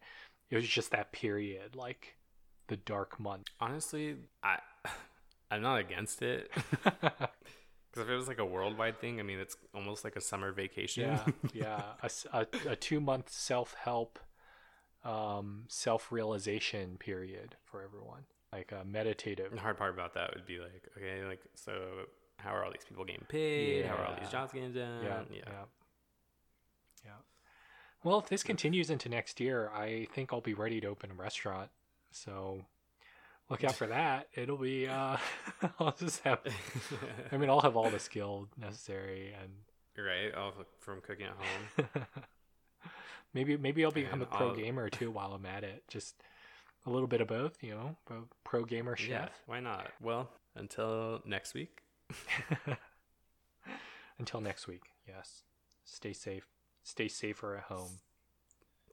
It 0.49 0.55
was 0.55 0.67
just 0.67 0.91
that 0.91 1.11
period, 1.11 1.75
like 1.75 2.15
the 2.67 2.77
dark 2.77 3.19
month. 3.19 3.47
Honestly, 3.59 4.15
I 4.43 4.59
I'm 5.51 5.61
not 5.61 5.79
against 5.79 6.21
it. 6.21 6.51
Because 7.97 8.09
if 8.09 8.13
it 8.13 8.17
was 8.17 8.27
like 8.27 8.37
a 8.37 8.45
worldwide 8.45 8.99
thing, 8.99 9.19
I 9.19 9.23
mean, 9.23 9.39
it's 9.39 9.57
almost 9.73 10.03
like 10.03 10.15
a 10.15 10.21
summer 10.21 10.51
vacation. 10.51 11.03
Yeah, 11.03 11.25
yeah. 11.53 11.81
A, 12.03 12.11
a, 12.31 12.71
a 12.71 12.75
two 12.75 12.99
month 12.99 13.31
self 13.31 13.73
help, 13.73 14.19
um, 15.03 15.63
self 15.67 16.11
realization 16.11 16.97
period 16.99 17.55
for 17.65 17.81
everyone, 17.81 18.25
like 18.53 18.71
a 18.71 18.85
meditative. 18.85 19.51
The 19.51 19.59
hard 19.59 19.77
part 19.77 19.95
about 19.95 20.13
that 20.13 20.35
would 20.35 20.45
be 20.45 20.59
like, 20.59 20.87
okay, 20.95 21.25
like 21.25 21.41
so, 21.55 21.73
how 22.37 22.51
are 22.51 22.63
all 22.63 22.71
these 22.71 22.85
people 22.87 23.03
getting 23.03 23.25
paid? 23.27 23.81
Yeah. 23.81 23.87
How 23.87 23.95
are 23.95 24.05
all 24.05 24.15
these 24.19 24.29
jobs 24.29 24.53
getting 24.53 24.73
done? 24.73 25.03
Yeah, 25.03 25.21
yeah, 25.31 25.37
yeah. 25.47 25.53
yeah. 27.05 27.11
Well, 28.03 28.19
if 28.19 28.29
this 28.29 28.43
continues 28.43 28.91
into 28.91 29.09
next 29.09 29.39
year, 29.39 29.71
I 29.73 30.07
think 30.13 30.31
I'll 30.31 30.41
be 30.41 30.53
ready 30.53 30.79
to 30.81 30.87
open 30.87 31.09
a 31.09 31.15
restaurant. 31.15 31.71
So 32.11 32.61
look 33.49 33.63
out 33.63 33.75
for 33.75 33.87
that. 33.87 34.27
It'll 34.33 34.57
be 34.57 34.87
uh 34.87 35.17
I'll 35.79 35.95
just 35.97 36.21
have 36.23 36.39
I 37.31 37.37
mean 37.37 37.49
I'll 37.49 37.61
have 37.61 37.75
all 37.75 37.89
the 37.89 37.99
skill 37.99 38.47
necessary 38.57 39.33
and 39.41 39.51
right, 40.03 40.33
all 40.35 40.53
from 40.79 41.01
cooking 41.01 41.25
at 41.27 41.33
home. 41.33 42.05
maybe 43.33 43.57
maybe 43.57 43.83
I'll 43.83 43.91
become 43.91 44.21
and 44.21 44.23
a 44.23 44.25
pro 44.25 44.49
I'll... 44.49 44.55
gamer 44.55 44.89
too 44.89 45.11
while 45.11 45.33
I'm 45.33 45.45
at 45.45 45.63
it. 45.63 45.83
Just 45.87 46.15
a 46.85 46.89
little 46.89 47.07
bit 47.07 47.21
of 47.21 47.27
both. 47.27 47.63
You 47.63 47.71
know, 47.71 48.23
pro, 48.43 48.63
gamer 48.63 48.95
chef. 48.95 49.09
Yeah, 49.09 49.27
why 49.45 49.59
not? 49.59 49.91
Well, 50.01 50.29
until 50.55 51.21
next 51.25 51.53
week. 51.53 51.81
Until 54.19 54.41
next 54.41 54.67
week, 54.67 54.83
yes. 55.07 55.43
Stay 55.85 56.13
safe. 56.13 56.47
Stay 56.83 57.07
safer 57.07 57.57
at 57.57 57.63
home. 57.63 57.99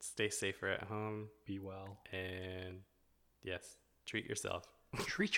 Stay 0.00 0.28
safer 0.28 0.68
at 0.68 0.82
home 0.84 1.28
Be 1.46 1.58
well. 1.58 1.98
and 2.12 2.80
yes, 3.42 3.78
treat 4.06 4.26
yourself. 4.26 4.64
Treat 4.98 5.32